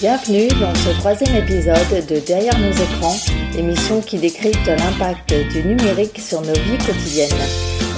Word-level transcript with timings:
Bienvenue 0.00 0.46
dans 0.60 0.72
ce 0.76 0.90
troisième 1.00 1.42
épisode 1.42 2.06
de 2.08 2.20
Derrière 2.20 2.56
nos 2.60 2.70
écrans, 2.70 3.16
émission 3.58 4.00
qui 4.00 4.16
décrypte 4.16 4.68
l'impact 4.68 5.34
du 5.50 5.64
numérique 5.64 6.20
sur 6.20 6.40
nos 6.40 6.52
vies 6.52 6.78
quotidiennes. 6.78 7.28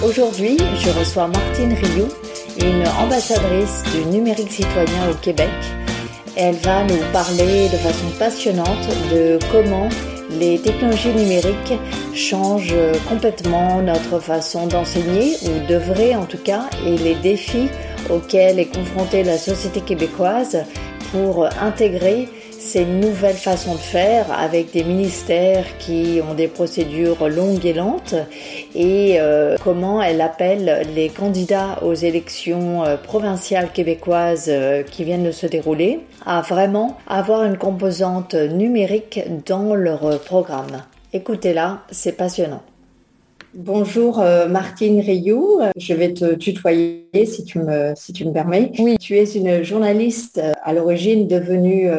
Aujourd'hui, 0.03 0.57
je 0.79 0.99
reçois 0.99 1.27
Martine 1.27 1.75
Rioux, 1.75 2.09
une 2.59 2.89
ambassadrice 2.89 3.83
du 3.93 4.07
numérique 4.07 4.51
citoyen 4.51 5.11
au 5.11 5.15
Québec. 5.17 5.51
Elle 6.37 6.55
va 6.55 6.85
nous 6.85 7.05
parler 7.13 7.69
de 7.69 7.77
façon 7.77 8.07
passionnante 8.19 8.89
de 9.13 9.39
comment 9.53 9.91
les 10.39 10.59
technologies 10.59 11.13
numériques 11.13 11.75
changent 12.15 12.75
complètement 13.11 13.83
notre 13.83 14.21
façon 14.21 14.67
d'enseigner, 14.67 15.37
ou 15.43 15.67
devraient 15.69 16.15
en 16.15 16.25
tout 16.25 16.39
cas, 16.39 16.71
et 16.87 16.97
les 16.97 17.17
défis 17.17 17.69
auxquels 18.09 18.59
est 18.59 18.75
confrontée 18.75 19.23
la 19.23 19.37
société 19.37 19.83
québécoise 19.83 20.65
pour 21.11 21.49
intégrer 21.61 22.29
ces 22.61 22.85
nouvelles 22.85 23.37
façons 23.37 23.75
de 23.75 23.81
faire 23.81 24.31
avec 24.31 24.71
des 24.73 24.85
ministères 24.85 25.65
qui 25.79 26.21
ont 26.29 26.35
des 26.35 26.47
procédures 26.47 27.27
longues 27.29 27.65
et 27.65 27.73
lentes 27.73 28.15
et 28.75 29.17
euh, 29.19 29.57
comment 29.65 30.03
elle 30.03 30.21
appelle 30.21 30.87
les 30.95 31.09
candidats 31.09 31.83
aux 31.83 31.95
élections 31.95 32.85
euh, 32.85 32.97
provinciales 32.97 33.73
québécoises 33.73 34.49
euh, 34.49 34.83
qui 34.83 35.05
viennent 35.05 35.25
de 35.25 35.33
se 35.33 35.47
dérouler 35.47 36.01
à 36.27 36.43
vraiment 36.43 36.99
avoir 37.09 37.45
une 37.45 37.57
composante 37.57 38.35
numérique 38.35 39.21
dans 39.47 39.75
leur 39.75 40.21
programme. 40.21 40.83
Écoutez-la, 41.15 41.79
c'est 41.91 42.13
passionnant. 42.13 42.63
Bonjour 43.55 44.19
Martine 44.49 45.01
Rioux, 45.01 45.61
je 45.77 45.95
vais 45.95 46.15
te 46.15 46.35
tutoyer 46.35 47.27
si 47.27 47.45
tu 47.45 47.59
me, 47.59 47.93
si 47.97 48.13
tu 48.13 48.25
me 48.25 48.33
permets. 48.33 48.71
Oui. 48.79 48.97
Tu 48.99 49.17
es 49.17 49.25
une 49.25 49.63
journaliste 49.63 50.41
à 50.63 50.73
l'origine 50.73 51.27
devenue 51.27 51.91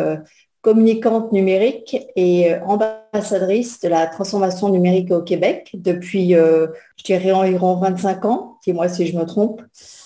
communicante 0.61 1.31
numérique 1.31 1.97
et 2.16 2.53
euh, 2.53 2.59
ambassadrice 2.66 3.80
de 3.80 3.89
la 3.89 4.08
transformation 4.08 4.69
numérique 4.69 5.11
au 5.11 5.21
Québec 5.21 5.71
depuis, 5.73 6.35
euh, 6.35 6.67
je 6.97 7.03
dirais, 7.03 7.31
environ 7.31 7.75
25 7.77 8.25
ans. 8.25 8.58
Dis-moi 8.63 8.88
si 8.88 9.08
je 9.08 9.17
me 9.17 9.25
trompe. 9.25 9.61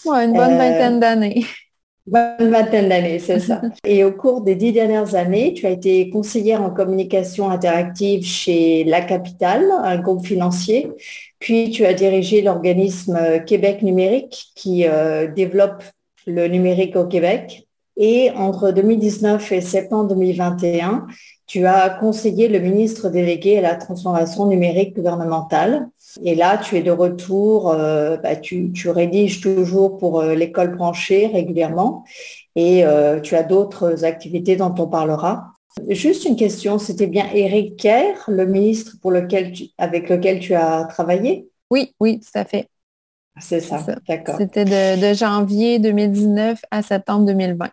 Ouais, 0.05 0.25
une 0.25 0.33
bonne 0.33 0.53
euh, 0.53 0.57
vingtaine 0.57 0.99
d'années. 0.99 1.45
Bonne 2.07 2.51
vingtaine 2.51 2.89
d'années, 2.89 3.19
c'est 3.19 3.39
ça. 3.39 3.61
Et 3.83 4.03
au 4.03 4.11
cours 4.11 4.41
des 4.41 4.55
dix 4.55 4.71
dernières 4.71 5.15
années, 5.15 5.53
tu 5.53 5.65
as 5.65 5.71
été 5.71 6.09
conseillère 6.09 6.61
en 6.61 6.69
communication 6.69 7.49
interactive 7.49 8.23
chez 8.23 8.83
La 8.83 9.01
Capitale, 9.01 9.71
un 9.83 9.97
groupe 9.97 10.25
financier. 10.25 10.91
Puis 11.39 11.71
tu 11.71 11.85
as 11.85 11.93
dirigé 11.93 12.41
l'organisme 12.41 13.43
Québec 13.45 13.81
numérique 13.81 14.51
qui 14.55 14.85
développe 15.35 15.83
le 16.27 16.47
numérique 16.47 16.95
au 16.95 17.05
Québec. 17.05 17.67
Et 17.97 18.31
entre 18.31 18.71
2019 18.71 19.51
et 19.51 19.61
septembre 19.61 20.09
2021, 20.09 21.07
tu 21.47 21.65
as 21.65 21.89
conseillé 21.89 22.47
le 22.47 22.59
ministre 22.59 23.09
délégué 23.09 23.59
à 23.59 23.61
la 23.61 23.75
transformation 23.75 24.47
numérique 24.47 24.95
gouvernementale. 24.95 25.87
Et 26.23 26.35
là, 26.35 26.57
tu 26.57 26.77
es 26.77 26.81
de 26.81 26.91
retour, 26.91 27.71
euh, 27.71 28.17
bah, 28.17 28.35
tu, 28.35 28.71
rédiges 28.85 29.41
toujours 29.41 29.97
pour 29.97 30.21
euh, 30.21 30.35
l'école 30.35 30.75
branchée 30.75 31.27
régulièrement 31.27 32.03
et 32.55 32.85
euh, 32.85 33.19
tu 33.19 33.35
as 33.35 33.43
d'autres 33.43 34.05
activités 34.05 34.55
dont 34.55 34.73
on 34.77 34.87
parlera. 34.87 35.51
Juste 35.89 36.23
une 36.25 36.37
question, 36.37 36.79
c'était 36.79 37.07
bien 37.07 37.25
Éric 37.33 37.77
Kerr, 37.77 38.15
le 38.29 38.45
ministre 38.45 38.95
pour 39.01 39.11
lequel 39.11 39.53
avec 39.77 40.09
lequel 40.09 40.39
tu 40.39 40.55
as 40.55 40.85
travaillé? 40.85 41.49
Oui, 41.69 41.93
oui, 41.99 42.21
tout 42.21 42.39
à 42.39 42.45
fait. 42.45 42.69
C'est 43.41 43.59
ça, 43.59 43.85
d'accord. 44.07 44.37
C'était 44.37 44.63
de, 44.63 45.13
janvier 45.13 45.79
2019 45.79 46.61
à 46.71 46.81
septembre 46.81 47.25
2020. 47.25 47.69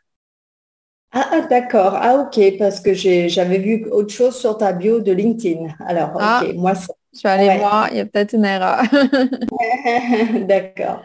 Ah, 1.12 1.28
ah, 1.30 1.40
d'accord. 1.42 1.94
Ah, 1.94 2.26
ok, 2.26 2.58
parce 2.58 2.80
que 2.80 2.94
j'avais 2.94 3.58
vu 3.58 3.86
autre 3.92 4.12
chose 4.12 4.34
sur 4.34 4.56
ta 4.56 4.72
bio 4.72 4.98
de 4.98 5.12
LinkedIn. 5.12 5.68
Alors, 5.86 6.10
ok, 6.14 6.20
ah, 6.20 6.42
moi, 6.56 6.72
Je 7.14 7.22
vais 7.24 7.28
aller 7.28 7.58
voir, 7.58 7.88
il 7.90 7.98
y 7.98 8.00
a 8.00 8.06
peut-être 8.06 8.32
une 8.32 8.44
erreur. 8.44 8.82
D'accord. 10.46 11.02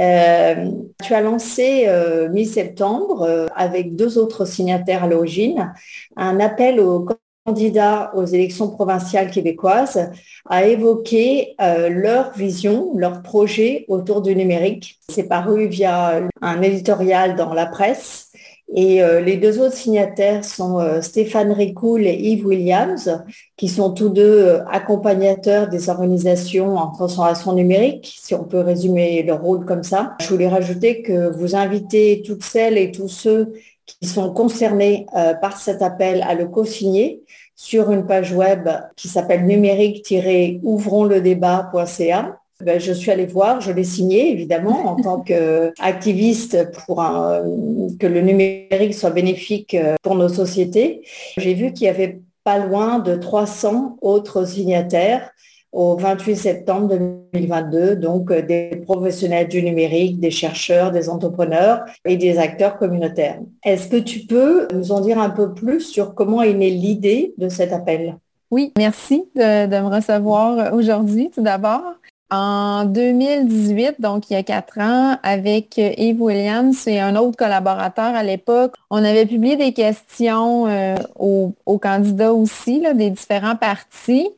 Euh, 0.00 0.70
tu 1.02 1.14
as 1.14 1.20
lancé 1.20 1.84
euh, 1.86 2.28
mi-septembre, 2.30 3.22
euh, 3.22 3.46
avec 3.54 3.94
deux 3.94 4.18
autres 4.18 4.44
signataires 4.44 5.04
à 5.04 5.06
l'origine, 5.06 5.72
un 6.16 6.40
appel 6.40 6.80
aux 6.80 7.06
candidats 7.44 8.10
aux 8.14 8.24
élections 8.24 8.70
provinciales 8.70 9.30
québécoises 9.30 10.10
à 10.50 10.64
évoquer 10.64 11.54
leur 11.60 12.32
vision, 12.32 12.90
leur 12.96 13.22
projet 13.22 13.84
autour 13.86 14.20
du 14.20 14.34
numérique. 14.34 14.98
C'est 15.08 15.28
paru 15.28 15.68
via 15.68 16.22
un 16.42 16.62
éditorial 16.62 17.36
dans 17.36 17.54
la 17.54 17.66
presse 17.66 18.32
et 18.74 19.00
euh, 19.02 19.20
les 19.20 19.36
deux 19.36 19.60
autres 19.60 19.76
signataires 19.76 20.44
sont 20.44 20.80
euh, 20.80 21.00
Stéphane 21.00 21.52
Ricoul 21.52 22.04
et 22.04 22.14
Yves 22.14 22.46
Williams, 22.46 23.22
qui 23.56 23.68
sont 23.68 23.92
tous 23.92 24.08
deux 24.08 24.40
euh, 24.40 24.64
accompagnateurs 24.66 25.68
des 25.68 25.88
organisations 25.88 26.76
en 26.76 26.90
transformation 26.90 27.52
numérique, 27.52 28.18
si 28.20 28.34
on 28.34 28.42
peut 28.42 28.58
résumer 28.58 29.22
leur 29.22 29.40
rôle 29.40 29.64
comme 29.64 29.84
ça. 29.84 30.16
Je 30.20 30.28
voulais 30.28 30.48
rajouter 30.48 31.02
que 31.02 31.30
vous 31.36 31.54
invitez 31.54 32.24
toutes 32.26 32.42
celles 32.42 32.76
et 32.76 32.90
tous 32.90 33.06
ceux 33.08 33.52
qui 33.86 34.08
sont 34.08 34.32
concernés 34.32 35.06
par 35.40 35.58
cet 35.58 35.80
appel 35.80 36.20
à 36.22 36.34
le 36.34 36.48
co-signer 36.48 37.22
sur 37.54 37.92
une 37.92 38.04
page 38.04 38.32
web 38.32 38.68
qui 38.96 39.06
s'appelle 39.06 39.46
numérique-ouvronsledébat.ca 39.46 42.40
ben, 42.64 42.80
je 42.80 42.92
suis 42.92 43.10
allée 43.10 43.26
voir, 43.26 43.60
je 43.60 43.70
l'ai 43.70 43.84
signé 43.84 44.30
évidemment 44.32 44.86
en 44.86 44.96
tant 44.96 45.20
qu'activiste 45.20 46.72
pour 46.72 46.96
que 46.96 48.06
le 48.06 48.20
numérique 48.22 48.94
soit 48.94 49.10
bénéfique 49.10 49.74
euh, 49.74 49.96
pour 50.02 50.14
nos 50.14 50.28
sociétés. 50.28 51.02
J'ai 51.36 51.54
vu 51.54 51.72
qu'il 51.72 51.86
y 51.86 51.90
avait 51.90 52.20
pas 52.44 52.58
loin 52.58 52.98
de 52.98 53.14
300 53.14 53.98
autres 54.00 54.46
signataires 54.46 55.30
au 55.72 55.96
28 55.96 56.36
septembre 56.36 56.96
2022, 57.34 57.96
donc 57.96 58.30
euh, 58.30 58.40
des 58.40 58.82
professionnels 58.86 59.48
du 59.48 59.62
numérique, 59.62 60.18
des 60.18 60.30
chercheurs, 60.30 60.92
des 60.92 61.10
entrepreneurs 61.10 61.84
et 62.06 62.16
des 62.16 62.38
acteurs 62.38 62.78
communautaires. 62.78 63.38
Est-ce 63.64 63.88
que 63.88 63.96
tu 63.96 64.20
peux 64.20 64.66
nous 64.72 64.92
en 64.92 65.00
dire 65.00 65.18
un 65.18 65.30
peu 65.30 65.52
plus 65.52 65.80
sur 65.80 66.14
comment 66.14 66.42
est 66.42 66.54
née 66.54 66.70
l'idée 66.70 67.34
de 67.36 67.50
cet 67.50 67.74
appel? 67.74 68.16
Oui, 68.50 68.72
merci 68.78 69.24
de 69.34 69.66
me 69.66 69.94
recevoir 69.94 70.72
aujourd'hui 70.72 71.30
tout 71.34 71.42
d'abord. 71.42 71.82
En 72.30 72.86
2018, 72.86 74.00
donc 74.00 74.30
il 74.30 74.32
y 74.32 74.36
a 74.36 74.42
quatre 74.42 74.80
ans, 74.80 75.16
avec 75.22 75.78
Yves 75.78 76.20
Williams 76.20 76.88
et 76.88 76.98
un 76.98 77.14
autre 77.14 77.36
collaborateur 77.36 78.16
à 78.16 78.24
l'époque, 78.24 78.74
on 78.90 79.04
avait 79.04 79.26
publié 79.26 79.54
des 79.54 79.72
questions 79.72 80.66
euh, 80.66 80.96
aux, 81.14 81.78
candidats 81.78 82.34
aussi 82.34 82.82
des 82.94 83.10
différents 83.10 83.54
partis. 83.54 84.28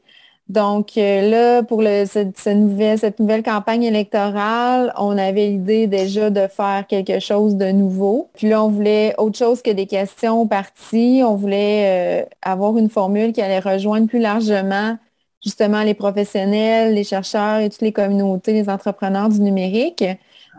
Donc 0.51 0.97
euh, 0.97 1.31
là, 1.31 1.63
pour 1.63 1.83
cette, 1.83 2.47
nouvelle, 2.47 3.43
campagne 3.43 3.85
électorale, 3.85 4.93
on 4.99 5.17
avait 5.17 5.49
l'idée 5.49 5.87
déjà 5.87 6.29
de 6.29 6.47
faire 6.47 6.85
quelque 6.87 7.21
chose 7.21 7.57
de 7.57 7.71
nouveau. 7.71 8.29
Puis 8.35 8.49
là, 8.49 8.63
on 8.65 8.69
voulait 8.69 9.15
autre 9.19 9.39
chose 9.39 9.63
que 9.63 9.71
des 9.71 9.87
questions 9.87 10.43
aux 10.43 10.47
partis. 10.47 11.23
On 11.25 11.37
voulait 11.37 12.23
euh, 12.23 12.27
avoir 12.43 12.77
une 12.77 12.91
formule 12.91 13.33
qui 13.33 13.41
allait 13.41 13.61
rejoindre 13.61 14.09
plus 14.09 14.21
largement 14.21 14.97
justement 15.49 15.83
les 15.83 15.95
professionnels, 15.95 16.95
les 16.95 17.05
chercheurs 17.05 17.61
et 17.61 17.71
toutes 17.71 17.83
les 17.83 17.93
communautés, 17.93 18.53
les 18.53 18.69
entrepreneurs 18.69 19.31
du 19.31 19.41
numérique. 19.41 20.05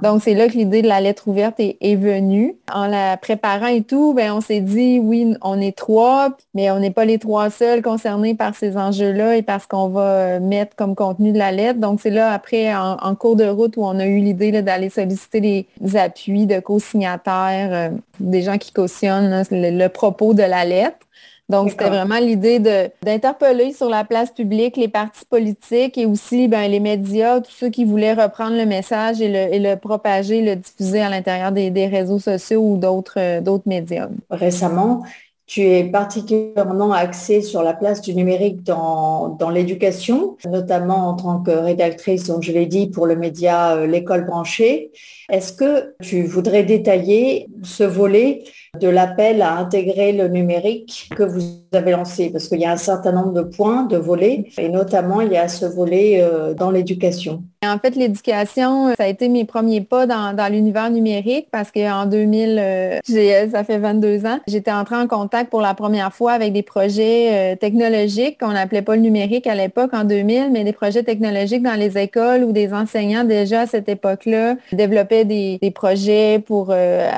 Donc, 0.02 0.22
c'est 0.24 0.34
là 0.34 0.48
que 0.48 0.54
l'idée 0.54 0.82
de 0.82 0.88
la 0.88 1.02
lettre 1.02 1.28
ouverte 1.28 1.60
est, 1.60 1.96
venue. 1.96 2.56
En 2.74 2.88
la 2.88 3.18
préparant 3.18 3.68
et 3.68 3.84
tout, 3.84 4.14
ben, 4.14 4.32
on 4.32 4.40
s'est 4.40 4.62
dit, 4.62 4.98
oui, 4.98 5.36
on 5.42 5.60
est 5.60 5.78
trois, 5.78 6.30
mais 6.54 6.72
on 6.72 6.80
n'est 6.80 6.92
pas 6.92 7.04
les 7.04 7.20
trois 7.20 7.50
seuls 7.50 7.82
concernés 7.82 8.34
par 8.34 8.56
ces 8.56 8.78
enjeux-là 8.78 9.36
et 9.36 9.42
par 9.42 9.62
ce 9.62 9.68
qu'on 9.68 9.90
va 9.90 10.40
mettre 10.40 10.76
comme 10.78 10.96
contenu 10.96 11.34
de 11.34 11.38
la 11.38 11.52
lettre. 11.52 11.80
Donc, 11.80 12.00
c'est 12.02 12.12
là, 12.12 12.32
après, 12.32 12.74
en, 12.74 13.16
cours 13.16 13.36
de 13.36 13.46
route, 13.46 13.76
où 13.76 13.84
on 13.84 14.00
a 14.00 14.06
eu 14.06 14.20
l'idée 14.20 14.62
d'aller 14.62 14.90
solliciter 14.90 15.68
les 15.82 15.98
appuis 15.98 16.46
de 16.46 16.62
co-signataires, 16.62 17.70
euh, 17.74 17.90
des 18.22 18.42
gens 18.42 18.58
qui 18.58 18.72
cautionnent 18.72 19.44
le 19.52 19.88
propos 19.88 20.34
de 20.34 20.44
la 20.44 20.64
lettre. 20.64 20.98
Donc, 21.50 21.72
c'était 21.72 21.90
vraiment 21.90 22.20
l'idée 22.20 22.60
d'interpeller 22.60 23.74
sur 23.74 23.90
la 23.90 24.04
place 24.04 24.30
publique 24.30 24.78
les 24.78 24.88
partis 24.88 25.26
politiques 25.26 25.98
et 25.98 26.06
aussi 26.06 26.48
ben, 26.48 26.70
les 26.70 26.80
médias, 26.80 27.42
tous 27.42 27.52
ceux 27.52 27.70
qui 27.70 27.86
voulaient 27.86 28.14
reprendre 28.14 28.56
le 28.56 28.68
message 28.68 29.20
et 29.20 29.28
le, 29.28 29.54
et 29.54 29.60
le 29.60 29.76
propager, 29.76 30.42
le 30.44 30.56
diffuser 30.56 31.02
à 31.02 31.10
l'intérieur 31.10 31.52
des, 31.52 31.72
des, 31.72 31.88
réseaux 31.88 32.20
sociaux 32.20 32.62
ou 32.62 32.78
d'autres 32.78 33.18
euh, 33.18 33.60
médias. 33.66 34.10
Récemment, 34.30 35.02
tu 35.50 35.64
es 35.64 35.84
particulièrement 35.84 36.92
axée 36.92 37.42
sur 37.42 37.64
la 37.64 37.74
place 37.74 38.02
du 38.02 38.14
numérique 38.14 38.62
dans, 38.62 39.30
dans 39.30 39.50
l'éducation, 39.50 40.38
notamment 40.48 41.10
en 41.10 41.16
tant 41.16 41.40
que 41.40 41.50
rédactrice, 41.50 42.28
donc 42.28 42.44
je 42.44 42.52
l'ai 42.52 42.68
dit, 42.68 42.86
pour 42.86 43.08
le 43.08 43.16
média 43.16 43.76
euh, 43.76 43.88
L'école 43.88 44.28
branchée. 44.28 44.92
Est-ce 45.28 45.52
que 45.54 45.96
tu 46.04 46.22
voudrais 46.22 46.62
détailler 46.62 47.48
ce 47.64 47.84
volet 47.84 48.44
de 48.80 48.88
l'appel 48.88 49.42
à 49.42 49.58
intégrer 49.58 50.12
le 50.12 50.28
numérique 50.28 51.10
que 51.16 51.24
vous 51.24 51.42
avez 51.74 51.92
lancé 51.92 52.30
Parce 52.30 52.48
qu'il 52.48 52.60
y 52.60 52.66
a 52.66 52.72
un 52.72 52.78
certain 52.78 53.12
nombre 53.12 53.34
de 53.34 53.42
points, 53.42 53.84
de 53.84 53.98
volets, 53.98 54.46
et 54.58 54.70
notamment 54.70 55.22
il 55.22 55.32
y 55.32 55.38
a 55.38 55.48
ce 55.48 55.66
volet 55.66 56.22
euh, 56.22 56.54
dans 56.54 56.72
l'éducation. 56.72 57.44
En 57.66 57.78
fait, 57.78 57.98
l'éducation, 57.98 58.96
ça 58.96 59.04
a 59.04 59.08
été 59.08 59.28
mes 59.28 59.44
premiers 59.44 59.82
pas 59.82 60.06
dans, 60.06 60.50
l'univers 60.50 60.90
numérique 60.90 61.48
parce 61.52 61.72
qu'en 61.72 62.06
2000, 62.06 62.58
euh, 62.58 63.00
ça 63.52 63.66
fait 63.66 63.78
22 63.78 64.26
ans, 64.26 64.40
j'étais 64.48 64.72
entrée 64.72 64.96
en 64.96 65.08
contact 65.08 65.50
pour 65.50 65.60
la 65.60 65.74
première 65.74 66.14
fois 66.14 66.32
avec 66.32 66.54
des 66.54 66.64
projets 66.64 67.54
euh, 67.54 67.56
technologiques 67.58 68.40
qu'on 68.40 68.54
n'appelait 68.54 68.82
pas 68.82 68.96
le 68.96 69.02
numérique 69.02 69.46
à 69.46 69.56
l'époque 69.56 69.94
en 69.94 70.06
2000, 70.06 70.52
mais 70.52 70.64
des 70.64 70.72
projets 70.72 71.04
technologiques 71.04 71.62
dans 71.62 71.78
les 71.78 71.98
écoles 71.98 72.46
où 72.46 72.54
des 72.54 72.74
enseignants 72.74 73.26
déjà 73.26 73.62
à 73.62 73.68
cette 73.68 73.90
époque-là 73.90 74.56
développaient 74.72 75.26
des, 75.26 75.60
projets 75.76 76.40
pour 76.40 76.70
euh, 76.72 77.10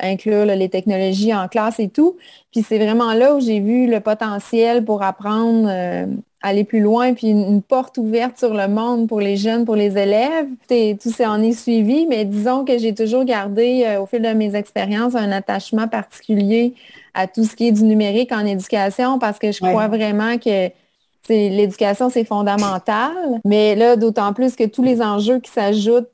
inclure 0.00 0.46
les 0.54 0.68
technologies 0.68 1.34
en 1.34 1.48
classe 1.48 1.80
et 1.80 1.88
tout. 1.88 2.16
Puis 2.50 2.62
c'est 2.62 2.78
vraiment 2.78 3.12
là 3.14 3.34
où 3.34 3.40
j'ai 3.40 3.60
vu 3.60 3.86
le 3.86 4.00
potentiel 4.00 4.84
pour 4.84 5.02
apprendre 5.02 5.68
aller 6.42 6.64
plus 6.64 6.80
loin, 6.80 7.14
puis 7.14 7.28
une, 7.28 7.62
porte 7.62 7.98
ouverte 7.98 8.38
sur 8.38 8.52
le 8.52 8.68
monde 8.68 9.08
pour 9.08 9.20
les 9.20 9.36
jeunes, 9.36 9.64
pour 9.64 9.76
les 9.76 9.96
élèves. 9.96 10.46
tout 10.68 11.10
ça 11.10 11.30
en 11.30 11.40
est 11.42 11.52
suivi, 11.52 12.06
mais 12.06 12.24
disons 12.24 12.64
que 12.64 12.76
j'ai 12.78 12.94
toujours 12.94 13.24
gardé 13.24 13.84
euh, 13.86 14.00
au 14.00 14.06
fil 14.06 14.20
de 14.20 14.28
mes 14.28 14.54
expériences 14.56 15.14
un 15.14 15.30
attachement 15.30 15.88
particulier 15.88 16.74
à 17.14 17.26
tout 17.26 17.44
ce 17.44 17.54
qui 17.54 17.68
est 17.68 17.72
du 17.72 17.84
numérique 17.84 18.32
en 18.32 18.44
éducation 18.44 19.18
parce 19.18 19.38
que 19.38 19.52
je 19.52 19.58
crois 19.58 19.88
vraiment 19.88 20.38
que 20.38 20.70
l'éducation, 21.28 22.10
c'est 22.10 22.24
fondamental. 22.24 23.12
Mais 23.44 23.76
là, 23.76 23.96
d'autant 23.96 24.32
plus 24.32 24.56
que 24.56 24.64
tous 24.64 24.82
les 24.82 25.00
enjeux 25.00 25.38
qui 25.38 25.50
s'ajoutent 25.50 26.10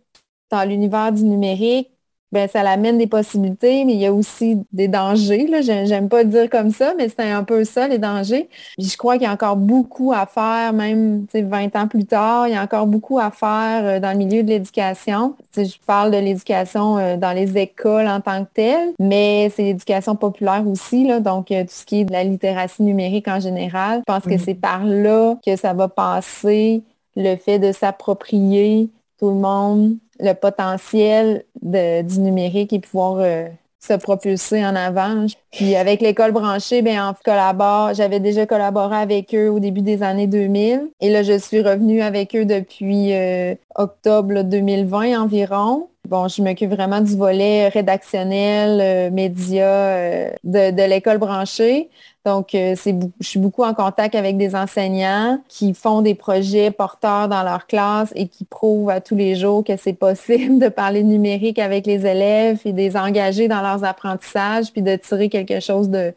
dans 0.51 0.69
l'univers 0.69 1.13
du 1.13 1.25
numérique, 1.25 1.89
ben, 2.31 2.49
ça 2.49 2.63
l'amène 2.63 2.99
des 2.99 3.07
possibilités, 3.07 3.85
mais 3.85 3.95
il 3.95 4.01
y 4.01 4.07
a 4.07 4.13
aussi 4.13 4.59
des 4.73 4.89
dangers. 4.89 5.47
Là. 5.47 5.63
J'aime 5.63 6.09
pas 6.09 6.25
dire 6.25 6.51
comme 6.51 6.71
ça, 6.71 6.93
mais 6.97 7.09
c'est 7.09 7.31
un 7.31 7.43
peu 7.43 7.65
ça, 7.65 7.89
les 7.89 7.99
dangers. 7.99 8.49
je 8.79 8.97
crois 8.97 9.15
qu'il 9.15 9.23
y 9.23 9.27
a 9.27 9.33
encore 9.33 9.57
beaucoup 9.57 10.13
à 10.13 10.27
faire, 10.27 10.73
même 10.73 11.27
20 11.33 11.77
ans 11.77 11.89
plus 11.89 12.05
tard, 12.05 12.49
il 12.49 12.55
y 12.55 12.57
a 12.57 12.63
encore 12.63 12.87
beaucoup 12.87 13.19
à 13.19 13.31
faire 13.31 13.85
euh, 13.85 14.01
dans 14.01 14.13
le 14.13 14.19
milieu 14.19 14.43
de 14.43 14.49
l'éducation. 14.49 15.35
Je 15.57 15.77
parle 15.87 16.11
de 16.11 16.19
l'éducation 16.19 16.99
euh, 16.99 17.17
dans 17.17 17.33
les 17.33 17.57
écoles 17.57 18.07
en 18.07 18.21
tant 18.21 18.45
que 18.45 18.51
telle, 18.53 18.93
mais 18.99 19.51
c'est 19.55 19.63
l'éducation 19.63 20.15
populaire 20.15 20.67
aussi, 20.67 21.07
là, 21.07 21.21
donc 21.21 21.51
euh, 21.51 21.63
tout 21.63 21.71
ce 21.71 21.85
qui 21.85 22.01
est 22.01 22.05
de 22.05 22.13
la 22.13 22.25
littératie 22.25 22.83
numérique 22.83 23.29
en 23.29 23.41
général. 23.41 24.03
Je 24.07 24.13
pense 24.13 24.25
que 24.25 24.35
mm. 24.35 24.45
c'est 24.45 24.55
par 24.55 24.85
là 24.85 25.37
que 25.45 25.57
ça 25.57 25.73
va 25.73 25.89
passer 25.89 26.83
le 27.17 27.37
fait 27.37 27.59
de 27.59 27.73
s'approprier 27.73 28.91
tout 29.19 29.31
le 29.31 29.35
monde 29.35 29.97
le 30.21 30.33
potentiel 30.35 31.45
du 31.63 32.21
numérique 32.21 32.73
et 32.73 32.81
pouvoir 32.81 33.17
euh, 33.19 33.49
se 33.81 33.95
propulser 33.95 34.65
en 34.65 34.75
avant. 34.75 35.27
Puis 35.53 35.77
avec 35.77 36.01
l'école 36.01 36.33
branchée, 36.33 36.83
bien, 36.83 37.11
on 37.11 37.15
collabore. 37.25 37.95
J'avais 37.95 38.21
déjà 38.21 38.47
collaboré 38.47 38.97
avec 38.97 39.35
eux 39.35 39.49
au 39.49 39.61
début 39.61 39.83
des 39.83 40.03
années 40.03 40.27
2000. 40.27 40.91
Et 41.01 41.11
là, 41.11 41.23
je 41.23 41.39
suis 41.39 41.63
revenue 41.63 42.03
avec 42.03 42.35
eux 42.35 42.45
depuis 42.45 43.15
euh, 43.15 43.55
octobre 43.77 44.43
2020 44.43 45.21
environ. 45.21 45.89
Bon, 46.09 46.27
je 46.27 46.43
m'occupe 46.43 46.71
vraiment 46.71 47.03
du 47.03 47.17
volet 47.17 47.69
rédactionnel, 47.69 48.81
euh, 48.81 49.11
média 49.11 50.31
de, 50.43 50.71
de 50.71 50.83
l'école 50.89 51.19
branchée. 51.19 51.91
Donc, 52.29 52.55
euh, 52.55 52.75
je 52.77 53.27
suis 53.27 53.39
beaucoup 53.39 53.63
en 53.63 53.73
contact 53.73 54.15
avec 54.15 54.37
des 54.37 54.55
enseignants 54.55 55.43
qui 55.49 55.73
font 55.73 56.03
des 56.03 56.15
projets 56.15 56.71
porteurs 56.71 57.29
dans 57.29 57.43
leur 57.43 57.67
classe 57.67 58.13
et 58.15 58.29
qui 58.29 58.45
prouvent 58.45 58.91
à 58.91 59.01
tous 59.01 59.15
les 59.17 59.35
jours 59.35 59.65
que 59.65 59.79
c'est 59.79 59.95
possible 59.95 60.59
de 60.59 60.69
parler 60.69 61.03
numérique 61.03 61.59
avec 61.59 61.87
les 61.87 62.05
élèves 62.05 62.61
et 62.67 62.73
de 62.73 62.77
les 62.77 62.99
engager 62.99 63.49
dans 63.49 63.63
leurs 63.63 63.83
apprentissages, 63.85 64.73
puis 64.73 64.83
de 64.83 64.97
tirer 64.97 65.31
quelque 65.31 65.61
chose 65.61 65.89
de, 65.89 66.15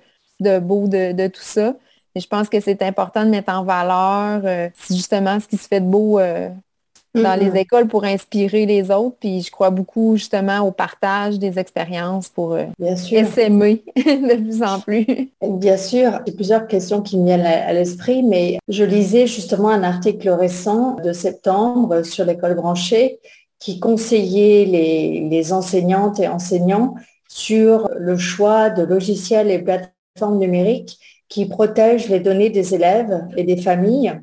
beau 0.60 0.88
de, 0.90 1.28
tout 1.28 1.42
ça. 1.42 1.76
Et 2.16 2.20
je 2.20 2.28
pense 2.28 2.50
que 2.50 2.60
c'est 2.60 2.82
important 2.82 3.24
de 3.24 3.30
mettre 3.30 3.54
en 3.54 3.64
valeur 3.64 4.42
euh, 4.44 4.70
justement 4.90 5.40
ce 5.40 5.48
qui 5.48 5.56
se 5.56 5.68
fait 5.68 5.80
de 5.80 5.86
beau 5.86 6.20
euh, 6.20 6.50
dans 7.14 7.40
les 7.40 7.60
écoles 7.60 7.88
pour 7.88 8.04
inspirer 8.04 8.66
les 8.66 8.90
autres. 8.92 9.18
Puis 9.20 9.42
je 9.42 9.52
crois 9.52 9.70
beaucoup 9.70 10.16
justement 10.16 10.60
au 10.62 10.72
partage 10.72 11.40
des 11.40 11.60
expériences 11.60 12.30
pour 12.30 12.54
euh, 12.54 12.66
s'aimer 12.96 13.84
de 13.96 14.36
plus 14.36 14.64
en 14.64 14.80
plus. 14.80 15.06
Bien 15.42 15.78
sûr, 15.78 16.20
j'ai 16.26 16.34
plusieurs 16.34 16.68
questions 16.68 17.02
qui 17.02 17.18
me 17.18 17.26
viennent 17.26 17.46
à, 17.46 17.74
l'esprit, 17.74 18.24
mais 18.24 18.60
je 18.68 18.84
lisais 18.84 19.28
justement 19.28 19.70
un 19.70 19.84
article 19.84 20.30
récent 20.30 20.96
de 21.04 21.14
septembre 21.14 22.04
sur 22.04 22.26
l'école 22.26 22.56
branchée 22.56 23.20
qui 23.60 23.80
conseillait 23.80 24.66
les, 24.66 25.28
les 25.30 25.54
enseignantes 25.54 26.20
et 26.20 26.28
enseignants 26.28 26.96
sur 27.28 27.90
le 27.96 28.18
choix 28.18 28.70
de 28.70 28.84
logiciels 28.84 29.52
et 29.52 29.60
plateformes 29.60 30.40
numériques 30.40 30.98
qui 31.30 31.46
protègent 31.46 32.10
les 32.10 32.20
données 32.20 32.50
des 32.50 32.76
élèves 32.76 33.26
et 33.38 33.44
des 33.44 33.56
familles 33.56 34.20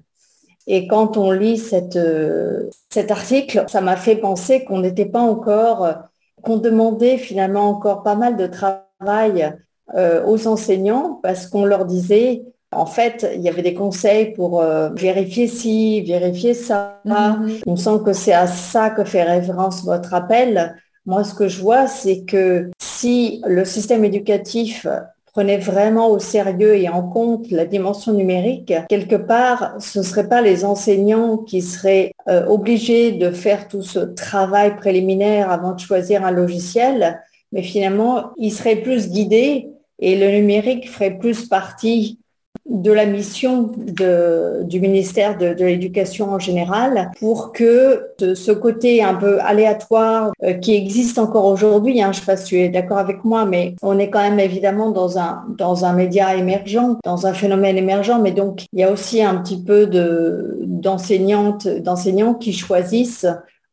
et 0.66 0.86
quand 0.86 1.16
on 1.16 1.30
lit 1.30 1.56
cette, 1.56 1.96
euh, 1.96 2.68
cet 2.90 3.10
article, 3.10 3.64
ça 3.68 3.80
m'a 3.80 3.96
fait 3.96 4.16
penser 4.16 4.64
qu'on 4.64 4.80
n'était 4.80 5.06
pas 5.06 5.22
encore, 5.22 5.84
euh, 5.84 5.92
qu'on 6.42 6.58
demandait 6.58 7.16
finalement 7.16 7.68
encore 7.70 8.02
pas 8.02 8.14
mal 8.14 8.36
de 8.36 8.46
travail 8.46 9.56
euh, 9.96 10.22
aux 10.26 10.46
enseignants 10.46 11.20
parce 11.22 11.46
qu'on 11.46 11.64
leur 11.64 11.86
disait, 11.86 12.42
en 12.70 12.84
fait, 12.84 13.26
il 13.34 13.40
y 13.40 13.48
avait 13.48 13.62
des 13.62 13.72
conseils 13.72 14.34
pour 14.34 14.62
vérifier 14.94 15.46
ci, 15.46 16.02
vérifier 16.02 16.52
ça. 16.52 17.00
Mm-hmm. 17.06 17.62
Il 17.64 17.72
me 17.72 17.76
semble 17.76 18.04
que 18.04 18.12
c'est 18.12 18.34
à 18.34 18.46
ça 18.46 18.90
que 18.90 19.04
fait 19.04 19.22
référence 19.22 19.84
votre 19.84 20.12
appel. 20.12 20.76
Moi, 21.06 21.24
ce 21.24 21.32
que 21.32 21.48
je 21.48 21.62
vois, 21.62 21.86
c'est 21.86 22.24
que 22.24 22.70
si 22.78 23.40
le 23.46 23.64
système 23.64 24.04
éducatif 24.04 24.86
prenait 25.38 25.58
vraiment 25.58 26.10
au 26.10 26.18
sérieux 26.18 26.74
et 26.74 26.88
en 26.88 27.00
compte 27.00 27.48
la 27.52 27.64
dimension 27.64 28.12
numérique, 28.12 28.72
quelque 28.88 29.14
part, 29.14 29.76
ce 29.78 30.00
ne 30.00 30.04
seraient 30.04 30.28
pas 30.28 30.40
les 30.40 30.64
enseignants 30.64 31.36
qui 31.36 31.62
seraient 31.62 32.10
euh, 32.28 32.44
obligés 32.46 33.12
de 33.12 33.30
faire 33.30 33.68
tout 33.68 33.84
ce 33.84 34.00
travail 34.00 34.74
préliminaire 34.74 35.52
avant 35.52 35.74
de 35.74 35.78
choisir 35.78 36.24
un 36.24 36.32
logiciel, 36.32 37.22
mais 37.52 37.62
finalement, 37.62 38.32
ils 38.36 38.50
seraient 38.50 38.82
plus 38.82 39.10
guidés 39.10 39.68
et 40.00 40.16
le 40.18 40.28
numérique 40.28 40.90
ferait 40.90 41.16
plus 41.16 41.48
partie 41.48 42.17
de 42.68 42.92
la 42.92 43.06
mission 43.06 43.72
du 43.76 44.80
ministère 44.80 45.38
de, 45.38 45.64
l'Éducation 45.64 46.32
en 46.32 46.38
général 46.38 47.10
pour 47.18 47.52
que 47.52 48.08
ce, 48.18 48.52
côté 48.52 49.02
un 49.02 49.14
peu 49.14 49.40
aléatoire 49.40 50.32
euh, 50.42 50.54
qui 50.54 50.74
existe 50.74 51.18
encore 51.18 51.46
aujourd'hui, 51.46 52.02
hein, 52.02 52.12
je 52.12 52.18
ne 52.18 52.20
sais 52.20 52.26
pas 52.26 52.36
si 52.36 52.44
tu 52.44 52.60
es 52.60 52.68
d'accord 52.68 52.98
avec 52.98 53.24
moi, 53.24 53.44
mais 53.44 53.74
on 53.82 53.98
est 53.98 54.10
quand 54.10 54.20
même 54.20 54.40
évidemment 54.40 54.90
dans 54.90 55.18
un, 55.18 55.44
dans 55.56 55.84
un 55.84 55.92
média 55.92 56.34
émergent, 56.34 56.98
dans 57.04 57.26
un 57.26 57.32
phénomène 57.32 57.76
émergent, 57.76 58.18
mais 58.20 58.32
donc 58.32 58.66
il 58.72 58.80
y 58.80 58.82
a 58.82 58.90
aussi 58.90 59.22
un 59.22 59.36
petit 59.36 59.62
peu 59.62 59.86
d'enseignantes, 60.66 61.68
d'enseignants 61.68 62.34
qui 62.34 62.52
choisissent 62.52 63.26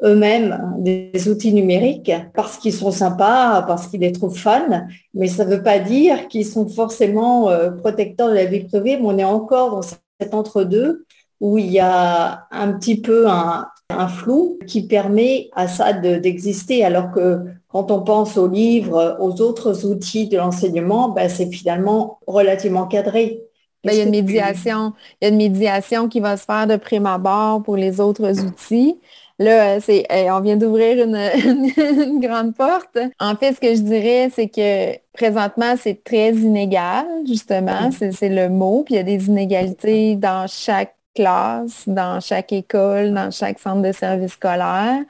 eux-mêmes 0.05 0.75
des 0.77 1.27
outils 1.27 1.53
numériques 1.53 2.11
parce 2.33 2.57
qu'ils 2.57 2.73
sont 2.73 2.91
sympas, 2.91 3.63
parce 3.63 3.87
qu'ils 3.87 4.01
les 4.01 4.11
trouvent 4.11 4.37
fun, 4.37 4.87
mais 5.13 5.27
ça 5.27 5.45
ne 5.45 5.55
veut 5.55 5.63
pas 5.63 5.79
dire 5.79 6.27
qu'ils 6.27 6.45
sont 6.45 6.67
forcément 6.67 7.49
euh, 7.49 7.71
protecteurs 7.71 8.29
de 8.29 8.35
la 8.35 8.45
vie 8.45 8.63
privée, 8.63 8.97
mais 8.97 9.05
on 9.05 9.17
est 9.17 9.23
encore 9.23 9.71
dans 9.71 9.81
cet 9.81 10.33
entre-deux 10.33 11.05
où 11.41 11.57
il 11.57 11.71
y 11.71 11.79
a 11.79 12.47
un 12.51 12.73
petit 12.73 13.01
peu 13.01 13.27
un, 13.27 13.67
flou 14.07 14.57
qui 14.65 14.87
permet 14.87 15.49
à 15.53 15.67
ça 15.67 15.93
d'exister, 15.93 16.83
alors 16.83 17.11
que 17.11 17.41
quand 17.67 17.91
on 17.91 18.01
pense 18.01 18.35
aux 18.35 18.47
livres, 18.47 19.15
aux 19.19 19.41
autres 19.41 19.85
outils 19.85 20.27
de 20.27 20.37
l'enseignement, 20.37 21.09
ben, 21.09 21.29
c'est 21.29 21.51
finalement 21.51 22.19
relativement 22.25 22.87
cadré. 22.87 23.43
Ben, 23.83 23.91
il 23.93 23.97
y 23.99 24.01
a 24.01 24.05
une 24.05 24.09
médiation, 24.09 24.93
il 25.21 25.25
y 25.25 25.27
a 25.27 25.29
une 25.31 25.37
médiation 25.37 26.09
qui 26.09 26.19
va 26.19 26.35
se 26.35 26.45
faire 26.45 26.65
de 26.65 26.77
prime 26.77 27.05
abord 27.05 27.61
pour 27.61 27.77
les 27.77 27.99
autres 27.99 28.43
outils. 28.43 28.99
Là, 29.37 29.81
c'est, 29.81 30.05
on 30.31 30.39
vient 30.39 30.55
d'ouvrir 30.55 31.03
une, 31.05 32.19
grande 32.19 32.55
porte. 32.55 32.97
En 33.19 33.35
fait, 33.35 33.53
ce 33.53 33.59
que 33.59 33.75
je 33.75 33.81
dirais, 33.81 34.31
c'est 34.33 34.47
que 34.47 34.97
présentement, 35.13 35.75
c'est 35.77 36.03
très 36.03 36.31
inégal, 36.31 37.05
justement, 37.27 37.89
c'est 37.91 38.29
le 38.29 38.49
mot. 38.49 38.83
Puis 38.85 38.95
il 38.95 38.97
y 38.97 39.01
a 39.01 39.03
des 39.03 39.27
inégalités 39.27 40.15
dans 40.15 40.47
chaque 40.47 40.95
classe, 41.15 41.83
dans 41.87 42.19
chaque 42.19 42.51
école, 42.53 43.13
dans 43.13 43.31
chaque 43.31 43.59
centre 43.59 43.81
de 43.81 43.91
service 43.91 44.33
scolaire 44.33 45.01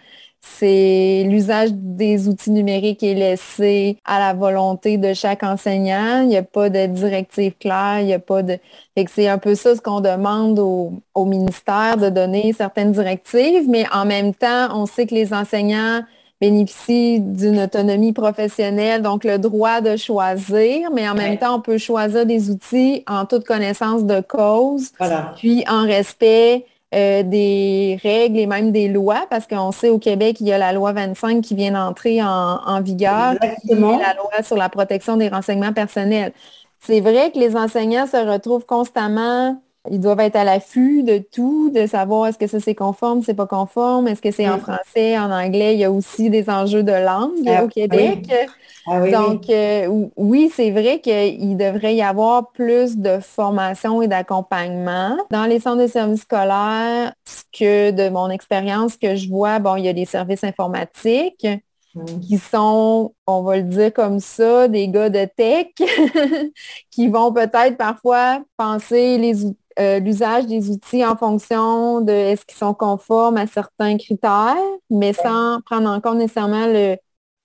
c'est 0.57 1.23
l'usage 1.27 1.69
des 1.73 2.27
outils 2.27 2.51
numériques 2.51 3.03
est 3.03 3.15
laissé 3.15 3.97
à 4.05 4.19
la 4.19 4.33
volonté 4.33 4.97
de 4.97 5.13
chaque 5.13 5.43
enseignant. 5.43 6.21
Il 6.21 6.27
n'y 6.27 6.37
a 6.37 6.43
pas 6.43 6.69
de 6.69 6.85
directive 6.85 7.53
claire, 7.59 7.99
il 7.99 8.05
n'y 8.05 8.13
a 8.13 8.19
pas 8.19 8.43
de. 8.43 8.57
c'est 9.07 9.27
un 9.27 9.37
peu 9.37 9.55
ça 9.55 9.75
ce 9.75 9.81
qu'on 9.81 10.01
demande 10.01 10.59
au, 10.59 10.93
au, 11.13 11.25
ministère 11.25 11.97
de 11.97 12.09
donner 12.09 12.53
certaines 12.53 12.91
directives, 12.91 13.67
mais 13.67 13.85
en 13.91 14.05
même 14.05 14.33
temps, 14.33 14.69
on 14.73 14.85
sait 14.85 15.07
que 15.07 15.15
les 15.15 15.33
enseignants 15.33 16.01
bénéficient 16.39 17.19
d'une 17.19 17.59
autonomie 17.61 18.13
professionnelle, 18.13 19.01
donc 19.01 19.23
le 19.23 19.39
droit 19.39 19.81
de 19.81 19.95
choisir, 19.97 20.91
mais 20.91 21.07
en 21.09 21.15
même 21.15 21.37
temps, 21.37 21.55
on 21.55 21.61
peut 21.61 21.77
choisir 21.77 22.25
des 22.25 22.49
outils 22.51 23.03
en 23.07 23.25
toute 23.25 23.45
connaissance 23.45 24.03
de 24.03 24.21
cause, 24.21 24.91
puis 25.37 25.63
en 25.67 25.85
respect 25.85 26.65
euh, 26.95 27.23
des 27.23 27.99
règles 28.01 28.39
et 28.39 28.45
même 28.45 28.71
des 28.71 28.87
lois, 28.87 29.25
parce 29.29 29.47
qu'on 29.47 29.71
sait 29.71 29.89
au 29.89 29.99
Québec, 29.99 30.37
il 30.39 30.47
y 30.47 30.53
a 30.53 30.57
la 30.57 30.73
loi 30.73 30.93
25 30.93 31.41
qui 31.41 31.55
vient 31.55 31.71
d'entrer 31.71 32.21
en, 32.23 32.81
vigueur, 32.81 33.33
Exactement. 33.41 33.97
la 33.97 34.13
loi 34.13 34.43
sur 34.43 34.55
la 34.55 34.69
protection 34.69 35.17
des 35.17 35.27
renseignements 35.27 35.73
personnels. 35.73 36.31
C'est 36.79 37.01
vrai 37.01 37.31
que 37.31 37.39
les 37.39 37.55
enseignants 37.55 38.07
se 38.07 38.17
retrouvent 38.17 38.65
constamment 38.65 39.57
ils 39.91 39.99
doivent 39.99 40.19
être 40.19 40.35
à 40.35 40.43
l'affût 40.43 41.03
de 41.03 41.19
tout, 41.19 41.69
de 41.69 41.85
savoir 41.85 42.27
est-ce 42.27 42.37
que 42.37 42.47
ça 42.47 42.59
c'est 42.59 42.75
conforme, 42.75 43.21
c'est 43.21 43.35
pas 43.35 43.45
conforme, 43.45 44.07
est-ce 44.07 44.21
que 44.21 44.31
c'est 44.31 44.49
en 44.49 44.57
français, 44.57 45.17
en 45.17 45.31
anglais. 45.31 45.75
Il 45.75 45.79
y 45.79 45.83
a 45.83 45.91
aussi 45.91 46.29
des 46.29 46.49
enjeux 46.49 46.83
de 46.83 46.91
langue 46.91 47.47
ah, 47.47 47.63
au 47.63 47.67
Québec. 47.67 48.25
Ah 48.87 49.09
Donc, 49.09 49.49
euh, 49.49 50.07
oui, 50.15 50.51
c'est 50.53 50.69
vrai 50.69 50.99
qu'il 51.01 51.57
devrait 51.57 51.95
y 51.95 52.03
avoir 52.03 52.51
plus 52.51 52.97
de 52.97 53.19
formation 53.19 54.01
et 54.01 54.07
d'accompagnement. 54.07 55.17
Dans 55.31 55.45
les 55.45 55.59
centres 55.59 55.81
de 55.81 55.87
services 55.87 56.21
scolaires, 56.21 57.13
ce 57.25 57.43
que 57.51 57.91
de 57.91 58.09
mon 58.09 58.29
expérience 58.29 58.95
que 58.95 59.15
je 59.15 59.27
vois, 59.27 59.57
bon, 59.59 59.75
il 59.75 59.85
y 59.85 59.87
a 59.87 59.93
des 59.93 60.05
services 60.05 60.43
informatiques 60.43 61.47
mm. 61.95 62.19
qui 62.19 62.37
sont, 62.37 63.13
on 63.25 63.41
va 63.41 63.57
le 63.57 63.63
dire 63.63 63.91
comme 63.91 64.19
ça, 64.19 64.67
des 64.67 64.87
gars 64.87 65.09
de 65.09 65.25
tech 65.35 65.67
qui 66.91 67.07
vont 67.07 67.33
peut-être 67.33 67.77
parfois 67.77 68.43
penser 68.55 69.17
les 69.17 69.33
euh, 69.77 69.99
l'usage 69.99 70.45
des 70.45 70.69
outils 70.69 71.05
en 71.05 71.17
fonction 71.17 71.99
de 71.99 72.11
est-ce 72.13 72.45
qu'ils 72.45 72.57
sont 72.57 72.73
conformes 72.73 73.35
à 73.35 73.45
certains 73.45 73.97
critères, 73.97 74.55
mais 74.89 75.11
sans 75.11 75.59
prendre 75.65 75.89
en 75.89 75.99
compte 75.99 76.17
nécessairement 76.17 76.65
le, 76.67 76.95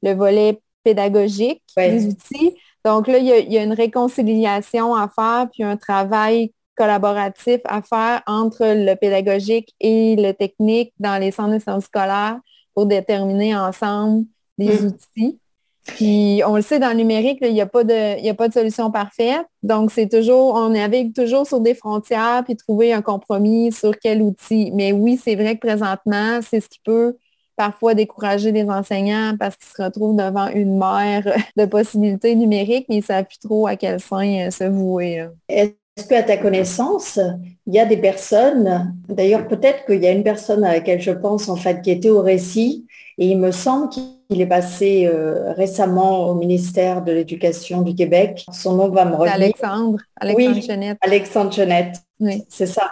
le 0.02 0.14
volet 0.14 0.61
pédagogique 0.84 1.62
des 1.76 2.06
outils. 2.06 2.56
Donc 2.84 3.08
là, 3.08 3.18
il 3.18 3.26
y, 3.26 3.58
a, 3.58 3.62
une 3.62 3.75
réconciliation 3.75 4.94
à 4.94 5.08
faire, 5.08 5.49
puis 5.52 5.62
un 5.62 5.76
travail 5.76 6.52
collaboratif 6.76 7.60
à 7.64 7.82
faire 7.82 8.22
entre 8.26 8.64
le 8.64 8.94
pédagogique 8.94 9.75
et 9.80 10.16
le 10.16 10.32
technique 10.32 10.92
dans 10.99 11.20
les 11.20 11.30
centres 11.30 11.54
de 11.54 11.58
services 11.58 11.84
scolaires 11.87 12.40
pour 12.75 12.87
déterminer 12.87 13.54
ensemble 13.54 14.25
les 14.56 14.78
mm. 14.80 14.87
outils. 14.87 15.38
Puis 15.84 16.42
on 16.46 16.56
le 16.56 16.62
sait 16.62 16.78
dans 16.78 16.90
le 16.90 16.94
numérique, 16.94 17.38
il 17.42 17.52
n'y 17.52 17.60
a, 17.60 17.66
pas 17.66 17.84
de, 17.84 18.26
a 18.26 18.34
pas 18.34 18.49
de 18.49 18.52
solution 18.52 18.90
parfaite. 18.90 19.46
Donc 19.62 19.90
c'est 19.90 20.08
toujours, 20.08 20.54
on 20.54 20.70
navigue 20.70 21.14
toujours 21.14 21.46
sur 21.46 21.60
des 21.60 21.75
frontières 21.75 22.42
puis 22.44 22.56
trouver 22.56 22.92
un 22.92 23.02
compromis 23.02 23.72
sur 23.72 23.99
quel 23.99 24.22
outil. 24.22 24.70
Mais 24.72 24.92
oui, 24.92 25.20
c'est 25.22 25.34
vrai 25.34 25.56
que 25.56 25.66
présentement, 25.66 26.40
c'est 26.42 26.60
ce 26.60 26.68
qui 26.68 26.80
peut 26.84 27.16
parfois 27.61 27.93
décourager 27.93 28.52
les 28.52 28.71
enseignants 28.71 29.35
parce 29.38 29.55
qu'ils 29.57 29.76
se 29.76 29.83
retrouvent 29.83 30.17
devant 30.17 30.49
une 30.49 30.79
mer 30.79 31.25
de 31.59 31.67
possibilités 31.67 32.35
numériques, 32.35 32.87
mais 32.88 32.97
ils 32.97 33.00
ne 33.00 33.05
savent 33.05 33.26
plus 33.26 33.38
trop 33.38 33.67
à 33.67 33.76
quel 33.76 34.00
sein 34.00 34.47
euh, 34.47 34.50
se 34.50 34.64
vouer. 34.64 35.26
Est-ce 35.50 36.09
qu'à 36.09 36.23
ta 36.23 36.38
connaissance, 36.38 37.21
il 37.67 37.75
y 37.75 37.79
a 37.79 37.85
des 37.85 37.99
personnes, 37.99 38.97
d'ailleurs 39.11 39.47
peut-être 39.47 39.85
qu'il 39.85 40.02
y 40.02 40.07
a 40.07 40.11
une 40.12 40.23
personne 40.23 40.64
à 40.64 40.73
laquelle 40.73 41.02
je 41.02 41.11
pense 41.11 41.50
en 41.50 41.57
fait 41.57 41.83
qui 41.83 41.90
était 41.90 42.09
au 42.09 42.23
récit, 42.23 42.87
et 43.19 43.26
il 43.26 43.38
me 43.38 43.50
semble 43.50 43.90
qu'il 43.90 44.40
est 44.40 44.47
passé 44.47 45.07
euh, 45.07 45.52
récemment 45.52 46.29
au 46.29 46.35
ministère 46.37 47.02
de 47.02 47.12
l'Éducation 47.12 47.83
du 47.83 47.95
Québec. 47.95 48.47
Son 48.50 48.76
nom 48.76 48.88
va 48.88 49.05
me 49.05 49.17
revenir. 49.17 49.35
Alexandre, 49.35 49.99
Alexandre 50.19 50.57
oui, 50.57 50.97
Alexandre 51.02 51.52
Chenette. 51.52 51.97
Oui. 52.21 52.43
C'est 52.49 52.64
ça. 52.64 52.90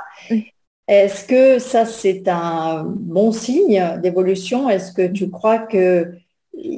Est-ce 0.89 1.25
que 1.25 1.59
ça, 1.59 1.85
c'est 1.85 2.27
un 2.29 2.83
bon 2.85 3.31
signe 3.31 4.01
d'évolution? 4.03 4.71
Est-ce 4.71 4.91
que 4.91 5.07
tu 5.07 5.31
crois 5.31 5.59
que... 5.59 6.15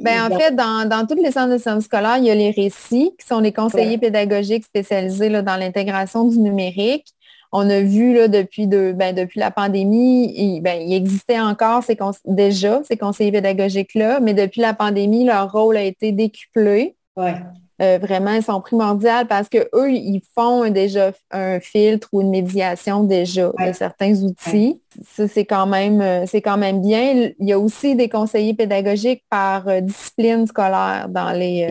Ben, 0.03 0.29
en 0.29 0.37
fait, 0.37 0.53
dans, 0.53 1.07
tous 1.07 1.15
les 1.15 1.31
centres 1.31 1.53
de 1.53 1.57
services 1.57 1.85
scolaires, 1.85 2.17
il 2.17 2.25
y 2.25 2.29
a 2.29 2.35
les 2.35 2.51
récits, 2.51 3.15
qui 3.17 3.25
sont 3.25 3.39
les 3.39 3.53
conseillers 3.53 3.97
pédagogiques 3.97 4.65
spécialisés 4.65 5.29
dans 5.29 5.57
l'intégration 5.57 6.27
du 6.27 6.37
numérique. 6.37 7.07
On 7.53 7.67
a 7.69 7.79
vu 7.79 8.13
là, 8.13 8.27
depuis, 8.27 8.67
ben, 8.67 9.15
depuis 9.15 9.39
la 9.39 9.49
pandémie, 9.49 10.31
il, 10.37 10.61
ben, 10.61 10.81
il 10.81 10.93
existait 10.93 11.39
encore 11.39 11.83
déjà 12.25 12.81
ces 12.83 12.97
conseillers 12.97 13.31
pédagogiques-là, 13.31 14.19
mais 14.19 14.33
depuis 14.33 14.61
la 14.61 14.73
pandémie, 14.73 15.25
leur 15.25 15.51
rôle 15.51 15.77
a 15.77 15.83
été 15.83 16.11
décuplé. 16.11 16.95
Ouais. 17.15 17.35
Euh, 17.81 17.97
vraiment, 17.99 18.33
ils 18.33 18.43
sont 18.43 18.61
primordiales 18.61 19.27
parce 19.27 19.49
qu'eux, 19.49 19.91
ils 19.91 20.21
font 20.35 20.69
déjà 20.69 21.13
un 21.31 21.59
filtre 21.59 22.09
ou 22.11 22.21
une 22.21 22.29
médiation 22.29 23.03
déjà 23.03 23.47
de 23.47 23.73
certains 23.73 24.13
outils. 24.21 24.81
Ça, 25.15 25.27
c'est 25.27 25.45
quand 25.45 25.65
même 25.65 25.99
euh, 25.99 26.25
c'est 26.27 26.41
quand 26.41 26.57
même 26.57 26.81
bien. 26.81 27.31
Il 27.39 27.47
y 27.47 27.53
a 27.53 27.59
aussi 27.59 27.95
des 27.95 28.07
conseillers 28.07 28.53
pédagogiques 28.53 29.23
par 29.29 29.67
euh, 29.67 29.81
discipline 29.81 30.45
scolaire 30.45 31.07
dans 31.09 31.31
les. 31.31 31.69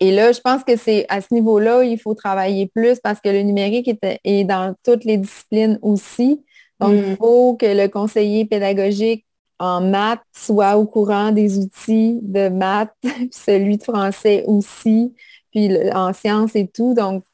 Et 0.00 0.12
là, 0.12 0.32
je 0.32 0.40
pense 0.40 0.62
que 0.62 0.76
c'est 0.76 1.06
à 1.08 1.20
ce 1.20 1.32
niveau-là, 1.32 1.82
il 1.82 1.98
faut 1.98 2.14
travailler 2.14 2.66
plus 2.66 3.00
parce 3.00 3.20
que 3.20 3.28
le 3.28 3.42
numérique 3.42 3.88
est, 3.88 4.20
est 4.22 4.44
dans 4.44 4.74
toutes 4.84 5.04
les 5.04 5.16
disciplines 5.16 5.78
aussi. 5.82 6.44
Donc, 6.80 6.92
il 6.92 7.12
mm. 7.12 7.16
faut 7.16 7.56
que 7.56 7.66
le 7.66 7.88
conseiller 7.88 8.44
pédagogique 8.44 9.24
en 9.64 9.80
maths 9.80 10.20
soit 10.32 10.76
au 10.76 10.84
courant 10.86 11.32
des 11.32 11.58
outils 11.58 12.18
de 12.22 12.48
maths, 12.48 12.94
puis 13.02 13.30
celui 13.32 13.78
de 13.78 13.82
français 13.82 14.44
aussi, 14.46 15.14
puis 15.52 15.70
en 15.92 16.12
sciences 16.12 16.54
et 16.54 16.66
tout. 16.66 16.94
Donc, 16.94 17.24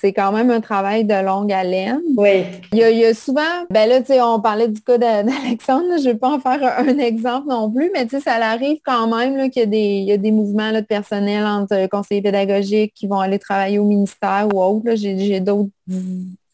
c'est 0.00 0.12
quand 0.12 0.30
même 0.32 0.50
un 0.50 0.60
travail 0.60 1.04
de 1.04 1.14
longue 1.24 1.52
haleine. 1.52 2.00
Oui. 2.16 2.44
Il 2.72 2.78
y 2.78 3.04
a, 3.04 3.14
souvent, 3.14 3.64
ben 3.70 3.88
là, 3.88 4.00
tu 4.00 4.08
sais, 4.08 4.20
on 4.20 4.40
parlait 4.40 4.68
du 4.68 4.80
cas 4.80 4.98
d'Alexandre, 4.98 5.98
je 5.98 6.08
ne 6.08 6.12
vais 6.12 6.14
pas 6.14 6.30
en 6.30 6.40
faire 6.40 6.62
un, 6.78 6.98
exemple 6.98 7.48
non 7.48 7.70
plus, 7.70 7.90
mais 7.92 8.04
tu 8.04 8.16
sais, 8.16 8.20
ça 8.20 8.34
arrive 8.34 8.78
quand 8.84 9.08
même 9.08 9.50
qu'il 9.50 9.74
y, 9.74 10.12
a 10.12 10.16
des 10.16 10.30
mouvements 10.30 10.72
de 10.72 10.80
personnel 10.80 11.44
entre 11.44 11.88
conseillers 11.88 12.22
pédagogiques 12.22 12.92
qui 12.94 13.06
vont 13.06 13.20
aller 13.20 13.38
travailler 13.38 13.78
au 13.78 13.84
ministère 13.84 14.48
ou 14.52 14.62
autre. 14.62 14.94
J'ai 14.94 15.40
d'autres 15.40 15.70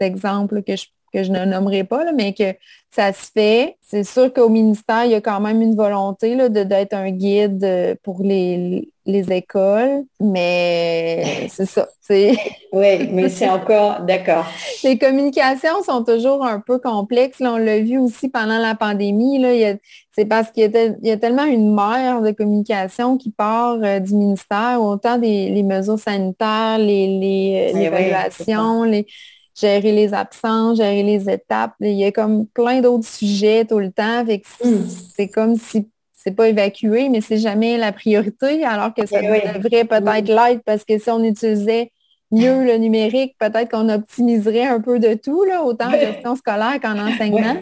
exemples 0.01 0.63
que 0.63 0.77
je 0.77 0.87
que 1.13 1.23
je 1.23 1.31
ne 1.31 1.45
nommerai 1.45 1.85
pas, 1.85 2.13
mais 2.13 2.33
que 2.33 2.55
ça 2.95 3.13
se 3.13 3.31
fait. 3.33 3.77
C'est 3.81 4.05
sûr 4.05 4.33
qu'au 4.33 4.49
ministère, 4.49 5.05
il 5.05 5.13
y 5.13 5.15
a 5.15 5.21
quand 5.21 5.41
même 5.41 5.63
une 5.63 5.75
volonté 5.75 6.37
d'être 6.51 6.93
un 6.93 7.11
guide 7.11 7.65
euh, 7.65 7.95
pour 8.03 8.23
les, 8.23 8.89
écoles, 9.07 10.05
mais 10.21 11.49
c'est 11.49 11.67
ça. 11.67 11.89
Oui, 12.73 13.09
mais 13.11 13.31
c'est 13.31 13.49
encore 13.49 14.01
d'accord. 14.01 14.45
Les 14.85 14.99
communications 14.99 15.83
sont 15.83 16.05
toujours 16.05 16.45
un 16.45 16.61
peu 16.61 16.79
complexes. 16.79 17.39
on 17.41 17.57
l'a 17.57 17.79
vu 17.81 17.97
aussi 17.99 18.29
pendant 18.29 18.59
la 18.59 18.75
pandémie. 18.75 19.43
C'est 20.15 20.27
parce 20.27 20.51
qu'il 20.51 20.71
y, 21.03 21.11
a 21.11 21.17
tellement 21.17 21.45
une 21.45 21.75
mer 21.75 22.21
de 22.21 22.33
communication 22.33 23.17
qui 23.17 23.31
part 23.31 23.79
euh, 23.83 23.99
du 23.99 24.15
ministère, 24.15 24.83
autant 24.83 25.17
des 25.17 25.49
les 25.49 25.63
mesures 25.63 25.99
sanitaires, 25.99 26.77
les, 26.79 27.73
euh, 27.75 27.79
évaluations, 27.79 28.85
les 28.85 29.07
gérer 29.55 29.93
les 29.93 30.15
absences, 30.15 30.79
gérer 30.79 31.03
les 31.03 31.29
étapes. 31.29 31.75
Il 31.81 31.93
y 31.93 32.05
a 32.05 32.13
comme 32.13 32.47
plein 32.47 32.81
d'autres 32.81 33.07
sujets 33.07 33.65
tout 33.65 33.79
le 33.79 33.91
temps. 33.91 34.25
Hmm. 34.25 34.85
C'est 35.15 35.29
comme 35.29 35.57
si 35.57 35.89
c'est 36.15 36.33
pas 36.33 36.49
évacué, 36.49 37.09
mais 37.09 37.21
c'est 37.21 37.39
jamais 37.39 37.77
la 37.77 37.93
priorité, 37.93 38.65
alors 38.65 38.95
que 38.95 39.07
ça 39.07 39.19
eh 39.21 39.27
devrait 39.27 39.85
peut-être 39.85 40.29
l'être 40.29 40.63
parce 40.65 40.85
que 40.85 40.99
si 40.99 41.11
on 41.11 41.23
utilisait 41.25 41.91
mieux 42.31 42.65
le 42.65 42.77
numérique, 42.77 43.35
peut-être 43.39 43.71
qu'on 43.71 43.89
optimiserait 43.89 44.67
un 44.67 44.81
peu 44.81 44.99
de 44.99 45.15
tout, 45.15 45.43
là, 45.45 45.65
autant 45.65 45.89
en 45.89 45.93
gestion 45.93 46.37
scolaire 46.37 46.79
qu'en 46.81 46.99
enseignement. 46.99 47.57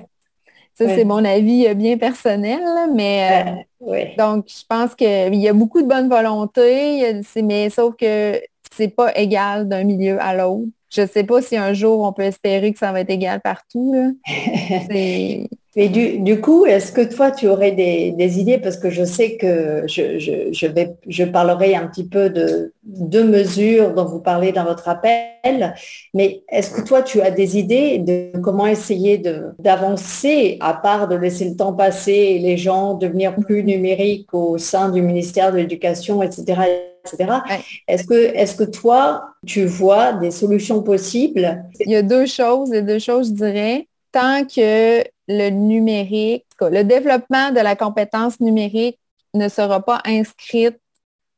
Ça, 0.74 0.88
c'est 0.88 1.04
mon 1.04 1.22
avis 1.24 1.66
euh, 1.66 1.74
bien 1.74 1.98
personnel, 1.98 2.60
mais 2.94 3.62
euh, 3.82 4.04
donc 4.16 4.46
je 4.48 4.62
pense 4.66 4.94
qu'il 4.94 5.34
y 5.34 5.48
a 5.48 5.52
beaucoup 5.52 5.82
de 5.82 5.86
bonne 5.86 6.08
volonté, 6.08 7.20
mais 7.42 7.68
sauf 7.68 7.96
que 7.96 8.40
c'est 8.74 8.88
pas 8.88 9.14
égal 9.14 9.68
d'un 9.68 9.84
milieu 9.84 10.18
à 10.22 10.34
l'autre 10.34 10.68
je 10.90 11.02
ne 11.02 11.06
sais 11.06 11.24
pas 11.24 11.40
si 11.40 11.56
un 11.56 11.72
jour 11.72 12.02
on 12.02 12.12
peut 12.12 12.22
espérer 12.22 12.72
que 12.72 12.78
ça 12.78 12.92
va 12.92 13.00
être 13.00 13.10
égal 13.10 13.40
partout. 13.40 14.18
Et 15.76 15.88
du, 15.88 16.18
du 16.18 16.40
coup, 16.40 16.66
est-ce 16.66 16.90
que 16.90 17.00
toi, 17.00 17.30
tu 17.30 17.46
aurais 17.46 17.70
des, 17.70 18.40
idées? 18.40 18.58
Parce 18.58 18.76
que 18.76 18.90
je 18.90 19.04
sais 19.04 19.36
que 19.36 19.84
je, 19.86 20.18
je, 20.18 20.66
vais, 20.66 20.96
je 21.06 21.22
parlerai 21.22 21.76
un 21.76 21.86
petit 21.86 22.08
peu 22.08 22.28
de 22.28 22.72
deux 22.82 23.22
mesures 23.22 23.94
dont 23.94 24.04
vous 24.04 24.18
parlez 24.18 24.50
dans 24.50 24.64
votre 24.64 24.88
appel, 24.88 25.74
mais 26.12 26.42
est-ce 26.50 26.72
que 26.72 26.80
toi, 26.80 27.02
tu 27.02 27.20
as 27.20 27.30
des 27.30 27.56
idées 27.56 27.98
de 27.98 28.36
comment 28.40 28.66
essayer 28.66 29.22
d'avancer, 29.60 30.56
à 30.58 30.74
part 30.74 31.06
de 31.06 31.14
laisser 31.14 31.48
le 31.48 31.54
temps 31.54 31.72
passer 31.72 32.12
et 32.12 32.38
les 32.40 32.56
gens 32.56 32.94
devenir 32.94 33.36
plus 33.36 33.62
numériques 33.62 34.34
au 34.34 34.58
sein 34.58 34.88
du 34.88 35.02
ministère 35.02 35.52
de 35.52 35.58
l'Éducation, 35.58 36.20
etc., 36.20 36.62
etc. 37.04 37.42
Est-ce 37.88 38.04
que, 38.04 38.14
est 38.14 38.56
que 38.56 38.64
toi, 38.64 39.34
tu 39.46 39.66
vois 39.66 40.12
des 40.14 40.30
solutions 40.30 40.82
possibles? 40.82 41.64
Il 41.80 41.90
y 41.90 41.96
a 41.96 42.02
deux 42.02 42.26
choses, 42.26 42.70
les 42.70 42.82
deux 42.82 42.98
choses, 42.98 43.28
je 43.28 43.34
dirais. 43.34 43.88
Tant 44.12 44.44
que 44.44 45.04
le 45.28 45.50
numérique, 45.50 46.46
le 46.60 46.82
développement 46.82 47.50
de 47.50 47.60
la 47.60 47.76
compétence 47.76 48.40
numérique 48.40 48.98
ne 49.34 49.48
sera 49.48 49.80
pas 49.80 50.00
inscrite 50.04 50.76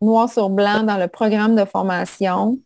noir 0.00 0.30
sur 0.30 0.50
blanc 0.50 0.82
dans 0.82 0.96
le 0.96 1.06
programme 1.06 1.54
de 1.54 1.64
formation, 1.64 2.58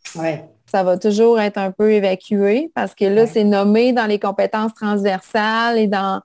ça 0.66 0.82
va 0.82 0.98
toujours 0.98 1.38
être 1.40 1.58
un 1.58 1.70
peu 1.70 1.92
évacué 1.92 2.70
parce 2.74 2.94
que 2.94 3.04
là, 3.04 3.26
c'est 3.26 3.44
nommé 3.44 3.92
dans 3.92 4.06
les 4.06 4.18
compétences 4.18 4.74
transversales 4.74 5.78
et 5.78 5.86
dans 5.86 6.20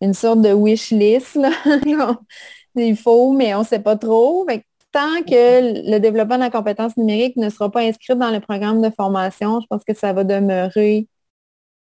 une 0.00 0.14
sorte 0.14 0.40
de 0.40 0.52
wish 0.52 0.90
list. 0.90 1.38
Il 2.76 2.96
faut, 2.96 3.32
mais 3.32 3.54
on 3.54 3.60
ne 3.60 3.64
sait 3.64 3.78
pas 3.78 3.96
trop 3.96 4.46
tant 4.94 5.22
que 5.26 5.90
le 5.90 5.98
développement 5.98 6.36
de 6.36 6.42
la 6.42 6.50
compétence 6.50 6.96
numérique 6.96 7.36
ne 7.36 7.50
sera 7.50 7.68
pas 7.68 7.80
inscrit 7.80 8.14
dans 8.16 8.30
le 8.30 8.38
programme 8.38 8.80
de 8.80 8.90
formation, 8.90 9.60
je 9.60 9.66
pense 9.66 9.82
que 9.82 9.92
ça 9.92 10.12
va 10.12 10.22
demeurer 10.22 11.08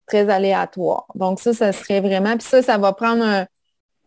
très 0.06 0.30
aléatoire. 0.30 1.06
Donc 1.16 1.40
ça, 1.40 1.52
ça 1.52 1.72
serait 1.72 2.00
vraiment, 2.00 2.36
puis 2.36 2.46
ça, 2.46 2.62
ça 2.62 2.78
va 2.78 2.92
prendre 2.92 3.24
un, 3.24 3.46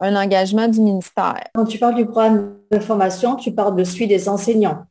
engagement 0.02 0.68
du 0.68 0.82
ministère. 0.82 1.44
Quand 1.54 1.66
tu 1.66 1.78
parles 1.80 1.96
du 1.96 2.06
programme 2.06 2.58
de 2.72 2.80
formation, 2.80 3.38
tu 3.38 3.54
parles 3.54 3.76
de 3.78 3.86
suite 3.86 4.10
des 4.10 4.28
enseignants. 4.28 4.84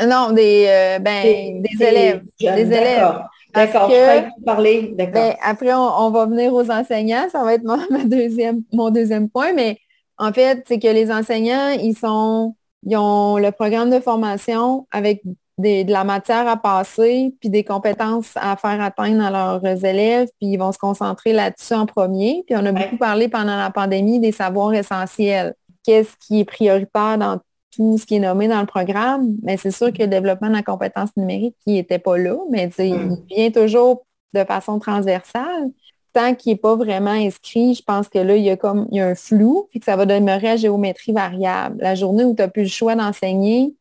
Non, 0.00 0.32
des, 0.32 0.66
euh, 0.68 0.98
ben, 0.98 1.62
des, 1.62 1.84
élèves. 1.84 2.22
des 2.40 2.46
élèves. 2.46 3.22
D'accord, 3.54 3.90
je 3.90 4.44
parler. 4.44 4.94
Ben, 4.96 5.34
après, 5.44 5.72
on, 5.72 6.10
va 6.10 6.26
venir 6.26 6.52
aux 6.52 6.68
enseignants. 6.68 7.28
Ça 7.30 7.44
va 7.44 7.54
être 7.54 7.62
mon, 7.62 7.78
deuxième, 8.04 8.62
mon 8.72 8.90
deuxième 8.90 9.28
point. 9.28 9.52
Mais 9.52 9.78
en 10.18 10.32
fait, 10.32 10.64
c'est 10.66 10.80
que 10.80 10.88
les 10.88 11.12
enseignants, 11.12 11.68
ils 11.68 11.96
sont, 11.96 12.56
ils 12.84 12.96
ont 12.96 13.38
le 13.38 13.50
programme 13.52 13.90
de 13.90 14.00
formation 14.00 14.86
avec 14.90 15.22
de 15.58 15.92
la 15.92 16.04
matière 16.04 16.48
à 16.48 16.56
passer, 16.56 17.34
puis 17.40 17.50
des 17.50 17.64
compétences 17.64 18.32
à 18.36 18.56
faire 18.56 18.80
atteindre 18.80 19.24
à 19.24 19.30
leurs 19.30 19.84
élèves, 19.84 20.28
puis 20.40 20.52
ils 20.52 20.56
vont 20.56 20.72
se 20.72 20.78
concentrer 20.78 21.32
là-dessus 21.32 21.74
en 21.74 21.86
premier. 21.86 22.42
Puis 22.46 22.56
on 22.56 22.64
a 22.64 22.72
beaucoup 22.72 22.96
parlé 22.96 23.28
pendant 23.28 23.56
la 23.56 23.70
pandémie 23.70 24.20
des 24.20 24.32
savoirs 24.32 24.74
essentiels. 24.74 25.54
Qu'est-ce 25.84 26.16
qui 26.26 26.40
est 26.40 26.44
prioritaire 26.44 27.18
dans 27.18 27.40
tout 27.74 27.98
ce 27.98 28.06
qui 28.06 28.16
est 28.16 28.20
nommé 28.20 28.48
dans 28.48 28.60
le 28.60 28.66
programme? 28.66 29.36
Mais 29.42 29.56
c'est 29.56 29.70
sûr 29.70 29.92
que 29.92 30.02
le 30.02 30.08
développement 30.08 30.48
de 30.48 30.54
la 30.54 30.62
compétence 30.62 31.10
numérique 31.16 31.56
qui 31.64 31.74
n'était 31.74 31.98
pas 31.98 32.16
là, 32.16 32.36
mais 32.50 32.70
il 32.78 32.94
mm. 32.94 33.16
vient 33.28 33.50
toujours 33.50 34.04
de 34.32 34.44
façon 34.44 34.78
transversale. 34.78 35.70
Tant 36.12 36.34
qu'il 36.34 36.52
n'est 36.52 36.58
pas 36.58 36.74
vraiment 36.74 37.10
inscrit, 37.10 37.74
je 37.74 37.82
pense 37.82 38.08
que 38.08 38.18
là, 38.18 38.36
il 38.36 38.42
y 38.42 38.50
a 38.50 38.56
comme 38.56 38.88
il 38.90 38.96
y 38.96 39.00
a 39.00 39.06
un 39.06 39.14
flou, 39.14 39.68
puis 39.70 39.78
que 39.78 39.84
ça 39.84 39.96
va 39.96 40.06
demeurer 40.06 40.50
à 40.50 40.56
géométrie 40.56 41.12
variable. 41.12 41.76
La 41.80 41.94
journée 41.94 42.24
où 42.24 42.34
tu 42.34 42.42
n'as 42.42 42.48
plus 42.48 42.62
le 42.62 42.68
choix 42.68 42.96
d'enseigner 42.96 43.74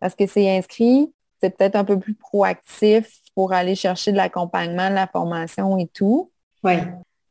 parce 0.00 0.14
que 0.14 0.26
c'est 0.26 0.56
inscrit, 0.56 1.12
c'est 1.40 1.56
peut-être 1.56 1.76
un 1.76 1.84
peu 1.84 1.98
plus 1.98 2.14
proactif 2.14 3.20
pour 3.34 3.52
aller 3.52 3.74
chercher 3.74 4.12
de 4.12 4.16
l'accompagnement, 4.16 4.90
de 4.90 4.94
la 4.94 5.06
formation 5.06 5.78
et 5.78 5.86
tout. 5.86 6.30
Oui. 6.64 6.74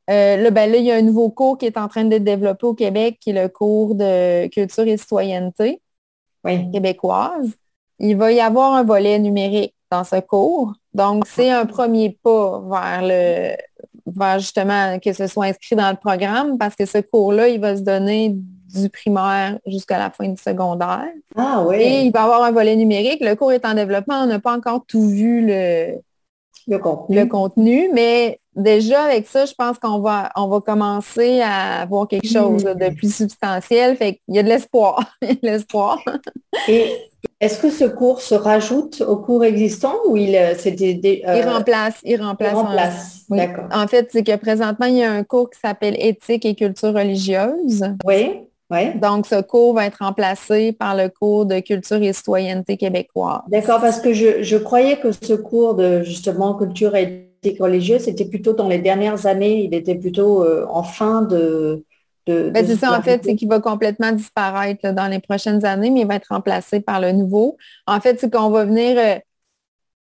Euh, 0.10 0.38
là, 0.38 0.52
ben 0.52 0.72
là, 0.72 0.78
il 0.78 0.86
y 0.86 0.92
a 0.92 0.96
un 0.96 1.02
nouveau 1.02 1.30
cours 1.30 1.58
qui 1.58 1.66
est 1.66 1.78
en 1.78 1.88
train 1.88 2.06
d'être 2.06 2.24
développé 2.24 2.66
au 2.66 2.76
Québec, 2.76 3.18
qui 3.20 3.32
est 3.32 3.42
le 3.42 3.50
cours 3.50 3.96
de 3.96 4.48
culture 4.48 4.88
et 4.88 4.98
citoyenneté 4.98 5.82
québécoise. 6.72 7.54
Il 8.00 8.18
va 8.18 8.32
y 8.32 8.40
avoir 8.40 8.74
un 8.74 8.84
volet 8.84 9.18
numérique 9.20 9.74
dans 9.90 10.04
ce 10.04 10.20
cours. 10.20 10.74
Donc, 10.94 11.26
c'est 11.28 11.50
un 11.50 11.66
premier 11.66 12.18
pas 12.22 12.62
vers 12.70 13.02
le 13.02 13.56
vers 14.06 14.40
justement 14.40 15.00
que 15.00 15.14
ce 15.14 15.28
soit 15.28 15.46
inscrit 15.46 15.76
dans 15.76 15.90
le 15.90 15.98
programme 15.98 16.58
parce 16.58 16.76
que 16.76 16.86
ce 16.86 17.00
cours-là, 17.00 17.48
il 17.48 17.60
va 17.60 17.76
se 17.76 17.82
donner 17.82 18.36
du 18.36 18.90
primaire 18.90 19.58
jusqu'à 19.66 19.98
la 19.98 20.10
fin 20.10 20.28
du 20.28 20.42
secondaire. 20.42 21.08
Ah 21.36 21.64
oui. 21.66 21.78
Et 21.78 22.02
il 22.02 22.12
va 22.12 22.24
avoir 22.24 22.44
un 22.44 22.52
volet 22.52 22.76
numérique. 22.76 23.22
Le 23.22 23.36
cours 23.36 23.52
est 23.52 23.66
en 23.66 23.74
développement. 23.74 24.22
On 24.24 24.28
n'a 24.28 24.40
pas 24.40 24.56
encore 24.56 24.84
tout 24.88 25.08
vu 25.08 25.46
le, 25.46 25.96
le 26.68 27.26
contenu. 27.26 27.90
mais 27.94 28.40
déjà 28.56 29.04
avec 29.04 29.28
ça, 29.28 29.46
je 29.46 29.54
pense 29.54 29.78
qu'on 29.80 30.00
va, 30.00 30.32
on 30.36 30.48
va 30.48 30.62
commencer 30.62 31.42
à 31.42 31.82
avoir 31.82 32.08
quelque 32.08 32.28
chose 32.28 32.64
de 32.64 32.96
plus 32.96 33.14
substantiel. 33.14 33.98
Fait 33.98 34.16
qu'il 34.26 34.36
y 34.36 34.40
a 34.40 34.44
de 34.44 34.50
l'espoir. 34.50 35.04
l'espoir. 35.42 36.04
Et 36.68 36.92
est-ce 37.46 37.60
que 37.60 37.70
ce 37.70 37.86
cours 37.86 38.22
se 38.22 38.36
rajoute 38.36 39.02
au 39.02 39.18
cours 39.18 39.44
existant 39.44 39.94
ou 40.08 40.18
il 40.18 40.36
euh, 40.36 40.56
c'était 40.58 41.22
euh, 41.28 41.38
il 41.38 41.48
remplace, 41.48 41.96
il 42.04 42.22
remplace. 42.22 42.52
Il 42.52 42.56
remplace. 42.56 43.22
D'accord. 43.30 43.66
En 43.72 43.88
fait, 43.88 44.10
c'est 44.12 44.24
que 44.24 44.36
présentement, 44.36 44.86
il 44.88 44.98
y 44.98 45.04
a 45.04 45.12
un 45.12 45.24
cours 45.24 45.50
qui 45.50 45.60
s'appelle 45.60 45.96
éthique 46.00 46.46
et 46.46 46.56
culture 46.56 46.94
religieuse. 46.94 47.84
Oui. 48.06 48.42
Donc, 48.96 49.28
ce 49.28 49.42
cours 49.42 49.76
va 49.76 49.86
être 49.86 50.00
remplacé 50.00 50.72
par 50.72 50.96
le 50.96 51.10
cours 51.10 51.46
de 51.46 51.60
culture 51.60 52.02
et 52.02 52.14
citoyenneté 52.14 52.78
québécoise. 52.78 53.42
D'accord, 53.48 53.80
parce 53.80 54.00
que 54.00 54.12
je, 54.14 54.58
croyais 54.58 54.98
que 54.98 55.12
ce 55.12 55.34
cours 55.34 55.76
de 55.76 56.02
justement 56.04 56.56
culture 56.56 56.96
et 56.96 57.30
éthique 57.44 57.62
religieuse, 57.62 58.02
c'était 58.02 58.26
plutôt 58.26 58.54
dans 58.54 58.68
les 58.68 58.80
dernières 58.80 59.28
années, 59.28 59.64
il 59.64 59.74
était 59.74 59.96
plutôt 59.96 60.44
euh, 60.44 60.66
en 60.70 60.84
fin 60.84 61.22
de... 61.22 61.84
de, 62.28 62.50
ben, 62.50 62.66
c'est 62.66 62.76
ça, 62.76 62.98
en 62.98 63.02
fait, 63.02 63.24
c'est 63.24 63.36
qu'il 63.36 63.48
va 63.48 63.60
complètement 63.60 64.12
disparaître 64.12 64.92
dans 64.92 65.08
les 65.08 65.20
prochaines 65.20 65.64
années, 65.66 65.90
mais 65.90 66.02
il 66.02 66.08
va 66.08 66.16
être 66.16 66.30
remplacé 66.30 66.80
par 66.80 67.00
le 67.00 67.12
nouveau. 67.12 67.58
En 67.88 68.00
fait, 68.00 68.20
c'est 68.20 68.32
qu'on 68.32 68.50
va 68.50 68.66
venir 68.66 68.98
euh, 68.98 69.20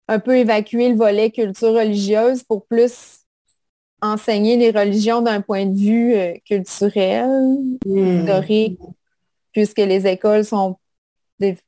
un 0.07 0.19
peu 0.19 0.37
évacuer 0.37 0.89
le 0.89 0.95
volet 0.95 1.31
culture 1.31 1.73
religieuse 1.73 2.43
pour 2.43 2.65
plus 2.65 3.19
enseigner 4.01 4.57
les 4.57 4.71
religions 4.71 5.21
d'un 5.21 5.41
point 5.41 5.65
de 5.65 5.77
vue 5.77 6.15
euh, 6.15 6.33
culturel, 6.45 7.29
hmm. 7.85 8.19
historique, 8.19 8.79
puisque 9.51 9.79
les 9.79 10.07
écoles 10.07 10.45
sont 10.45 10.77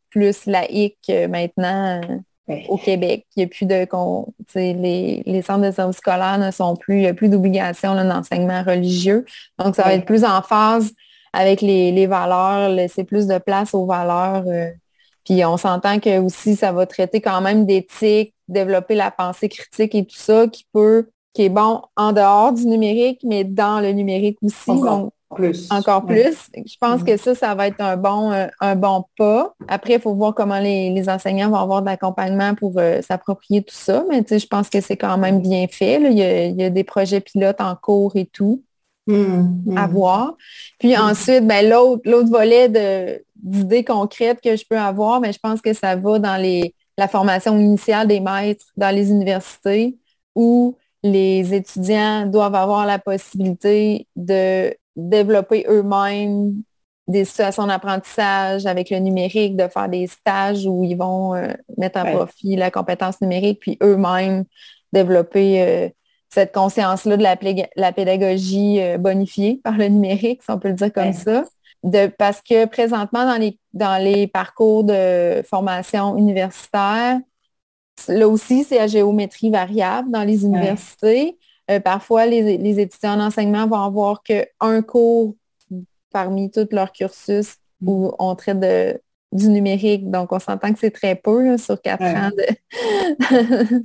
plus 0.09 0.45
laïques 0.45 0.97
euh, 1.09 1.27
maintenant 1.27 2.01
euh, 2.49 2.55
au 2.69 2.77
Québec. 2.77 3.25
Il 3.35 3.39
n'y 3.39 3.45
a 3.45 3.47
plus 3.47 3.65
de 3.65 3.85
les, 4.55 5.23
les 5.25 5.41
centres 5.41 5.65
de 5.65 5.71
services 5.71 5.97
scolaires 5.97 6.37
ne 6.37 6.51
sont 6.51 6.75
plus, 6.75 6.95
il 6.95 7.01
n'y 7.01 7.07
a 7.07 7.13
plus 7.13 7.29
d'obligation 7.29 7.95
d'enseignement 7.95 8.63
religieux. 8.63 9.25
Donc, 9.59 9.75
ça 9.75 9.83
va 9.83 9.93
être 9.93 10.05
plus 10.05 10.23
en 10.23 10.41
phase 10.41 10.91
avec 11.33 11.61
les, 11.61 12.07
valeurs, 12.07 12.69
laisser 12.69 13.03
plus 13.03 13.27
de 13.27 13.37
place 13.37 13.73
aux 13.73 13.85
valeurs. 13.85 14.45
puis 15.25 15.43
on 15.45 15.57
s'entend 15.57 15.99
que 15.99 16.19
aussi 16.19 16.55
ça 16.55 16.71
va 16.71 16.85
traiter 16.85 17.21
quand 17.21 17.41
même 17.41 17.65
d'éthique, 17.65 18.33
développer 18.47 18.95
la 18.95 19.11
pensée 19.11 19.49
critique 19.49 19.93
et 19.93 20.05
tout 20.05 20.17
ça 20.17 20.47
qui 20.47 20.65
peut 20.73 21.09
qui 21.37 21.43
est 21.43 21.49
bon 21.49 21.83
en 21.95 22.13
dehors 22.13 22.51
du 22.51 22.65
numérique, 22.65 23.19
mais 23.23 23.43
dans 23.43 23.79
le 23.79 23.91
numérique 23.91 24.39
aussi. 24.41 24.71
Encore 24.71 25.11
plus. 25.35 25.67
Encore 25.71 26.05
plus. 26.05 26.35
Je 26.55 26.75
pense 26.79 27.03
que 27.03 27.17
ça, 27.17 27.35
ça 27.35 27.55
va 27.55 27.67
être 27.67 27.81
un 27.81 27.97
bon, 27.97 28.31
euh, 28.31 28.47
un 28.59 28.75
bon 28.75 29.05
pas. 29.17 29.53
Après, 29.67 29.93
il 29.93 30.01
faut 30.01 30.13
voir 30.13 30.33
comment 30.33 30.59
les, 30.59 31.09
enseignants 31.09 31.49
vont 31.49 31.57
avoir 31.57 31.81
de 31.81 31.87
l'accompagnement 31.87 32.55
pour 32.55 32.73
euh, 32.77 33.01
s'approprier 33.01 33.61
tout 33.61 33.75
ça. 33.75 34.05
Mais 34.09 34.23
je 34.27 34.47
pense 34.47 34.69
que 34.69 34.81
c'est 34.81 34.97
quand 34.97 35.17
même 35.17 35.41
bien 35.41 35.67
fait. 35.69 36.01
Il, 36.01 36.17
y 36.17 36.63
a, 36.63 36.69
des 36.69 36.83
projets 36.83 37.21
pilotes 37.21 37.61
en 37.61 37.75
cours 37.75 38.15
et 38.15 38.25
tout. 38.25 38.63
Mmh, 39.09 39.77
à 39.77 39.87
mmh. 39.87 39.91
voir. 39.91 40.35
Puis 40.79 40.97
ensuite, 40.97 41.47
ben, 41.47 41.69
l'autre 41.69 42.29
volet 42.29 42.67
d'idées 43.37 43.85
concrètes 43.85 44.41
que 44.41 44.57
je 44.57 44.65
peux 44.69 44.77
avoir, 44.77 45.21
mais 45.21 45.29
ben, 45.29 45.33
je 45.33 45.39
pense 45.39 45.61
que 45.61 45.71
ça 45.71 45.95
va 45.95 46.19
dans 46.19 46.35
les, 46.35 46.75
la 46.97 47.07
formation 47.07 47.57
initiale 47.57 48.09
des 48.09 48.19
maîtres 48.19 48.65
dans 48.75 48.93
les 48.93 49.09
universités 49.09 49.97
où 50.35 50.75
les 51.03 51.53
étudiants 51.53 52.25
doivent 52.25 52.55
avoir 52.55 52.85
la 52.85 52.99
possibilité 52.99 54.07
de 54.15 54.75
développer 54.97 55.65
eux-mêmes 55.69 56.55
des 57.07 57.23
situations 57.23 57.67
d'apprentissage 57.67 58.65
avec 58.65 58.89
le 58.89 58.99
numérique, 58.99 59.55
de 59.55 59.67
faire 59.69 59.87
des 59.87 60.07
stages 60.07 60.65
où 60.65 60.83
ils 60.83 60.97
vont 60.97 61.35
euh, 61.35 61.53
mettre 61.77 61.99
à 61.99 62.05
profit 62.05 62.57
la 62.57 62.69
compétence 62.69 63.21
numérique, 63.21 63.59
puis 63.61 63.77
eux-mêmes 63.81 64.43
développer 64.91 65.61
euh, 65.61 65.89
cette 66.29 66.53
conscience-là 66.53 67.15
de 67.15 67.23
la, 67.23 67.91
pédagogie 67.93 68.81
euh, 68.81 68.97
bonifiée 68.97 69.61
par 69.63 69.77
le 69.77 69.87
numérique, 69.87 70.43
si 70.43 70.51
on 70.51 70.59
peut 70.59 70.69
le 70.69 70.73
dire 70.73 70.91
comme 70.91 71.13
ça. 71.13 71.45
De, 71.83 72.07
parce 72.07 72.41
que 72.41 72.65
présentement, 72.65 73.25
dans 73.25 73.39
les, 73.39 73.57
dans 73.71 74.03
les 74.03 74.27
parcours 74.27 74.83
de 74.83 75.43
formation 75.43 76.17
universitaire, 76.17 77.19
Là 78.07 78.27
aussi, 78.27 78.63
c'est 78.63 78.79
à 78.79 78.87
géométrie 78.87 79.49
variable 79.49 80.11
dans 80.11 80.23
les 80.23 80.45
universités. 80.45 81.37
Euh, 81.69 81.79
parfois, 81.79 82.25
les, 82.25 82.79
étudiants 82.79 83.19
en 83.19 83.27
enseignement 83.27 83.67
vont 83.67 83.81
avoir 83.81 84.23
qu'un 84.23 84.81
cours 84.81 85.35
parmi 86.11 86.49
tout 86.49 86.67
leur 86.71 86.91
cursus 86.91 87.55
où 87.85 88.11
on 88.19 88.35
traite 88.35 88.59
de, 88.59 89.01
du 89.31 89.49
numérique. 89.49 90.09
Donc, 90.09 90.31
on 90.31 90.39
s'entend 90.39 90.73
que 90.73 90.79
c'est 90.79 90.91
très 90.91 91.15
peu 91.15 91.57
sur 91.57 91.81
quatre 91.81 92.03
ans. 92.03 92.31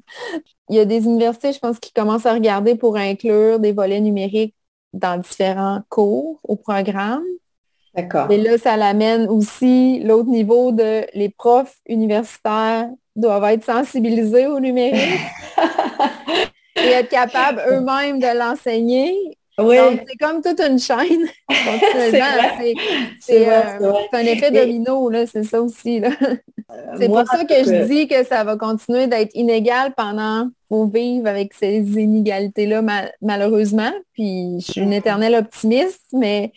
Il 0.68 0.76
y 0.76 0.78
a 0.78 0.84
des 0.84 1.04
universités, 1.04 1.52
je 1.52 1.58
pense, 1.58 1.78
qui 1.78 1.92
commencent 1.92 2.26
à 2.26 2.32
regarder 2.32 2.76
pour 2.76 2.96
inclure 2.96 3.58
des 3.58 3.72
volets 3.72 4.00
numériques 4.00 4.54
dans 4.92 5.20
différents 5.20 5.82
cours 5.88 6.40
au 6.44 6.56
programme. 6.56 7.24
D'accord. 7.94 8.30
Et 8.30 8.38
là, 8.38 8.56
ça 8.56 8.76
l'amène 8.76 9.28
aussi 9.28 10.00
l'autre 10.00 10.30
niveau 10.30 10.72
de 10.72 11.04
les 11.14 11.28
profs 11.28 11.76
universitaires 11.86 12.88
doivent 13.16 13.44
être 13.44 13.64
sensibilisés 13.64 14.46
au 14.46 14.60
numérique 14.60 15.20
et 16.76 16.90
être 16.90 17.08
capables 17.08 17.62
eux-mêmes 17.68 18.18
de 18.18 18.38
l'enseigner. 18.38 19.14
Oui. 19.58 19.76
Donc, 19.76 20.00
c'est 20.08 20.16
comme 20.16 20.42
toute 20.42 20.60
une 20.60 20.78
chaîne. 20.78 21.26
c'est 23.20 23.48
euh, 23.48 23.92
un 24.12 24.18
effet 24.20 24.50
domino, 24.50 25.10
c'est 25.26 25.44
ça 25.44 25.60
aussi. 25.60 26.02
Euh, 26.02 26.10
c'est 26.98 27.08
pour 27.08 27.26
ça 27.26 27.44
que, 27.44 27.54
je 27.54 27.84
dis 27.84 28.08
que 28.08 28.24
ça 28.24 28.44
va 28.44 28.56
continuer 28.56 29.06
d'être 29.08 29.34
inégal 29.34 29.92
pendant 29.94 30.48
faut 30.72 30.86
vivre 30.86 31.28
avec 31.28 31.52
ces 31.52 31.80
inégalités-là, 31.80 32.82
malheureusement. 33.20 33.92
Puis 34.14 34.58
je 34.60 34.72
suis 34.72 34.80
une 34.80 34.94
éternelle 34.94 35.34
optimiste, 35.34 36.06
mais 36.14 36.50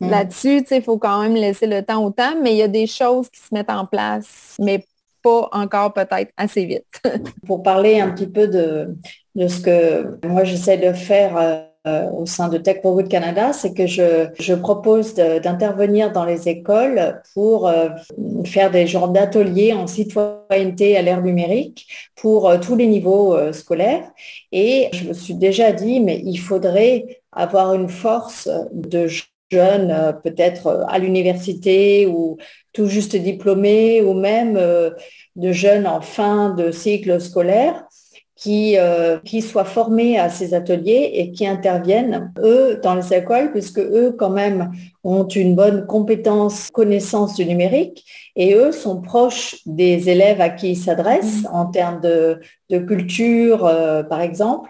mm. 0.00 0.10
là-dessus, 0.10 0.64
il 0.70 0.82
faut 0.82 0.98
quand 0.98 1.22
même 1.22 1.34
laisser 1.34 1.66
le 1.66 1.82
temps 1.82 2.04
au 2.04 2.10
temps, 2.10 2.34
mais 2.42 2.52
il 2.52 2.58
y 2.58 2.62
a 2.62 2.68
des 2.68 2.86
choses 2.86 3.30
qui 3.30 3.40
se 3.40 3.54
mettent 3.54 3.70
en 3.70 3.86
place, 3.86 4.56
mais 4.58 4.84
pas 5.22 5.48
encore 5.52 5.92
peut-être 5.92 6.32
assez 6.36 6.64
vite. 6.64 6.86
Pour 7.46 7.62
parler 7.62 8.00
un 8.00 8.10
petit 8.10 8.26
peu 8.26 8.48
de, 8.48 8.96
de 9.34 9.48
ce 9.48 9.60
que 9.60 10.26
moi 10.26 10.44
j'essaie 10.44 10.78
de 10.78 10.92
faire 10.92 11.68
euh, 11.84 12.08
au 12.12 12.26
sein 12.26 12.48
de 12.48 12.58
Tech 12.58 12.80
for 12.80 12.94
Good 12.94 13.08
Canada, 13.08 13.52
c'est 13.52 13.74
que 13.74 13.88
je, 13.88 14.28
je 14.38 14.54
propose 14.54 15.14
d'intervenir 15.14 16.12
dans 16.12 16.24
les 16.24 16.48
écoles 16.48 17.20
pour 17.34 17.66
euh, 17.66 17.88
faire 18.44 18.70
des 18.70 18.86
genres 18.86 19.08
d'ateliers 19.08 19.72
en 19.72 19.88
citoyenneté 19.88 20.96
à 20.96 21.02
l'ère 21.02 21.22
numérique 21.22 21.88
pour 22.14 22.48
euh, 22.48 22.58
tous 22.60 22.76
les 22.76 22.86
niveaux 22.86 23.52
scolaires. 23.52 24.12
Et 24.52 24.90
je 24.92 25.08
me 25.08 25.12
suis 25.12 25.34
déjà 25.34 25.72
dit, 25.72 25.98
mais 25.98 26.22
il 26.24 26.36
faudrait 26.36 27.20
avoir 27.32 27.74
une 27.74 27.88
force 27.88 28.48
de 28.72 29.08
jeunes, 29.52 30.16
peut-être 30.24 30.84
à 30.88 30.98
l'université 30.98 32.06
ou 32.06 32.38
tout 32.72 32.86
juste 32.86 33.16
diplômés 33.16 34.02
ou 34.02 34.14
même 34.14 34.56
euh, 34.56 34.90
de 35.36 35.52
jeunes 35.52 35.86
en 35.86 36.00
fin 36.00 36.50
de 36.50 36.70
cycle 36.70 37.20
scolaire 37.20 37.84
qui, 38.42 38.76
euh, 38.76 39.18
qui 39.18 39.40
soient 39.40 39.64
formés 39.64 40.18
à 40.18 40.28
ces 40.28 40.52
ateliers 40.52 41.12
et 41.14 41.30
qui 41.30 41.46
interviennent, 41.46 42.32
eux, 42.38 42.80
dans 42.82 42.96
les 42.96 43.14
écoles, 43.14 43.52
puisque 43.52 43.78
eux, 43.78 44.16
quand 44.18 44.30
même, 44.30 44.72
ont 45.04 45.28
une 45.28 45.54
bonne 45.54 45.86
compétence, 45.86 46.68
connaissance 46.72 47.34
du 47.34 47.46
numérique, 47.46 48.04
et 48.34 48.54
eux 48.54 48.72
sont 48.72 49.00
proches 49.00 49.60
des 49.64 50.08
élèves 50.10 50.40
à 50.40 50.48
qui 50.48 50.70
ils 50.70 50.76
s'adressent 50.76 51.44
mmh. 51.44 51.54
en 51.54 51.66
termes 51.66 52.00
de, 52.00 52.40
de 52.70 52.78
culture, 52.78 53.64
euh, 53.64 54.02
par 54.02 54.20
exemple. 54.20 54.68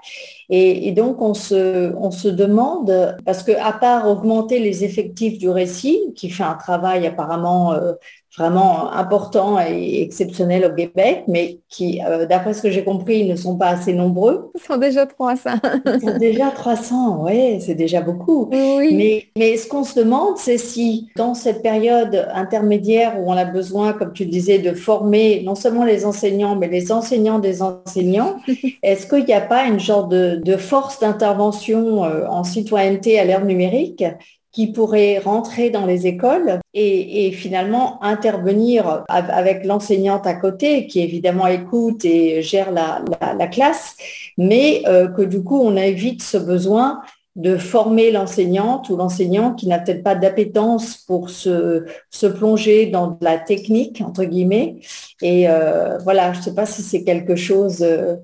Et, 0.55 0.93
donc, 0.93 1.23
on 1.23 1.33
se, 1.33 2.29
demande, 2.29 3.17
parce 3.25 3.43
que 3.43 3.53
à 3.53 3.73
part 3.73 4.07
augmenter 4.07 4.59
les 4.59 4.85
effectifs 4.85 5.39
du 5.39 5.49
récit, 5.49 6.13
qui 6.15 6.29
fait 6.29 6.43
un 6.43 6.57
travail 6.57 7.07
apparemment 7.07 7.73
euh, 7.73 7.95
vraiment 8.37 8.91
important 8.93 9.61
et 9.61 10.03
exceptionnel 10.03 10.65
au 10.65 10.75
Québec, 10.75 11.25
mais 11.29 11.59
qui, 11.69 12.01
euh, 12.07 12.25
d'après 12.27 12.55
ce 12.55 12.63
que 12.63 12.71
j'ai 12.71 12.83
compris, 12.83 13.29
ne 13.29 13.37
sont 13.37 13.57
pas 13.57 13.69
assez 13.69 13.93
nombreux. 13.93 14.51
Ils 14.55 14.63
sont 14.63 14.79
déjà 14.79 15.07
300. 15.07 15.51
Ils 15.87 16.01
sont 16.01 16.19
déjà 16.19 16.51
300, 16.51 17.25
oui, 17.25 17.61
c'est 17.61 17.75
déjà 17.75 18.01
beaucoup. 18.01 18.49
Oui. 18.51 18.95
Mais, 18.95 19.25
mais 19.37 19.57
ce 19.57 19.69
qu'on 19.69 19.85
se 19.85 19.99
demande, 19.99 20.39
c'est 20.39 20.57
si 20.57 21.09
dans 21.17 21.35
cette 21.35 21.63
période 21.63 22.29
intermédiaire 22.33 23.21
où 23.21 23.31
on 23.31 23.37
a 23.37 23.45
besoin, 23.45 23.93
comme 23.93 24.13
tu 24.13 24.25
le 24.25 24.31
disais, 24.31 24.59
de 24.59 24.73
former 24.73 25.43
non 25.45 25.55
seulement 25.55 25.85
les 25.85 26.07
enseignants, 26.07 26.57
mais 26.57 26.69
les 26.69 26.91
enseignants 26.91 27.39
des 27.39 27.61
enseignants, 27.61 28.37
est-ce 28.83 29.07
qu'il 29.07 29.25
n'y 29.25 29.35
a 29.35 29.43
pas 29.43 29.67
une 29.67 29.81
genre 29.81 30.09
de, 30.09 30.41
de 30.43 30.57
force 30.57 31.01
d'intervention 31.01 32.05
euh, 32.05 32.27
en 32.29 32.45
citoyenneté 32.45 33.19
à 33.19 33.25
l'ère 33.25 33.45
numérique 33.45 34.05
qui 34.53 34.71
pourrait 34.71 35.19
rentrer 35.19 35.71
dans 35.71 35.87
les 35.87 36.07
écoles 36.07 36.61
et, 36.75 37.33
finalement 37.33 38.03
intervenir 38.03 39.05
avec 39.09 39.65
l'enseignante 39.65 40.27
à 40.27 40.35
côté 40.35 40.87
qui 40.87 41.01
évidemment 41.01 41.47
écoute 41.47 42.05
et 42.05 42.43
gère 42.43 42.71
la, 42.71 43.03
la, 43.21 43.35
la 43.35 43.47
classe, 43.47 43.97
mais 44.37 44.83
euh, 44.87 45.09
que 45.09 45.23
du 45.23 45.43
coup 45.43 45.61
on 45.61 45.77
évite 45.77 46.23
ce 46.23 46.37
besoin 46.37 47.01
de 47.35 47.57
former 47.57 48.11
l'enseignante 48.11 48.91
ou 48.91 48.97
l'enseignant 48.97 49.55
qui 49.55 49.67
n'a 49.67 49.79
peut-être 49.79 50.03
pas 50.03 50.15
d'appétence 50.15 50.99
pour 50.99 51.31
se, 51.31 51.87
se, 52.11 52.27
plonger 52.27 52.87
dans 52.87 53.13
de 53.13 53.25
la 53.25 53.39
technique, 53.39 54.03
entre 54.03 54.25
guillemets. 54.25 54.77
Et 55.23 55.49
euh, 55.49 55.97
voilà, 55.99 56.35
je 56.35 56.39
ne 56.39 56.43
sais 56.45 56.55
pas 56.55 56.67
si 56.67 56.83
c'est 56.83 57.05
quelque 57.05 57.35
chose 57.35 57.79
euh, 57.81 58.17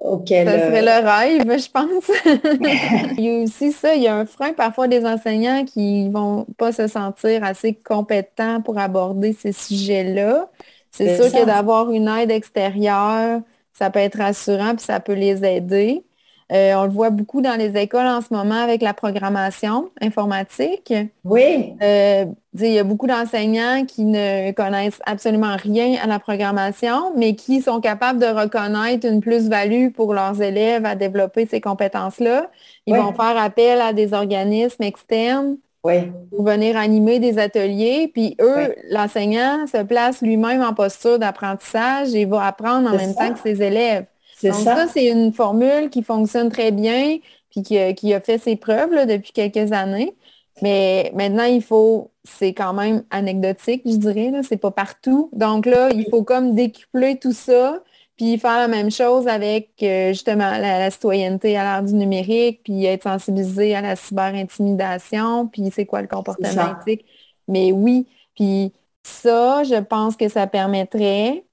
auquel... 0.00 0.46
Ça 0.48 0.66
serait 0.66 0.82
le 0.82 1.06
rêve, 1.06 1.58
je 1.58 1.70
pense. 1.70 2.10
il 3.18 3.24
y 3.24 3.30
a 3.30 3.42
aussi 3.42 3.72
ça, 3.72 3.94
il 3.94 4.02
y 4.02 4.08
a 4.08 4.16
un 4.16 4.26
frein 4.26 4.52
parfois 4.52 4.88
des 4.88 5.04
enseignants 5.04 5.64
qui 5.64 6.08
vont 6.08 6.46
pas 6.56 6.72
se 6.72 6.86
sentir 6.86 7.44
assez 7.44 7.74
compétents 7.74 8.60
pour 8.62 8.78
aborder 8.78 9.32
ces 9.32 9.52
sujets-là. 9.52 10.48
C'est 10.90 11.16
sûr 11.16 11.26
ça. 11.26 11.40
que 11.40 11.46
d'avoir 11.46 11.90
une 11.90 12.08
aide 12.08 12.30
extérieure, 12.30 13.40
ça 13.72 13.90
peut 13.90 14.00
être 14.00 14.18
rassurant 14.18 14.74
puis 14.74 14.84
ça 14.84 15.00
peut 15.00 15.14
les 15.14 15.44
aider. 15.44 16.02
Euh, 16.52 16.74
on 16.74 16.84
le 16.84 16.90
voit 16.90 17.10
beaucoup 17.10 17.40
dans 17.40 17.56
les 17.56 17.76
écoles 17.80 18.06
en 18.06 18.20
ce 18.20 18.34
moment 18.34 18.60
avec 18.60 18.82
la 18.82 18.92
programmation 18.92 19.90
informatique. 20.00 20.92
Oui. 21.24 21.74
Euh, 21.80 22.24
il 22.58 22.72
y 22.72 22.78
a 22.78 22.84
beaucoup 22.84 23.06
d'enseignants 23.06 23.84
qui 23.86 24.04
ne 24.04 24.50
connaissent 24.50 25.00
absolument 25.06 25.54
rien 25.56 25.96
à 26.02 26.08
la 26.08 26.18
programmation, 26.18 27.12
mais 27.16 27.36
qui 27.36 27.62
sont 27.62 27.80
capables 27.80 28.18
de 28.18 28.26
reconnaître 28.26 29.06
une 29.06 29.20
plus-value 29.20 29.90
pour 29.90 30.12
leurs 30.12 30.42
élèves 30.42 30.84
à 30.84 30.96
développer 30.96 31.46
ces 31.46 31.60
compétences-là. 31.60 32.50
Ils 32.86 32.94
oui. 32.94 32.98
vont 32.98 33.12
faire 33.12 33.40
appel 33.40 33.80
à 33.80 33.92
des 33.92 34.12
organismes 34.12 34.82
externes 34.82 35.56
oui. 35.84 36.10
pour 36.30 36.44
venir 36.44 36.76
animer 36.76 37.20
des 37.20 37.38
ateliers. 37.38 38.10
Puis 38.12 38.36
eux, 38.40 38.56
oui. 38.56 38.74
l'enseignant 38.90 39.66
se 39.68 39.82
place 39.84 40.20
lui-même 40.20 40.62
en 40.62 40.74
posture 40.74 41.20
d'apprentissage 41.20 42.12
et 42.14 42.24
va 42.24 42.46
apprendre 42.46 42.90
en 42.90 42.96
même 42.96 43.14
ça. 43.14 43.28
temps 43.28 43.34
que 43.34 43.40
ses 43.40 43.62
élèves. 43.62 44.06
Donc 44.42 44.54
ça, 44.54 44.76
ça 44.76 44.86
c'est 44.92 45.06
une 45.06 45.32
formule 45.32 45.90
qui 45.90 46.02
fonctionne 46.02 46.50
très 46.50 46.70
bien, 46.70 47.18
puis 47.50 47.62
qui, 47.62 47.94
qui 47.94 48.14
a 48.14 48.20
fait 48.20 48.38
ses 48.38 48.56
preuves 48.56 48.92
là, 48.92 49.06
depuis 49.06 49.32
quelques 49.32 49.72
années. 49.72 50.14
Mais 50.62 51.10
maintenant, 51.14 51.44
il 51.44 51.62
faut, 51.62 52.10
c'est 52.24 52.52
quand 52.52 52.72
même 52.72 53.04
anecdotique, 53.10 53.82
je 53.84 53.96
dirais, 53.96 54.30
là, 54.30 54.42
c'est 54.42 54.56
pas 54.56 54.70
partout. 54.70 55.30
Donc 55.32 55.66
là, 55.66 55.90
il 55.90 56.06
faut 56.10 56.22
comme 56.22 56.54
décupler 56.54 57.18
tout 57.18 57.32
ça, 57.32 57.82
puis 58.16 58.38
faire 58.38 58.58
la 58.58 58.68
même 58.68 58.90
chose 58.90 59.26
avec 59.26 59.70
euh, 59.82 60.08
justement 60.08 60.50
la, 60.50 60.78
la, 60.78 60.90
citoyenneté 60.90 61.56
à 61.56 61.62
l'ère 61.62 61.82
du 61.82 61.94
numérique, 61.94 62.60
puis 62.64 62.84
être 62.84 63.04
sensibilisé 63.04 63.74
à 63.74 63.80
la 63.80 63.96
cyberintimidation, 63.96 65.46
puis 65.48 65.70
c'est 65.72 65.86
quoi 65.86 66.02
le 66.02 66.08
comportement 66.08 66.76
éthique. 66.86 67.06
Mais 67.48 67.72
oui, 67.72 68.06
puis 68.34 68.72
ça, 69.02 69.64
je 69.64 69.80
pense 69.80 70.16
que 70.16 70.28
ça 70.28 70.46
permettrait 70.46 71.44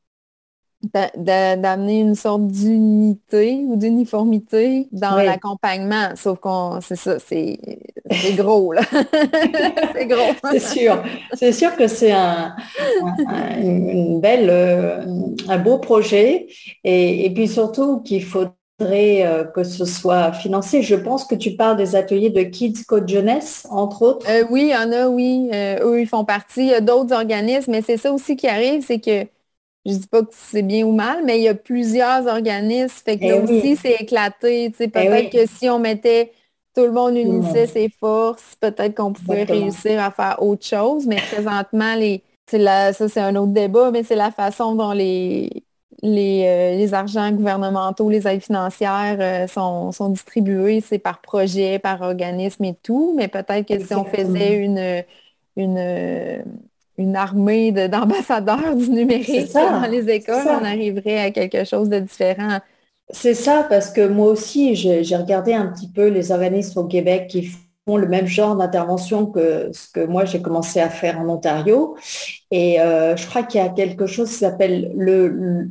d'amener 0.83 1.99
une 1.99 2.15
sorte 2.15 2.47
d'unité 2.47 3.63
ou 3.67 3.75
d'uniformité 3.75 4.87
dans 4.91 5.17
oui. 5.17 5.25
l'accompagnement. 5.25 6.15
Sauf 6.15 6.39
qu'on, 6.39 6.79
c'est 6.81 6.95
ça, 6.95 7.17
c'est 7.19 7.57
gros, 8.35 8.73
là. 8.73 8.81
c'est 9.95 10.05
gros. 10.05 10.33
c'est 10.51 10.59
sûr. 10.59 11.03
C'est 11.33 11.51
sûr 11.51 11.75
que 11.75 11.87
c'est 11.87 12.11
un, 12.11 12.55
un, 13.27 13.61
une 13.61 14.21
belle, 14.21 14.49
euh, 14.49 15.03
un 15.49 15.57
beau 15.57 15.79
projet. 15.79 16.47
Et, 16.83 17.25
et 17.25 17.33
puis 17.33 17.47
surtout 17.47 18.01
qu'il 18.01 18.23
faudrait 18.23 18.53
euh, 18.79 19.43
que 19.43 19.63
ce 19.63 19.85
soit 19.85 20.31
financé. 20.33 20.83
Je 20.83 20.95
pense 20.95 21.25
que 21.25 21.33
tu 21.33 21.55
parles 21.55 21.77
des 21.77 21.95
ateliers 21.95 22.29
de 22.29 22.43
Kids 22.43 22.83
Code 22.87 23.09
Jeunesse, 23.09 23.65
entre 23.71 24.03
autres. 24.03 24.29
Euh, 24.29 24.43
oui, 24.51 24.65
il 24.65 24.69
y 24.69 24.75
en 24.75 24.91
a, 24.91 25.07
oui. 25.07 25.49
Euh, 25.51 25.77
eux, 25.83 26.01
ils 26.01 26.07
font 26.07 26.25
partie. 26.25 26.61
Il 26.61 26.67
y 26.67 26.73
a 26.75 26.81
d'autres 26.81 27.15
organismes, 27.15 27.71
mais 27.71 27.81
c'est 27.81 27.97
ça 27.97 28.13
aussi 28.13 28.35
qui 28.35 28.47
arrive, 28.47 28.85
c'est 28.85 28.99
que 28.99 29.25
je 29.87 29.93
dis 29.93 30.07
pas 30.07 30.21
que 30.21 30.31
c'est 30.31 30.63
bien 30.63 30.85
ou 30.85 30.91
mal, 30.91 31.23
mais 31.25 31.39
il 31.39 31.43
y 31.43 31.47
a 31.47 31.55
plusieurs 31.55 32.27
organismes. 32.27 33.01
Fait 33.05 33.17
que 33.17 33.23
eh 33.23 33.29
là 33.29 33.37
oui. 33.37 33.57
aussi, 33.57 33.75
c'est 33.77 33.93
éclaté. 33.93 34.65
Eh 34.65 34.87
peut-être 34.87 35.11
oui. 35.11 35.29
que 35.29 35.45
si 35.47 35.69
on 35.69 35.79
mettait 35.79 36.33
tout 36.75 36.83
le 36.83 36.91
monde 36.91 37.15
unissait 37.15 37.67
ses 37.67 37.89
forces, 37.89 38.55
peut-être 38.59 38.95
qu'on 38.95 39.13
pouvait 39.13 39.41
Exactement. 39.41 39.65
réussir 39.65 40.03
à 40.03 40.11
faire 40.11 40.43
autre 40.43 40.65
chose. 40.65 41.07
Mais 41.07 41.17
présentement, 41.31 41.95
les, 41.95 42.21
la, 42.51 42.91
ça 42.91 43.07
c'est 43.07 43.21
un 43.21 43.35
autre 43.37 43.53
débat, 43.53 43.89
mais 43.91 44.03
c'est 44.03 44.15
la 44.15 44.29
façon 44.29 44.75
dont 44.75 44.91
les, 44.91 45.63
les, 46.03 46.43
euh, 46.45 46.75
les, 46.75 46.93
argents 46.93 47.31
gouvernementaux, 47.31 48.09
les 48.09 48.27
aides 48.27 48.43
financières 48.43 49.17
euh, 49.19 49.47
sont, 49.47 49.93
sont, 49.93 50.09
distribués, 50.09 50.81
c'est 50.81 50.99
par 50.99 51.21
projet, 51.21 51.79
par 51.79 52.01
organisme 52.01 52.65
et 52.65 52.75
tout. 52.83 53.13
Mais 53.15 53.29
peut-être 53.29 53.65
que 53.65 53.73
Exactement. 53.73 54.03
si 54.03 54.09
on 54.09 54.25
faisait 54.25 54.53
une, 54.57 55.03
une 55.55 56.43
une 56.97 57.15
armée 57.15 57.71
d'ambassadeurs 57.71 58.75
du 58.75 58.89
numérique 58.89 59.53
dans 59.53 59.89
les 59.89 60.09
écoles, 60.09 60.47
on 60.47 60.65
arriverait 60.65 61.19
à 61.19 61.31
quelque 61.31 61.63
chose 61.63 61.89
de 61.89 61.99
différent. 61.99 62.59
C'est 63.09 63.35
ça, 63.35 63.65
parce 63.69 63.89
que 63.89 64.05
moi 64.07 64.27
aussi, 64.27 64.75
j'ai 64.75 65.15
regardé 65.15 65.53
un 65.53 65.67
petit 65.67 65.87
peu 65.87 66.07
les 66.07 66.31
organismes 66.31 66.79
au 66.79 66.85
Québec 66.85 67.27
qui 67.29 67.49
font 67.87 67.95
le 67.95 68.07
même 68.07 68.27
genre 68.27 68.55
d'intervention 68.57 69.27
que 69.27 69.69
ce 69.71 69.87
que 69.93 70.05
moi 70.05 70.25
j'ai 70.25 70.41
commencé 70.41 70.81
à 70.81 70.89
faire 70.89 71.19
en 71.21 71.29
Ontario. 71.29 71.95
Et 72.51 72.81
euh, 72.81 73.15
je 73.15 73.25
crois 73.27 73.43
qu'il 73.43 73.61
y 73.61 73.63
a 73.63 73.69
quelque 73.69 74.07
chose 74.07 74.29
qui 74.29 74.35
s'appelle 74.35 74.91
le, 74.97 75.27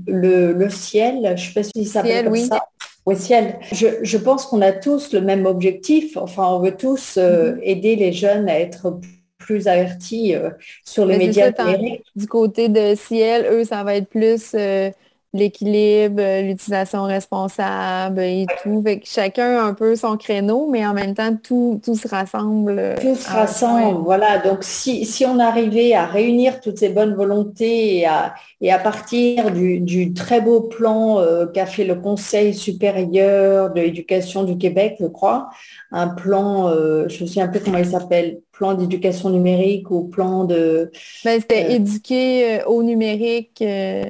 le, 0.06 0.52
le, 0.54 0.70
ciel. 0.70 1.20
Je 1.22 1.30
ne 1.32 1.36
sais 1.36 1.52
pas 1.52 1.62
si 1.62 1.84
ça 1.84 2.00
s'appelle 2.00 2.24
comme 2.24 2.32
oui. 2.32 2.46
ça. 2.46 2.62
Oui, 3.04 3.16
ciel. 3.16 3.58
Je, 3.70 3.86
je 4.02 4.18
pense 4.18 4.46
qu'on 4.46 4.62
a 4.62 4.72
tous 4.72 5.12
le 5.12 5.20
même 5.20 5.44
objectif. 5.46 6.16
Enfin, 6.16 6.46
on 6.48 6.60
veut 6.60 6.74
tous 6.74 7.16
euh, 7.18 7.52
mm 7.52 7.58
-hmm. 7.58 7.60
aider 7.62 7.96
les 7.96 8.12
jeunes 8.12 8.48
à 8.48 8.58
être 8.58 8.98
plus 9.46 9.68
avertis 9.68 10.35
euh, 10.35 10.50
sur 10.85 11.06
les 11.06 11.18
Mais 11.18 11.26
médias 11.26 11.52
numériques. 11.59 12.04
Du 12.16 12.26
côté 12.26 12.68
de 12.68 12.94
Ciel, 12.94 13.46
eux, 13.50 13.64
ça 13.64 13.85
va 13.85 13.94
être 13.94 14.09
plus 14.09 14.52
euh, 14.54 14.90
l'équilibre, 15.37 16.20
euh, 16.20 16.42
l'utilisation 16.42 17.04
responsable 17.04 18.20
et 18.20 18.46
tout. 18.62 18.82
Fait 18.82 18.98
que 18.98 19.06
chacun 19.06 19.59
a 19.59 19.62
un 19.62 19.74
peu 19.74 19.94
son 19.94 20.16
créneau, 20.16 20.68
mais 20.70 20.87
en 20.87 20.94
même 20.94 21.14
temps, 21.14 21.37
tout, 21.37 21.80
tout 21.85 21.94
se 21.94 22.09
rassemble. 22.09 22.96
Tout 23.00 23.14
se 23.14 23.28
rassemble, 23.30 24.02
voilà. 24.02 24.38
Donc, 24.38 24.59
si, 24.62 25.04
si 25.04 25.24
on 25.24 25.38
arrivait 25.38 25.92
à 25.94 26.06
réunir 26.06 26.61
toutes 26.61 26.78
ces 26.78 26.88
bonnes 26.88 27.14
volontés 27.14 27.98
et 27.98 28.06
à, 28.06 28.35
et 28.61 28.72
à 28.72 28.78
partir 28.78 29.50
du, 29.50 29.80
du 29.80 30.14
très 30.14 30.40
beau 30.40 30.62
plan 30.62 31.18
euh, 31.20 31.46
qu'a 31.46 31.66
fait 31.66 31.85
le 31.85 31.96
Conseil 31.96 32.54
supérieur 32.54 33.72
de 33.72 33.80
l'éducation 33.80 34.44
du 34.44 34.56
Québec, 34.56 34.96
je 35.00 35.06
crois, 35.06 35.50
un 35.92 36.09
plan, 36.09 36.68
euh, 36.68 37.09
je 37.09 37.22
me 37.22 37.26
souviens 37.26 37.44
un 37.44 37.48
peu 37.48 37.61
comment 37.61 37.78
il 37.78 37.87
s'appelle, 37.87 38.38
plan 38.57 38.75
d'éducation 38.75 39.31
numérique 39.31 39.90
ou 39.90 40.05
plan 40.05 40.45
de... 40.45 40.90
Ben, 41.25 41.40
c'était 41.40 41.66
euh, 41.66 41.75
éduquer 41.75 42.62
au 42.66 42.83
numérique. 42.83 43.62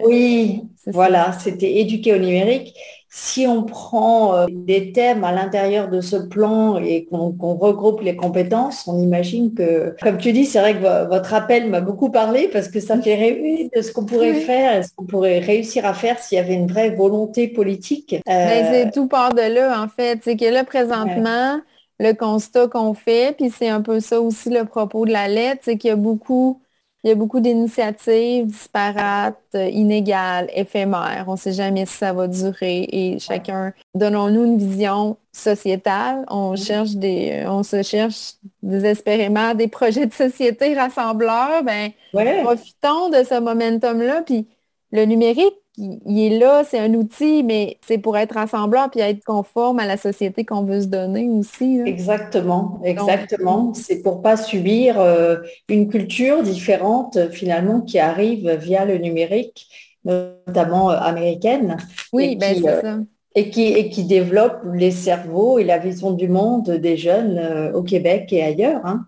oui, 0.05 0.63
voilà, 0.87 1.33
c'était 1.39 1.79
éduquer 1.79 2.15
au 2.15 2.19
numérique. 2.19 2.75
Si 3.19 3.47
on 3.47 3.63
prend 3.63 4.37
euh, 4.37 4.47
des 4.51 4.93
thèmes 4.93 5.25
à 5.25 5.33
l'intérieur 5.33 5.89
de 5.89 6.03
ce 6.03 6.17
plan 6.17 6.77
et 6.77 7.07
qu'on 7.07 7.33
qu 7.33 7.47
regroupe 7.47 8.03
les 8.03 8.15
compétences, 8.15 8.87
on 8.87 9.01
imagine 9.01 9.55
que, 9.55 9.97
comme 10.03 10.19
tu 10.19 10.33
dis, 10.33 10.45
c'est 10.45 10.61
vrai 10.61 10.75
que 10.75 11.09
votre 11.09 11.33
appel 11.33 11.71
m'a 11.71 11.81
beaucoup 11.81 12.11
parlé 12.11 12.47
parce 12.49 12.69
que 12.69 12.79
ça 12.79 12.95
me 12.95 13.01
fait 13.01 13.15
rêver 13.15 13.71
de 13.75 13.81
ce 13.81 13.91
qu'on 13.91 14.05
pourrait 14.05 14.33
oui. 14.33 14.41
faire 14.43 14.79
et 14.79 14.83
ce 14.83 14.91
qu'on 14.95 15.07
pourrait 15.07 15.39
réussir 15.39 15.87
à 15.87 15.95
faire 15.95 16.19
s'il 16.19 16.37
y 16.37 16.41
avait 16.43 16.55
une 16.55 16.67
vraie 16.67 16.91
volonté 16.91 17.49
politique. 17.49 18.15
Euh... 18.29 18.47
C'est 18.71 18.91
tout 18.93 19.09
part 19.09 19.33
de 19.33 19.41
là, 19.41 19.83
en 19.83 19.89
fait. 19.89 20.21
C'est 20.23 20.37
que 20.37 20.45
là, 20.45 20.65
présentement, 20.65 21.55
ouais. 21.55 21.61
Le 21.99 22.13
constat 22.13 22.69
qu'on 22.69 22.95
fait, 22.95 23.37
puis 23.37 23.51
c'est 23.51 23.69
un 23.69 23.83
peu 23.83 24.01
ça 24.01 24.21
aussi 24.21 24.51
le 24.51 24.65
propos 24.65 25.07
de 25.07 25.13
la 25.13 25.29
lettre, 25.29 25.63
c'est 25.65 25.79
qu'il 25.79 25.89
y 25.89 25.93
a 25.93 25.97
beaucoup 25.97 26.61
il 27.07 27.11
y 27.11 27.13
a 27.13 27.15
beaucoup 27.15 27.39
d'initiatives 27.39 28.47
disparates, 28.47 29.39
euh, 29.55 29.69
inégales, 29.69 30.51
éphémères. 30.53 31.27
On 31.29 31.35
ne 31.35 31.37
sait 31.37 31.53
jamais 31.53 31.87
si 31.87 31.95
ça 31.99 32.13
va 32.13 32.27
durer 32.27 32.89
et 32.91 33.21
chacun, 33.21 33.73
donnons-nous 33.95 34.45
une 34.45 34.59
vision 34.59 35.17
sociétale. 35.31 36.25
On 36.29 36.55
mm-hmm. 36.55 36.67
cherche 36.67 36.91
des, 36.97 37.45
on 37.47 37.63
se 37.63 37.85
cherche 37.85 38.33
désespérément 38.61 39.55
des 39.55 39.69
projets 39.69 40.07
de 40.07 40.13
société 40.13 40.75
rassembleurs. 40.75 41.63
Ben, 41.63 41.93
profitons 42.13 43.11
de 43.11 43.23
ce 43.23 43.39
momentum-là. 43.39 44.23
Puis 44.23 44.49
le 44.91 45.05
numérique, 45.05 45.55
il 45.79 46.19
est 46.19 46.39
là, 46.39 46.65
c'est 46.65 46.79
un 46.79 46.95
outil, 46.95 47.43
mais 47.43 47.79
c'est 47.87 47.99
pour 47.99 48.17
être 48.17 48.33
rassembleur 48.33 48.91
puis 48.91 49.01
être 49.01 49.23
conforme 49.25 49.79
à 49.79 49.87
la 49.87 49.99
société 49.99 50.45
qu'on 50.45 50.63
veut 50.63 50.81
se 50.81 50.87
donner 50.87 51.29
aussi. 51.29 51.81
Exactement, 51.85 52.81
exactement. 52.83 53.75
C'est 53.75 54.03
pour 54.03 54.23
pas 54.23 54.39
subir 54.39 54.99
euh, 54.99 55.37
une 55.69 55.89
culture 55.89 56.43
différente 56.43 57.31
finalement 57.31 57.83
qui 57.83 57.99
arrive 57.99 58.51
via 58.53 58.87
le 58.87 58.97
numérique, 58.97 59.69
notamment 60.05 60.91
euh, 60.91 60.97
américaine. 60.99 61.77
Oui, 62.13 62.37
ben 62.37 62.57
c'est 62.57 62.69
euh, 62.69 62.81
ça. 62.81 62.99
Et 63.35 63.51
qui, 63.51 63.65
et 63.65 63.91
qui 63.91 64.05
développe 64.05 64.63
les 64.73 64.91
cerveaux 64.91 65.59
et 65.59 65.65
la 65.65 65.77
vision 65.77 66.13
du 66.13 66.27
monde 66.27 66.71
des 66.71 66.97
jeunes 66.97 67.73
au 67.75 67.83
Québec 67.83 68.33
et 68.33 68.43
ailleurs. 68.43 68.81
Hein. 68.87 69.07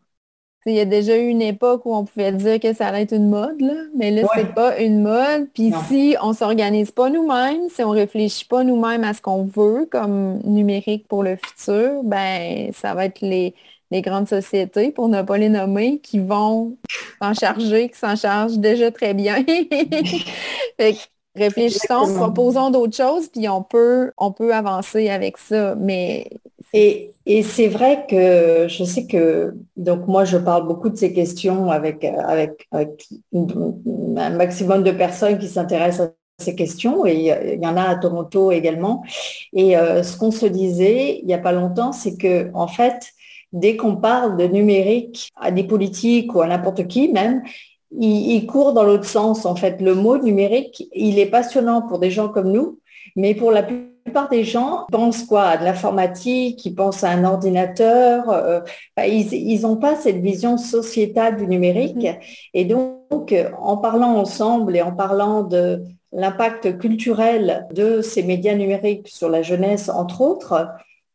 Il 0.66 0.74
y 0.74 0.80
a 0.80 0.84
déjà 0.84 1.16
eu 1.16 1.28
une 1.28 1.40
époque 1.40 1.82
où 1.86 1.94
on 1.94 2.04
pouvait 2.04 2.32
dire 2.32 2.60
que 2.60 2.74
ça 2.74 2.88
allait 2.88 3.02
être 3.02 3.14
une 3.14 3.30
mode, 3.30 3.62
mais 3.96 4.10
là, 4.10 4.28
c'est 4.34 4.54
pas 4.54 4.78
une 4.78 5.02
mode. 5.02 5.48
Puis 5.54 5.72
si 5.88 6.16
on 6.20 6.32
s'organise 6.32 6.90
pas 6.90 7.08
nous-mêmes, 7.08 7.68
si 7.70 7.82
on 7.82 7.90
réfléchit 7.90 8.44
pas 8.44 8.64
nous-mêmes 8.64 9.04
à 9.04 9.14
ce 9.14 9.22
qu'on 9.22 9.44
veut 9.44 9.88
comme 9.90 10.40
numérique 10.44 11.06
pour 11.08 11.22
le 11.22 11.36
futur, 11.36 12.02
ben 12.02 12.70
ça 12.74 12.94
va 12.94 13.06
être 13.06 13.20
les, 13.20 13.54
grandes 13.90 14.28
sociétés, 14.28 14.90
pour 14.90 15.08
ne 15.08 15.22
pas 15.22 15.38
les 15.38 15.48
nommer, 15.48 16.00
qui 16.00 16.18
vont 16.18 16.76
s'en 17.22 17.32
charger, 17.32 17.88
qui 17.88 17.98
s'en 17.98 18.16
chargent 18.16 18.58
déjà 18.58 18.90
très 18.90 19.14
bien. 19.14 19.42
réfléchissons, 21.34 22.14
proposons 22.14 22.70
d'autres 22.70 22.96
choses, 22.96 23.28
puis 23.28 23.48
on 23.48 23.62
peut, 23.62 24.12
on 24.18 24.32
peut 24.32 24.52
avancer 24.52 25.08
avec 25.08 25.38
ça. 25.38 25.74
Mais 25.76 26.28
et, 26.72 27.14
c'est 27.42 27.68
vrai 27.68 28.06
que 28.08 28.68
je 28.68 28.84
sais 28.84 29.06
que, 29.06 29.54
donc 29.76 30.06
moi 30.06 30.24
je 30.24 30.38
parle 30.38 30.66
beaucoup 30.66 30.88
de 30.88 30.96
ces 30.96 31.12
questions 31.12 31.70
avec, 31.70 32.04
avec, 32.04 32.68
un 32.72 34.30
maximum 34.30 34.82
de 34.82 34.92
personnes 34.92 35.38
qui 35.38 35.48
s'intéressent 35.48 36.08
à 36.08 36.12
ces 36.38 36.54
questions 36.54 37.04
et 37.04 37.14
il 37.54 37.62
y 37.62 37.66
en 37.66 37.76
a 37.76 37.82
à 37.82 37.96
Toronto 37.96 38.50
également. 38.50 39.02
Et 39.52 39.76
euh, 39.76 40.02
ce 40.02 40.16
qu'on 40.16 40.30
se 40.30 40.46
disait 40.46 41.18
il 41.20 41.26
n'y 41.26 41.34
a 41.34 41.38
pas 41.38 41.52
longtemps, 41.52 41.92
c'est 41.92 42.16
que 42.16 42.50
en 42.54 42.66
fait, 42.68 43.12
dès 43.52 43.76
qu'on 43.76 43.96
parle 43.96 44.38
de 44.38 44.46
numérique 44.46 45.30
à 45.36 45.50
des 45.50 45.64
politiques 45.64 46.34
ou 46.34 46.40
à 46.40 46.46
n'importe 46.46 46.86
qui 46.86 47.08
même, 47.12 47.42
il, 47.90 48.32
il 48.32 48.46
court 48.46 48.72
dans 48.72 48.84
l'autre 48.84 49.04
sens. 49.06 49.44
En 49.44 49.54
fait, 49.54 49.82
le 49.82 49.94
mot 49.94 50.16
numérique, 50.16 50.88
il 50.94 51.18
est 51.18 51.26
passionnant 51.26 51.82
pour 51.82 51.98
des 51.98 52.10
gens 52.10 52.28
comme 52.30 52.52
nous, 52.52 52.78
mais 53.16 53.34
pour 53.34 53.50
la 53.50 53.62
plupart 53.62 53.97
plupart 54.08 54.28
des 54.28 54.44
gens 54.44 54.86
pensent 54.90 55.24
quoi? 55.24 55.42
À 55.42 55.56
de 55.58 55.64
l'informatique, 55.64 56.64
ils 56.64 56.74
pensent 56.74 57.04
à 57.04 57.10
un 57.10 57.24
ordinateur. 57.24 58.30
Euh, 58.30 58.60
ils 58.98 59.60
n'ont 59.62 59.76
pas 59.76 59.96
cette 59.96 60.20
vision 60.20 60.56
sociétale 60.56 61.36
du 61.36 61.46
numérique. 61.46 61.96
Mm-hmm. 61.96 62.50
Et 62.54 62.64
donc, 62.64 63.34
en 63.58 63.76
parlant 63.76 64.16
ensemble 64.16 64.76
et 64.76 64.82
en 64.82 64.92
parlant 64.92 65.42
de 65.42 65.82
l'impact 66.12 66.78
culturel 66.78 67.66
de 67.74 68.00
ces 68.00 68.22
médias 68.22 68.54
numériques 68.54 69.08
sur 69.08 69.28
la 69.28 69.42
jeunesse, 69.42 69.90
entre 69.90 70.22
autres, 70.22 70.68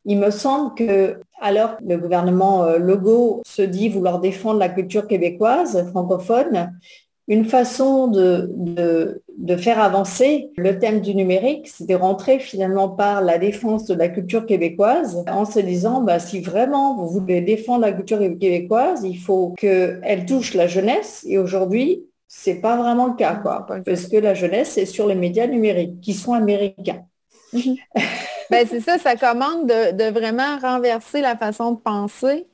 il 0.04 0.18
me 0.18 0.30
semble 0.30 0.74
que, 0.74 1.20
alors 1.40 1.76
le 1.84 1.96
gouvernement 1.96 2.64
euh, 2.64 2.78
Logo 2.78 3.42
se 3.46 3.62
dit 3.62 3.88
vouloir 3.88 4.20
défendre 4.20 4.58
la 4.58 4.68
culture 4.68 5.06
québécoise 5.08 5.88
francophone, 5.90 6.78
une 7.26 7.44
façon 7.46 8.08
de, 8.08 8.50
de, 8.52 9.56
faire 9.56 9.80
avancer 9.80 10.50
le 10.56 10.78
thème 10.78 11.00
du 11.00 11.14
numérique, 11.14 11.68
c'est 11.68 11.86
de 11.86 11.94
rentrer 11.94 12.38
finalement 12.38 12.88
par 12.88 13.22
la 13.22 13.38
défense 13.38 13.86
de 13.86 13.94
la 13.94 14.08
culture 14.08 14.46
québécoise 14.46 15.22
en 15.28 15.44
se 15.44 15.60
disant, 15.60 16.02
bah, 16.02 16.18
si 16.18 16.40
vraiment 16.40 16.96
vous 16.96 17.08
voulez 17.08 17.40
défendre 17.40 17.80
la 17.80 17.92
culture 17.92 18.18
québécoise, 18.18 19.02
il 19.04 19.18
faut 19.18 19.54
qu'elle 19.56 20.26
touche 20.26 20.54
la 20.54 20.66
jeunesse. 20.66 21.24
Et 21.26 21.38
aujourd'hui, 21.38 22.04
c'est 22.28 22.56
pas 22.56 22.76
vraiment 22.76 23.06
le 23.06 23.14
cas, 23.14 23.36
quoi, 23.36 23.66
parce 23.84 24.06
que 24.06 24.16
la 24.16 24.34
jeunesse 24.34 24.76
est 24.76 24.86
sur 24.86 25.06
les 25.06 25.14
médias 25.14 25.46
numériques 25.46 26.00
qui 26.00 26.12
sont 26.12 26.34
américains. 26.34 27.04
Mhm. 27.52 27.76
ben, 28.50 28.66
c'est 28.68 28.80
ça, 28.80 28.98
ça 28.98 29.16
commande 29.16 29.66
de, 29.66 29.92
de, 29.92 30.10
vraiment 30.10 30.58
renverser 30.60 31.20
la 31.20 31.36
façon 31.36 31.72
de 31.72 31.80
penser 31.80 32.46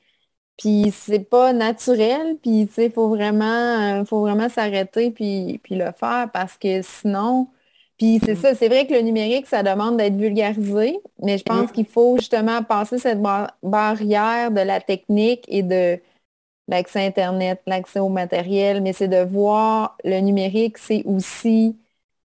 puis 0.61 0.93
c'est 0.93 1.21
pas 1.21 1.55
naturel, 1.55 2.37
puis 2.43 2.67
tu 2.69 2.75
sais, 2.75 2.87
il 2.87 2.93
faut 2.93 3.09
vraiment, 3.09 4.01
euh, 4.01 4.05
faut 4.05 4.21
vraiment 4.21 4.51
s'arrêter 4.51 5.11
puis, 5.11 5.59
puis 5.65 5.75
le 5.75 5.87
faire 5.99 6.29
parce 6.33 6.59
que 6.59 6.83
sinon, 6.83 7.49
puis 7.99 8.21
c'est 8.23 8.35
mm. 8.35 8.37
ça, 8.37 8.55
c'est 8.55 8.69
vrai 8.69 8.87
que 8.87 8.93
le 8.93 9.01
numérique, 9.01 9.47
ça 9.47 9.63
demande 9.63 9.97
d'être 9.97 10.17
vulgarisé, 10.17 11.01
mais 11.23 11.39
je 11.39 11.45
pense 11.45 11.71
mm. 11.71 11.73
qu'il 11.73 11.87
faut 11.87 12.19
justement 12.19 12.63
passer 12.63 12.99
cette 12.99 13.21
barrière 13.63 14.51
de 14.51 14.61
la 14.61 14.81
technique 14.83 15.47
et 15.49 15.63
de 15.63 15.99
l'accès 16.69 17.07
Internet, 17.07 17.63
l'accès 17.67 18.01
au 18.01 18.11
matériel, 18.11 18.83
mais 18.83 18.93
c'est 18.93 19.09
de 19.09 19.25
voir 19.25 19.97
le 20.05 20.21
numérique, 20.21 20.79
c'est 20.79 21.03
aussi 21.07 21.79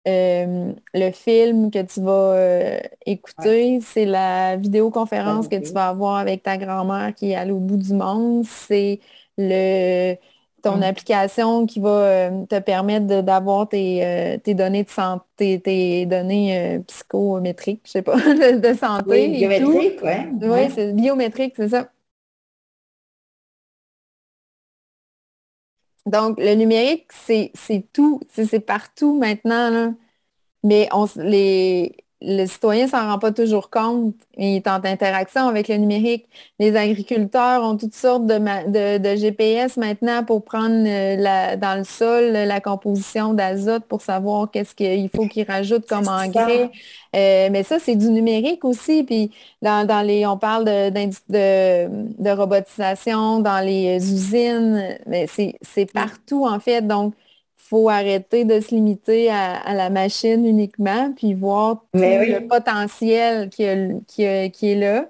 euh, 0.07 0.73
le 0.95 1.11
film 1.11 1.69
que 1.69 1.81
tu 1.83 2.01
vas 2.01 2.33
euh, 2.33 2.79
écouter, 3.05 3.79
c'est 3.81 4.05
la 4.05 4.55
vidéoconférence 4.57 5.47
que 5.47 5.57
tu 5.57 5.71
vas 5.73 5.89
avoir 5.89 6.17
avec 6.17 6.41
ta 6.41 6.57
grand-mère 6.57 7.13
qui 7.13 7.31
est 7.31 7.35
à 7.35 7.45
l'autre 7.45 7.61
bout 7.61 7.77
du 7.77 7.93
monde. 7.93 8.43
C'est 8.45 8.99
le 9.37 10.15
ton 10.63 10.77
mm. 10.77 10.83
application 10.83 11.65
qui 11.65 11.79
va 11.79 11.89
euh, 11.89 12.45
te 12.45 12.59
permettre 12.59 13.21
d'avoir 13.21 13.67
tes, 13.69 14.39
données 14.47 14.83
de 14.83 14.89
santé, 14.89 15.59
tes 15.59 16.05
données 16.05 16.81
psychométriques, 16.87 17.81
je 17.85 17.91
sais 17.91 18.01
pas, 18.01 18.15
de, 18.17 18.73
santé. 18.73 19.05
Oui, 19.07 19.27
biométrique, 19.29 19.99
oui. 20.03 20.13
Oui, 20.41 20.71
c'est 20.73 20.93
biométrique, 20.93 21.53
c'est 21.57 21.69
ça. 21.69 21.89
Donc, 26.05 26.39
le 26.39 26.55
numérique, 26.55 27.11
c'est 27.13 27.51
tout, 27.93 28.21
c'est 28.29 28.59
partout 28.59 29.17
maintenant. 29.17 29.95
Mais 30.63 30.89
on, 30.93 31.07
les, 31.17 32.00
le 32.21 32.45
citoyen 32.45 32.88
s'en 32.88 33.10
rend 33.10 33.17
pas 33.17 33.31
toujours 33.31 33.69
compte. 33.69 34.13
Il 34.38 34.57
est 34.57 34.67
en 34.67 34.84
interaction 34.84 35.47
avec 35.47 35.67
le 35.67 35.77
numérique. 35.77 36.27
Les 36.60 36.75
agriculteurs 36.75 37.63
ont 37.63 37.77
toutes 37.77 37.95
sortes 37.95 38.27
de, 38.27 38.97
de, 38.97 39.15
GPS 39.15 39.77
maintenant 39.77 40.23
pour 40.23 40.43
prendre 40.43 40.86
euh, 40.88 41.15
la, 41.15 41.57
dans 41.57 41.77
le 41.77 41.84
sol 41.84 42.31
la 42.31 42.62
composition 42.62 43.34
d'azote 43.34 43.86
pour 43.86 44.01
savoir 44.01 44.51
qu'est-ce 44.51 44.75
qu'il 44.75 45.10
faut 45.10 45.27
qu'ils 45.27 45.47
rajoutent 45.47 45.88
comme 45.88 46.07
engrais. 46.07 46.69
Euh, 47.15 47.49
mais 47.51 47.63
ça, 47.63 47.79
c'est 47.79 47.95
du 47.95 48.10
numérique 48.10 48.63
aussi. 48.65 49.03
Puis 49.03 49.31
dans, 49.62 49.88
dans 49.88 50.01
les, 50.01 50.25
on 50.27 50.38
parle 50.38 50.65
de, 50.65 50.89
de, 50.91 52.23
de 52.23 52.29
robotisation 52.29 53.39
dans 53.39 53.65
les 53.65 53.95
usines. 53.97 54.97
Mais 55.07 55.25
c'est 55.27 55.91
partout 55.91 56.45
en 56.45 56.60
fait. 56.60 56.86
Donc, 56.86 57.15
faut 57.71 57.88
arrêter 57.88 58.43
de 58.43 58.60
se 58.60 58.75
limiter 58.75 59.31
à, 59.31 59.73
la 59.73 59.89
machine 59.89 60.45
uniquement, 60.45 61.13
puis 61.15 61.34
voir 61.34 61.86
tout 61.93 61.99
le 61.99 62.45
potentiel 62.45 63.49
qui, 63.49 63.63
qui, 64.07 64.23
est 64.23 64.75
là. 64.75 65.05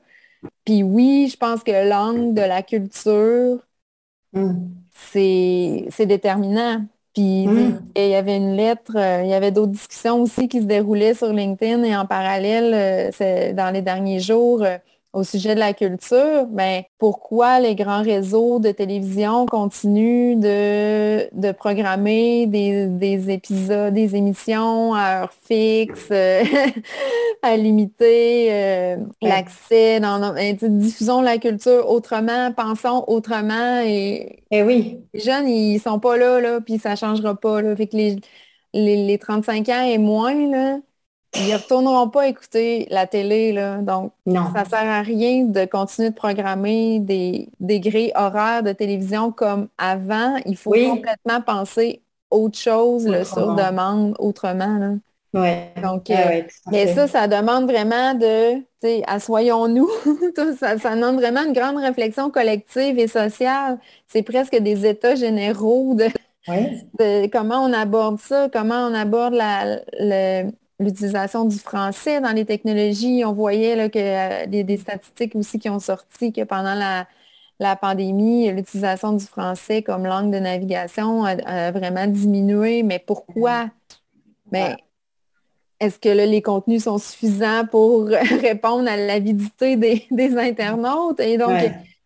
Puis 0.63 0.83
oui, 0.83 1.27
je 1.31 1.37
pense 1.37 1.63
que 1.63 1.89
l'angle 1.89 2.35
de 2.35 2.41
la 2.41 2.61
culture, 2.61 3.57
mm. 4.33 4.53
c'est 4.91 6.05
déterminant. 6.05 6.85
Puis 7.15 7.47
mm. 7.47 7.81
il 7.95 8.09
y 8.09 8.15
avait 8.15 8.37
une 8.37 8.55
lettre, 8.55 8.95
euh, 8.95 9.23
il 9.23 9.29
y 9.31 9.33
avait 9.33 9.51
d'autres 9.51 9.71
discussions 9.71 10.21
aussi 10.21 10.47
qui 10.47 10.61
se 10.61 10.65
déroulaient 10.65 11.15
sur 11.15 11.33
LinkedIn 11.33 11.81
et 11.81 11.95
en 11.97 12.05
parallèle, 12.05 13.11
euh, 13.19 13.53
dans 13.53 13.73
les 13.73 13.81
derniers 13.81 14.19
jours, 14.19 14.61
euh, 14.61 14.77
au 15.13 15.23
sujet 15.23 15.55
de 15.55 15.59
la 15.59 15.73
culture, 15.73 16.45
ben, 16.47 16.83
pourquoi 16.97 17.59
les 17.59 17.75
grands 17.75 18.01
réseaux 18.01 18.59
de 18.59 18.71
télévision 18.71 19.45
continuent 19.45 20.39
de, 20.39 21.27
de 21.33 21.51
programmer 21.51 22.47
des, 22.47 22.87
des, 22.87 23.29
épisodes, 23.29 23.93
des 23.93 24.15
émissions 24.15 24.93
à 24.93 25.21
heure 25.23 25.33
fixe, 25.33 26.07
euh, 26.11 26.43
à 27.41 27.57
limiter 27.57 28.47
euh, 28.53 28.97
l'accès, 29.21 29.99
dans, 29.99 30.33
ben, 30.33 30.55
diffusons 30.55 31.21
la 31.21 31.37
culture 31.37 31.89
autrement, 31.89 32.53
pensons 32.53 33.03
autrement 33.07 33.81
et, 33.83 34.43
eh 34.51 34.63
oui. 34.63 34.99
les 35.13 35.19
jeunes, 35.19 35.49
ils 35.49 35.79
sont 35.79 35.99
pas 35.99 36.15
là, 36.17 36.39
là, 36.39 36.61
puis 36.61 36.79
ça 36.79 36.95
changera 36.95 37.35
pas. 37.35 37.61
Là. 37.61 37.75
Fait 37.75 37.87
que 37.87 37.97
les, 37.97 38.15
les, 38.73 39.05
les 39.05 39.17
35 39.17 39.67
ans 39.69 39.83
et 39.83 39.97
moins, 39.97 40.33
là, 40.49 40.77
ils 41.35 41.49
ne 41.49 41.57
retourneront 41.57 42.09
pas 42.09 42.27
écouter 42.27 42.87
la 42.89 43.07
télé, 43.07 43.53
là. 43.53 43.77
Donc, 43.77 44.11
ça 44.25 44.63
ne 44.63 44.69
sert 44.69 44.87
à 44.87 45.01
rien 45.01 45.45
de 45.45 45.65
continuer 45.65 46.09
de 46.09 46.15
programmer 46.15 46.99
des, 46.99 47.47
des 47.59 47.79
grilles 47.79 48.11
horaires 48.15 48.63
de 48.63 48.73
télévision 48.73 49.31
comme 49.31 49.69
avant. 49.77 50.35
Il 50.45 50.57
faut 50.57 50.71
complètement 50.71 51.41
penser 51.45 52.01
autre 52.29 52.57
chose, 52.57 53.07
le 53.07 53.23
sur 53.23 53.55
demande, 53.55 54.15
autrement. 54.19 54.97
Ouais. 55.33 55.71
Donc, 55.81 56.09
euh, 56.09 56.41
mais 56.71 56.93
ça, 56.93 57.07
ça 57.07 57.27
demande 57.27 57.69
vraiment 57.69 58.13
de, 58.13 58.55
tu 58.55 58.63
sais, 58.81 59.03
assoyons-nous. 59.07 59.89
ça, 60.59 60.77
ça 60.77 60.95
demande 60.95 61.15
vraiment 61.15 61.45
une 61.45 61.53
grande 61.53 61.77
réflexion 61.77 62.29
collective 62.29 62.99
et 62.99 63.07
sociale. 63.07 63.79
C'est 64.07 64.23
presque 64.23 64.57
des 64.57 64.85
états 64.85 65.15
généraux 65.15 65.95
de, 65.95 67.27
comment 67.27 67.63
on 67.63 67.71
aborde 67.71 68.19
ça, 68.19 68.49
comment 68.51 68.87
on 68.87 68.93
aborde 68.93 69.35
l'utilisation 70.81 71.45
du 71.45 71.57
français 71.57 72.19
dans 72.19 72.31
les 72.31 72.45
technologies. 72.45 73.23
On 73.25 73.33
voyait 73.33 73.75
là, 73.75 73.89
que 73.89 73.99
euh, 73.99 74.45
des, 74.45 74.77
statistiques 74.77 75.35
aussi 75.35 75.59
qui 75.59 75.69
ont 75.69 75.79
sorti 75.79 76.33
que 76.33 76.43
pendant 76.43 76.75
la, 76.75 77.75
pandémie, 77.75 78.51
l'utilisation 78.51 79.13
du 79.13 79.25
français 79.25 79.83
comme 79.83 80.05
langue 80.05 80.33
de 80.33 80.39
navigation 80.39 81.23
a, 81.23 81.71
vraiment 81.71 82.07
diminué. 82.07 82.83
Mais 82.83 82.99
pourquoi? 82.99 83.69
Mais 84.51 84.75
est-ce 85.79 85.99
que 85.99 86.09
les 86.09 86.41
contenus 86.41 86.83
sont 86.83 86.97
suffisants 86.97 87.65
pour 87.69 88.05
répondre 88.41 88.89
à 88.89 88.97
l'avidité 88.97 89.75
des, 89.77 90.05
des 90.11 90.37
internautes? 90.37 91.19
Et 91.19 91.37
donc, 91.37 91.51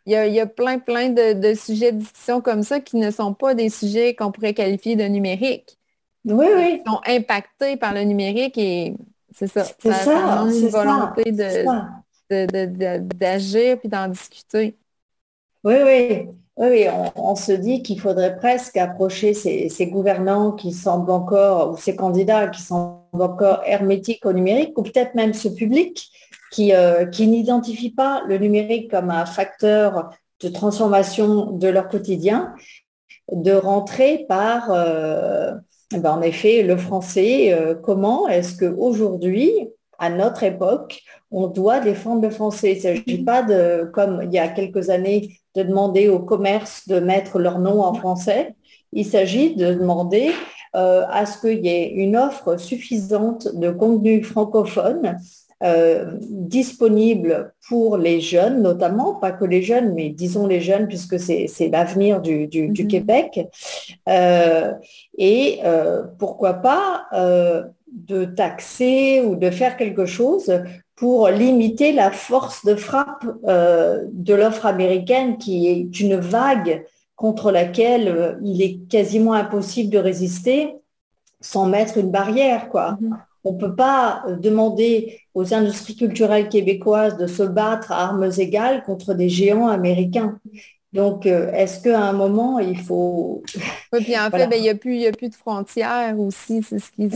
il 0.05 0.13
y, 0.13 0.39
a, 0.39 0.45
plein, 0.45 0.77
plein 0.77 1.09
de, 1.09 1.53
sujets 1.55 1.91
de 1.91 1.97
discussion 1.97 2.39
comme 2.39 2.61
ça 2.61 2.79
qui 2.79 2.97
ne 2.97 3.09
sont 3.09 3.33
pas 3.33 3.55
des 3.55 3.69
sujets 3.69 4.13
qu'on 4.13 4.31
pourrait 4.31 4.53
qualifier 4.53 4.95
de 4.95 5.03
numériques. 5.03 5.77
Oui, 6.25 6.47
oui. 6.55 6.81
Ils 6.81 6.89
sont 6.89 7.01
impactés 7.05 7.77
par 7.77 7.93
le 7.93 8.01
numérique 8.01 8.57
et 8.57 8.95
c'est 9.33 9.47
ça. 9.47 9.63
C'est 9.79 9.91
ça. 9.91 10.03
ça 10.03 10.45
une 10.47 10.67
volonté 10.69 11.31
d'agir 13.15 13.79
puis 13.79 13.89
d'en 13.89 14.07
discuter. 14.07 14.77
Oui, 15.63 15.75
oui. 15.83 16.27
Oui, 16.57 16.85
on, 17.17 17.35
se 17.35 17.51
dit 17.51 17.83
qu'il 17.83 17.99
faudrait 17.99 18.37
presque 18.37 18.77
approcher 18.77 19.33
ces, 19.33 19.67
ces, 19.67 19.87
gouvernants 19.87 20.53
qui 20.53 20.71
semblent 20.71 21.11
encore, 21.11 21.73
ou 21.73 21.77
ces 21.77 21.97
candidats 21.97 22.47
qui 22.47 22.61
semblent 22.61 23.21
encore 23.21 23.59
hermétiques 23.65 24.25
au 24.25 24.31
numérique, 24.31 24.77
ou 24.77 24.83
peut-être 24.83 25.15
même 25.15 25.33
ce 25.33 25.49
public 25.49 26.09
qui, 26.51 26.73
euh, 26.73 27.05
qui 27.07 27.27
n'identifient 27.27 27.91
pas 27.91 28.23
le 28.25 28.37
numérique 28.37 28.89
comme 28.89 29.09
un 29.09 29.25
facteur 29.25 30.11
de 30.39 30.47
transformation 30.47 31.51
de 31.51 31.67
leur 31.67 31.89
quotidien, 31.89 32.55
de 33.33 33.51
rentrer 33.51 34.25
par, 34.29 34.71
euh, 34.71 35.55
ben, 35.91 36.11
en 36.11 36.21
effet, 36.21 36.63
le 36.63 36.77
français. 36.77 37.53
Euh, 37.53 37.75
comment 37.75 38.27
est-ce 38.27 38.57
qu'aujourd'hui, 38.57 39.51
à 39.99 40.09
notre 40.09 40.43
époque, 40.43 41.01
on 41.31 41.47
doit 41.47 41.79
défendre 41.79 42.21
le 42.21 42.29
français? 42.29 42.73
Il 42.73 42.77
ne 42.77 42.81
s'agit 42.81 43.23
pas 43.23 43.43
de, 43.43 43.89
comme 43.93 44.21
il 44.23 44.33
y 44.33 44.39
a 44.39 44.47
quelques 44.47 44.89
années, 44.89 45.39
de 45.55 45.63
demander 45.63 46.09
au 46.09 46.19
commerce 46.19 46.87
de 46.87 46.99
mettre 46.99 47.39
leur 47.39 47.59
nom 47.59 47.81
en 47.81 47.93
français. 47.93 48.55
Il 48.91 49.05
s'agit 49.05 49.55
de 49.55 49.73
demander 49.73 50.31
à 50.73 51.25
ce 51.25 51.39
qu'il 51.39 51.65
y 51.65 51.69
ait 51.69 51.89
une 51.89 52.17
offre 52.17 52.57
suffisante 52.57 53.47
de 53.55 53.71
contenu 53.71 54.21
francophone 54.21 55.17
euh, 55.65 56.11
disponible 56.21 57.53
pour 57.67 57.97
les 57.97 58.21
jeunes, 58.21 58.61
notamment, 58.61 59.15
pas 59.15 59.31
que 59.31 59.45
les 59.45 59.63
jeunes, 59.63 59.95
mais 59.95 60.09
disons 60.09 60.45
les 60.45 60.61
jeunes, 60.61 60.87
puisque 60.87 61.19
c'est 61.19 61.69
l'avenir 61.71 62.21
du, 62.21 62.47
mhm. 62.53 62.87
Québec. 62.87 63.47
Euh, 64.07 64.73
et 65.17 65.61
euh, 65.63 66.03
pourquoi 66.19 66.53
pas 66.55 67.07
de 67.11 68.25
taxer 68.25 69.23
ou 69.25 69.35
de 69.35 69.49
faire 69.49 69.75
quelque 69.77 70.05
chose 70.05 70.51
pour 70.95 71.29
limiter 71.29 71.93
la 71.93 72.11
force 72.11 72.63
de 72.63 72.75
frappe 72.75 73.25
de 73.43 74.33
l'offre 74.33 74.67
américaine 74.67 75.37
qui 75.37 75.67
est 75.67 75.99
une 75.99 76.17
vague 76.17 76.85
contre 77.15 77.51
laquelle 77.51 78.37
il 78.43 78.61
est 78.61 78.87
quasiment 78.87 79.33
impossible 79.33 79.89
de 79.89 79.97
résister 79.97 80.75
sans 81.41 81.65
mettre 81.65 81.97
une 81.97 82.11
barrière. 82.11 82.69
quoi. 82.69 82.97
Mhm. 83.01 83.17
On 83.45 83.53
ne 83.53 83.59
peut 83.59 83.75
pas 83.75 84.23
demander 84.41 85.19
aux 85.33 85.53
industries 85.53 85.95
culturelles 85.95 86.49
québécoises 86.49 87.17
de 87.17 87.27
se 87.27 87.43
battre 87.43 87.91
à 87.91 88.05
armes 88.05 88.29
égales 88.37 88.83
contre 88.83 89.13
des 89.13 89.29
géants 89.29 89.67
américains. 89.67 90.39
Donc, 90.95 91.25
euh, 91.25 91.51
est-ce 91.51 91.83
qu'à 91.83 91.99
un 91.99 92.13
moment, 92.13 92.57
il 92.57 92.79
faut... 92.79 93.43
Oui, 93.93 94.01
puis 94.01 94.17
en 94.17 94.29
fait, 94.31 94.47
ben, 94.47 94.55
il 94.55 94.61
n'y 94.61 94.69
a, 94.69 94.75
plus, 94.75 95.05
a 95.05 95.11
plus 95.11 95.29
de 95.29 95.35
frontières 95.35 96.17
aussi, 96.17 96.63
c'est 96.63 96.79
ce 96.79 96.89
qu'il 96.91 97.11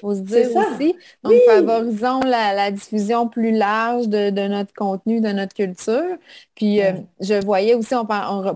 faut 0.00 0.14
se 0.14 0.20
dire 0.20 0.48
aussi. 0.56 0.94
Donc, 1.22 1.34
favorisons 1.46 2.20
la, 2.20 2.70
diffusion 2.70 3.28
plus 3.28 3.50
large 3.50 4.08
de, 4.08 4.30
notre 4.46 4.72
contenu, 4.72 5.20
de 5.20 5.30
notre 5.30 5.52
culture. 5.52 6.16
Puis, 6.54 6.80
euh, 6.80 6.92
je 7.20 7.44
voyais 7.44 7.74
aussi, 7.74 7.94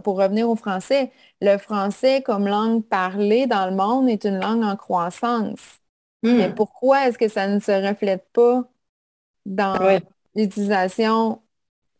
pour 0.04 0.16
revenir 0.16 0.48
au 0.48 0.54
français, 0.54 1.10
le 1.40 1.58
français 1.58 2.22
comme 2.22 2.46
langue 2.46 2.84
parlée 2.84 3.46
dans 3.46 3.68
le 3.68 3.74
monde 3.74 4.08
est 4.08 4.24
une 4.24 4.38
langue 4.38 4.62
en 4.62 4.76
croissance. 4.76 5.80
Mais 6.22 6.48
hmm. 6.48 6.54
pourquoi 6.54 7.08
est-ce 7.08 7.18
que 7.18 7.28
ça 7.28 7.46
ne 7.46 7.60
se 7.60 7.72
reflète 7.72 8.26
pas 8.32 8.68
dans 9.46 10.00
l'utilisation 10.34 11.40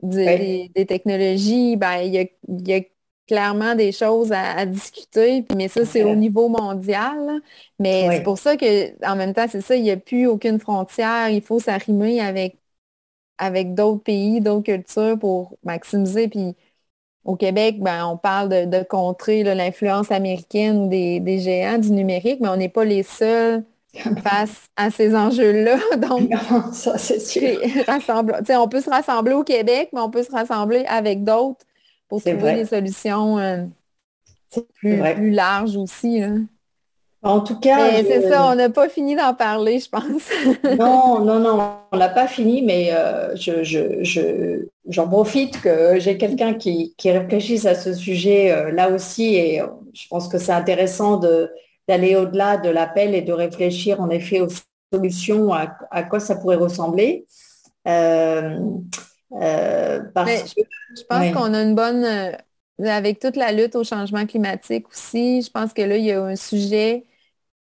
des, 0.03 0.71
technologies? 0.89 1.77
Ben, 1.77 1.99
il, 1.99 2.15
y 2.15 2.75
a, 2.75 2.81
clairement 3.27 3.75
des 3.75 3.93
choses 3.93 4.33
à, 4.33 4.65
discuter, 4.65 5.45
mais 5.55 5.69
ça, 5.69 5.85
c'est 5.85 6.03
au 6.03 6.15
niveau 6.15 6.49
mondial. 6.49 7.43
Mais 7.79 8.09
c'est 8.11 8.23
pour 8.23 8.39
ça 8.39 8.57
que 8.57 9.07
en 9.07 9.17
même 9.17 9.35
temps, 9.35 9.47
c'est 9.49 9.61
ça, 9.61 9.77
il 9.77 9.83
n'y 9.83 9.91
a 9.91 9.97
plus 9.99 10.27
aucune 10.27 10.59
frontière. 10.59 11.29
Il 11.29 11.43
faut 11.43 11.61
s'arrimer 11.61 12.21
avec, 12.21 12.57
avec 13.39 13.75
d'autres 13.75 14.03
pays, 14.03 14.41
d'autres 14.41 14.65
cultures 14.65 15.19
pour 15.19 15.59
maximiser. 15.63 16.29
Puis 16.29 16.57
au 17.25 17.37
Québec, 17.37 17.77
ben, 17.81 18.07
on 18.07 18.17
parle 18.17 18.49
de, 18.49 18.83
contrer 18.85 19.45
l'influence 19.45 20.11
américaine 20.11 20.85
ou 20.85 20.89
des, 20.89 21.21
des 21.21 21.39
géants 21.39 21.79
du 21.79 21.93
numérique, 21.93 22.41
mais 22.41 22.49
on 22.49 22.57
n'est 22.57 22.71
pas 22.71 22.85
les 22.85 23.03
seuls 23.03 23.65
face 24.23 24.67
à 24.77 24.91
ces 24.91 25.15
enjeux-là. 25.15 25.79
Donc, 25.97 26.31
ça, 26.73 26.99
c'est 26.99 27.21
sûr. 27.21 27.59
on 28.51 28.69
peut 28.69 28.81
se 28.81 28.91
rassembler 28.91 29.35
au 29.35 29.45
Québec, 29.45 29.91
mais 29.93 30.01
on 30.01 30.11
peut 30.11 30.23
se 30.23 30.31
rassembler 30.31 30.85
avec 30.87 31.25
d'autres 31.25 31.65
pour 32.09 32.23
trouver 32.23 32.55
des 32.55 32.65
solutions 32.65 33.39
euh, 33.39 33.65
plus, 34.75 34.99
plus, 34.99 35.31
larges 35.31 35.77
aussi. 35.77 36.23
En 37.23 37.41
tout 37.41 37.59
cas, 37.59 37.91
c'est 38.03 38.29
ça, 38.29 38.49
on 38.51 38.55
n'a 38.55 38.71
pas 38.71 38.89
fini 38.89 39.17
d'en 39.17 39.35
parler, 39.35 39.81
je 39.81 39.89
pense. 39.91 40.31
non, 40.79 41.19
non, 41.21 41.41
non, 41.41 41.73
on 41.91 41.97
n'a 41.97 42.09
pas 42.09 42.29
fini, 42.29 42.63
mais 42.63 42.91
euh, 42.93 43.35
je, 43.35 44.63
j'en 44.89 45.09
profite 45.09 45.61
que 45.61 45.99
j'ai 45.99 46.17
quelqu'un 46.17 46.55
qui, 46.55 46.95
qui, 46.97 47.11
réfléchisse 47.11 47.67
à 47.67 47.75
ce 47.75 47.93
sujet 47.93 48.53
euh, 48.53 48.71
là 48.71 48.91
aussi, 48.91 49.35
et 49.35 49.61
je 49.93 50.07
pense 50.09 50.29
que 50.29 50.39
c'est 50.39 50.53
intéressant 50.53 51.17
de, 51.17 51.51
d'aller 51.89 52.15
au-delà 52.17 52.59
de 52.59 52.69
l'appel 52.69 53.15
et 53.15 53.23
de 53.23 53.33
réfléchir 53.33 54.01
en 54.01 54.11
effet 54.11 54.41
aux 54.41 54.49
solutions, 54.93 55.53
à, 55.53 56.03
quoi 56.05 56.21
ça 56.21 56.37
pourrait 56.37 56.57
ressembler. 56.57 57.27
Euh, 57.87 58.59
euh, 59.33 60.01
je, 60.15 61.03
pense 61.09 61.35
qu'on 61.35 61.55
a 61.55 61.63
une 61.63 61.75
bonne, 61.75 62.05
euh, 62.05 62.33
avec 62.85 63.19
toute 63.19 63.37
la 63.37 63.53
lutte 63.53 63.75
au 63.77 63.85
changement 63.85 64.27
climatique 64.27 64.89
aussi, 64.89 65.43
je 65.43 65.51
pense 65.51 65.73
que 65.73 65.83
là, 65.83 65.97
il 65.97 66.05
y 66.05 66.13
a 66.13 66.23
un 66.23 66.37
sujet 66.37 67.05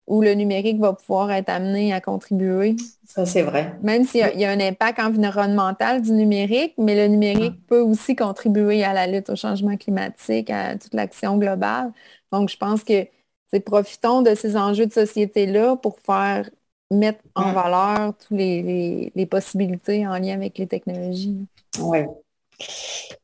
où 0.06 0.20
le 0.20 0.34
numérique 0.34 0.78
va 0.80 0.92
pouvoir 0.92 1.30
être 1.32 1.48
amené 1.48 1.94
à 1.94 2.00
contribuer. 2.00 2.76
Ça, 3.06 3.24
c'est 3.24 3.42
vrai. 3.42 3.74
Même 3.82 4.04
s'il 4.04 4.20
y, 4.20 4.44
a 4.44 4.50
un 4.50 4.60
impact 4.60 4.98
environnemental 4.98 6.02
du 6.02 6.12
numérique, 6.12 6.74
mais 6.76 6.94
le 6.94 7.08
numérique 7.08 7.66
peut 7.66 7.80
aussi 7.80 8.14
contribuer 8.14 8.84
à 8.84 8.92
la 8.92 9.06
lutte 9.06 9.30
au 9.30 9.37
changement 9.37 9.78
climatique, 9.78 10.50
à 10.50 10.76
toute 10.76 10.92
l'action 10.92 11.38
globale. 11.38 11.90
Donc, 12.32 12.50
je 12.50 12.56
pense 12.58 12.84
que 12.84 13.06
profitons 13.60 14.22
de 14.22 14.34
ces 14.34 14.56
enjeux 14.56 14.86
de 14.86 14.92
société-là 14.92 15.76
pour 15.76 15.98
faire 16.00 16.48
mettre 16.90 17.20
en 17.34 17.52
valeur 17.52 18.14
toutes 18.16 18.38
les, 18.38 19.28
possibilités 19.30 20.06
en 20.06 20.18
lien 20.18 20.34
avec 20.34 20.58
les 20.58 20.66
technologies. 20.66 21.46
Oui. 21.80 22.00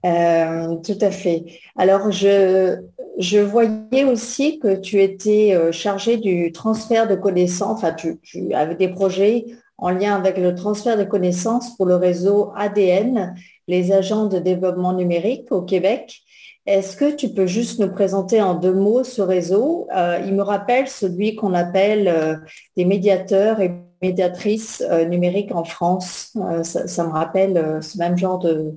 Euh, 0.05 0.77
tout 0.77 0.99
à 1.01 1.11
fait. 1.11 1.45
Alors, 1.77 2.11
je, 2.11 2.79
je 3.19 3.39
voyais 3.39 4.05
aussi 4.05 4.59
que 4.59 4.77
tu 4.77 5.01
étais 5.01 5.55
euh, 5.55 5.73
chargé 5.73 6.17
du 6.17 6.53
transfert 6.53 7.07
de 7.07 7.15
connaissances, 7.15 7.79
enfin, 7.79 7.93
tu, 7.93 8.19
tu 8.23 8.53
avais 8.55 8.75
des 8.75 8.89
projets 8.89 9.47
en 9.79 9.91
lien 9.91 10.15
avec 10.15 10.37
le 10.37 10.55
transfert 10.55 10.97
de 10.97 11.05
connaissances 11.05 11.77
pour 11.77 11.87
le 11.87 11.97
réseau 11.97 12.53
ADN, 12.55 13.35
les 13.67 13.93
agents 13.93 14.27
de 14.27 14.39
développement 14.39 14.93
numérique 14.93 15.51
au 15.53 15.63
Québec. 15.63 16.23
Est-ce 16.67 16.97
que 16.97 17.15
tu 17.15 17.31
peux 17.31 17.47
juste 17.47 17.79
nous 17.79 17.91
présenter 17.91 18.43
en 18.43 18.55
deux 18.55 18.73
mots 18.73 19.03
ce 19.03 19.23
réseau? 19.23 19.89
Euh, 19.95 20.21
Il 20.27 20.35
me 20.35 20.43
rappelle 20.43 20.89
celui 20.89 21.35
qu'on 21.35 21.55
appelle 21.55 22.07
euh, 22.07 22.37
des 22.77 22.85
médiateurs 22.85 23.61
et 23.61 23.73
médiatrices 24.03 24.83
euh, 24.89 25.05
numériques 25.07 25.55
en 25.55 25.65
France. 25.65 26.37
Ça, 26.63 27.05
me 27.05 27.13
rappelle 27.13 27.83
ce 27.83 27.99
même 27.99 28.17
genre 28.17 28.39
de, 28.39 28.75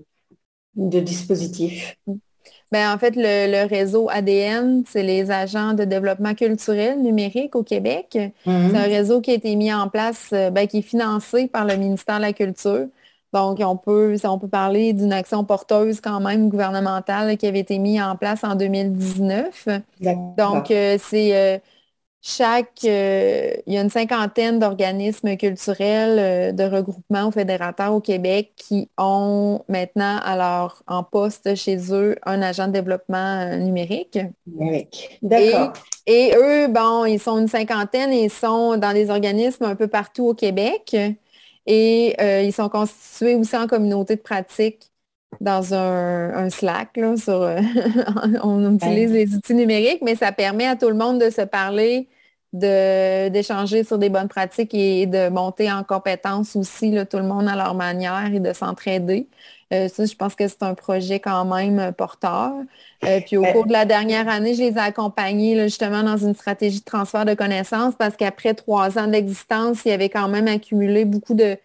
dispositif. 0.75 1.97
Ben, 2.71 2.91
en 2.91 2.97
fait, 2.97 3.13
le, 3.15 3.67
réseau 3.67 4.09
ADN, 4.09 4.83
c'est 4.87 5.03
les 5.03 5.29
agents 5.29 5.73
de 5.73 5.83
développement 5.83 6.33
culturel 6.33 7.01
numérique 7.01 7.55
au 7.55 7.63
Québec. 7.63 8.17
Mhm. 8.45 8.71
C'est 8.71 8.77
un 8.77 8.83
réseau 8.83 9.21
qui 9.21 9.31
a 9.31 9.35
été 9.35 9.55
mis 9.55 9.73
en 9.73 9.89
place, 9.89 10.29
ben, 10.31 10.67
qui 10.67 10.79
est 10.79 10.81
financé 10.81 11.47
par 11.47 11.65
le 11.65 11.75
ministère 11.75 12.17
de 12.17 12.21
la 12.23 12.33
Culture. 12.33 12.87
Donc, 13.33 13.59
on 13.61 13.75
peut, 13.75 14.15
on 14.25 14.37
peut 14.37 14.47
parler 14.47 14.93
d'une 14.93 15.11
action 15.11 15.43
porteuse 15.43 15.99
quand 15.99 16.19
même 16.19 16.49
gouvernementale 16.49 17.35
qui 17.37 17.47
avait 17.47 17.59
été 17.59 17.79
mise 17.79 17.99
en 18.01 18.15
place 18.15 18.43
en 18.43 18.55
2019. 18.55 19.67
Donc, 20.37 20.69
euh, 20.69 20.97
c'est 21.01 21.35
euh, 21.35 21.57
chaque, 22.21 22.85
euh, 22.85 23.53
il 23.65 23.73
y 23.73 23.77
a 23.77 23.81
une 23.81 23.89
cinquantaine 23.89 24.59
d'organismes 24.59 25.35
culturels 25.35 26.55
de 26.55 26.63
regroupement 26.63 27.25
ou 27.25 27.31
fédérateurs 27.31 27.93
au 27.93 28.01
Québec 28.01 28.53
qui 28.55 28.89
ont 28.99 29.61
maintenant 29.67 30.19
alors 30.23 30.83
en 30.85 31.03
poste 31.03 31.55
chez 31.55 31.77
eux 31.91 32.15
un 32.25 32.41
agent 32.43 32.67
de 32.67 32.73
développement 32.73 33.57
numérique. 33.57 34.19
Numérique. 34.45 35.17
D'accord. 35.23 35.73
Et, 36.05 36.33
eux, 36.35 36.67
bon, 36.67 37.05
ils 37.05 37.19
sont 37.19 37.39
une 37.39 37.47
cinquantaine 37.47 38.11
et 38.11 38.25
ils 38.25 38.29
sont 38.29 38.77
dans 38.77 38.93
des 38.93 39.09
organismes 39.09 39.63
un 39.63 39.75
peu 39.75 39.87
partout 39.87 40.27
au 40.27 40.33
Québec. 40.33 40.95
Et 41.65 42.15
ils 42.45 42.53
sont 42.53 42.69
constitués 42.69 43.35
aussi 43.35 43.55
en 43.55 43.67
communauté 43.67 44.15
de 44.15 44.21
pratique 44.21 44.91
dans 45.41 45.73
un, 45.73 46.49
Slack. 46.49 46.99
sur, 47.17 47.55
on 48.43 48.75
utilise 48.75 49.11
les 49.11 49.35
outils 49.35 49.55
numériques, 49.55 50.01
mais 50.01 50.15
ça 50.15 50.31
permet 50.31 50.67
à 50.67 50.75
tout 50.75 50.89
le 50.89 50.95
monde 50.95 51.19
de 51.19 51.29
se 51.29 51.41
parler 51.41 52.07
d'échanger 52.53 53.83
sur 53.83 53.97
des 53.97 54.09
bonnes 54.09 54.27
pratiques 54.27 54.75
et 54.75 55.07
de 55.07 55.29
monter 55.29 55.71
en 55.71 55.83
compétences 55.83 56.55
aussi, 56.55 56.91
là, 56.91 57.05
tout 57.05 57.17
le 57.17 57.23
monde 57.23 57.47
à 57.47 57.55
leur 57.55 57.73
manière 57.73 58.31
et 58.31 58.39
de 58.39 58.53
s'entraider. 58.53 59.27
Euh, 59.73 59.87
ça, 59.87 60.05
je 60.05 60.13
pense 60.13 60.35
que 60.35 60.47
c'est 60.47 60.61
un 60.61 60.75
projet 60.75 61.19
quand 61.19 61.45
même 61.45 61.91
porteur. 61.93 62.51
Euh, 63.05 63.19
puis 63.25 63.37
au 63.37 63.43
cours 63.43 63.65
de 63.65 63.71
la 63.71 63.85
dernière 63.85 64.29
année, 64.29 64.53
je 64.53 64.61
les 64.61 64.73
ai 64.73 64.77
accompagnés 64.77 65.59
justement 65.63 66.03
dans 66.03 66.17
une 66.17 66.35
stratégie 66.35 66.79
de 66.79 66.85
transfert 66.85 67.25
de 67.25 67.33
connaissances 67.33 67.95
parce 67.97 68.15
qu'après 68.15 68.53
trois 68.53 68.99
ans 68.99 69.07
d'existence, 69.07 69.79
il 69.85 69.89
y 69.89 69.91
avait 69.91 70.09
quand 70.09 70.27
même 70.27 70.47
accumulé 70.47 71.05
beaucoup 71.05 71.33
de, 71.33 71.57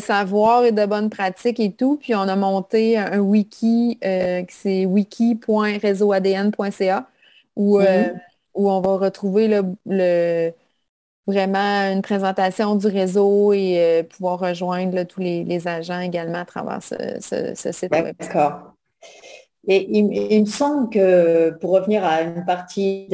savoir 0.00 0.66
et 0.66 0.72
de 0.72 0.86
bonnes 0.86 1.10
pratiques 1.10 1.58
et 1.58 1.72
tout. 1.72 1.96
Puis 1.96 2.14
on 2.14 2.20
a 2.20 2.36
monté 2.36 2.96
un 2.96 3.18
wiki, 3.18 3.98
euh, 4.04 4.42
c'est 4.48 4.84
wiki.réseauadn.ca 4.84 7.08
où 7.56 7.80
mm-hmm 7.80 8.27
où 8.58 8.70
on 8.70 8.80
va 8.80 8.96
retrouver 8.96 9.48
le, 9.86 10.52
vraiment 11.26 11.92
une 11.92 12.02
présentation 12.02 12.74
du 12.74 12.88
réseau 12.88 13.52
et 13.52 13.76
euh, 13.78 14.02
pouvoir 14.02 14.40
rejoindre 14.40 15.04
tous 15.04 15.20
les, 15.20 15.68
agents 15.68 16.00
également 16.00 16.38
à 16.38 16.44
travers 16.44 16.82
ce, 16.82 17.54
site 17.54 17.90
web. 17.92 18.14
D'accord. 18.18 18.74
Et 19.70 19.98
il, 19.98 20.40
me 20.40 20.46
semble 20.46 20.88
que, 20.88 21.50
pour 21.60 21.72
revenir 21.72 22.02
à 22.02 22.22
une 22.22 22.44
partie, 22.46 23.08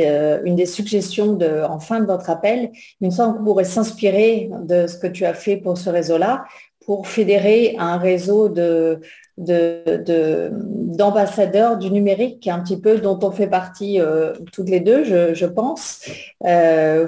une 0.45 0.55
des 0.55 0.67
suggestions 0.67 1.33
de, 1.33 1.65
en 1.65 1.81
fin 1.81 1.99
de 1.99 2.07
votre 2.07 2.31
appel, 2.31 2.71
il 3.01 3.09
me 3.09 3.11
semble 3.11 3.39
qu'on 3.39 3.45
pourrait 3.45 3.65
s'inspirer 3.65 4.51
de 4.63 4.87
ce 4.87 4.97
que 4.97 5.09
tu 5.09 5.25
as 5.25 5.35
fait 5.35 5.57
pour 5.57 5.77
ce 5.77 5.91
réseau-là, 5.91 6.45
pour 6.87 7.09
fédérer 7.09 7.75
un 7.81 7.97
réseau 7.97 8.49
de, 8.49 9.01
d'ambassadeurs 9.37 11.79
du 11.79 11.91
numérique, 11.91 12.47
un 12.47 12.61
petit 12.61 12.81
peu 12.81 12.99
dont 12.99 13.19
on 13.23 13.31
fait 13.31 13.49
partie 13.49 13.99
euh, 14.01 14.35
toutes 14.53 14.69
les 14.69 14.81
deux, 14.81 15.05
je, 15.05 15.47
pense. 15.47 16.07
Euh, 16.45 17.07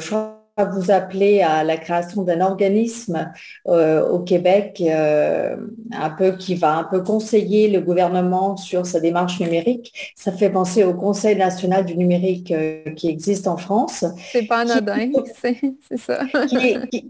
vous 0.64 0.90
appeler 0.90 1.42
à 1.42 1.64
la 1.64 1.76
création 1.76 2.22
d'un 2.22 2.40
organisme 2.40 3.30
euh, 3.68 4.08
au 4.08 4.20
Québec, 4.20 4.82
euh, 4.84 5.56
un 5.92 6.10
peu 6.10 6.32
qui 6.32 6.54
va 6.54 6.76
un 6.76 6.84
peu 6.84 7.02
conseiller 7.02 7.68
le 7.68 7.80
gouvernement 7.80 8.56
sur 8.56 8.86
sa 8.86 9.00
démarche 9.00 9.38
numérique. 9.38 10.14
Ça 10.16 10.32
fait 10.32 10.50
penser 10.50 10.82
au 10.82 10.94
Conseil 10.94 11.36
national 11.36 11.84
du 11.84 11.96
numérique 11.96 12.50
euh, 12.52 12.82
qui 12.96 13.08
existe 13.08 13.46
en 13.48 13.58
France. 13.58 14.04
C'est 14.32 14.46
pas 14.46 14.60
anodin, 14.60 15.10
c'est 15.42 15.98
ça. 15.98 16.20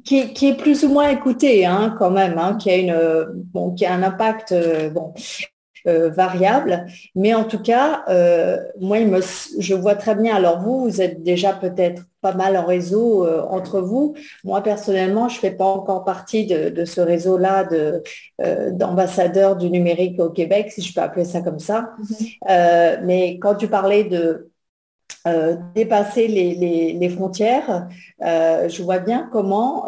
Qui 0.05 0.47
est, 0.47 0.57
plus 0.57 0.84
ou 0.84 0.88
moins 0.88 1.09
écouté 1.11 1.64
hein, 1.64 1.94
quand 1.99 2.11
même, 2.11 2.38
hein, 2.38 2.57
qui 2.61 2.70
a 2.70 2.76
une 2.76 3.26
bon, 3.53 3.72
qui 3.72 3.86
a 3.86 3.94
un 3.94 4.03
impact 4.03 4.55
bon 4.92 5.12
euh, 5.87 6.11
variable. 6.11 6.87
Mais 7.14 7.32
en 7.32 7.45
tout 7.45 7.62
cas, 7.62 8.03
euh, 8.09 8.59
moi, 8.80 8.99
je 9.59 9.74
vois 9.74 9.95
très 9.95 10.16
bien. 10.16 10.34
Alors 10.34 10.61
vous, 10.61 10.82
vous 10.82 11.01
êtes 11.01 11.22
déjà 11.22 11.53
peut-être 11.53 12.03
pas 12.20 12.34
mal 12.34 12.57
en 12.57 12.64
réseau 12.64 13.24
euh, 13.24 13.43
entre 13.49 13.80
vous. 13.80 14.16
Moi, 14.43 14.62
personnellement, 14.64 15.28
je 15.28 15.37
ne 15.37 15.41
fais 15.41 15.53
pas 15.53 15.64
encore 15.64 16.05
partie 16.05 16.45
de, 16.47 16.84
ce 16.84 17.01
réseau-là 17.01 17.68
d'ambassadeurs 18.72 19.55
du 19.55 19.70
numérique 19.70 20.18
au 20.18 20.30
Québec, 20.30 20.72
si 20.72 20.82
je 20.82 20.93
peux 20.93 21.03
appeler 21.03 21.24
ça 21.24 21.41
comme 21.41 21.61
ça. 21.61 21.93
Mm-hmm. 22.01 23.05
mais 23.05 23.39
quand 23.39 23.55
tu 23.55 23.68
parlais 23.68 24.05
de 24.05 24.51
dépasser 25.74 26.26
les, 26.26 27.09
frontières, 27.11 27.87
je 28.20 28.82
vois 28.82 28.99
bien 28.99 29.28
comment 29.32 29.87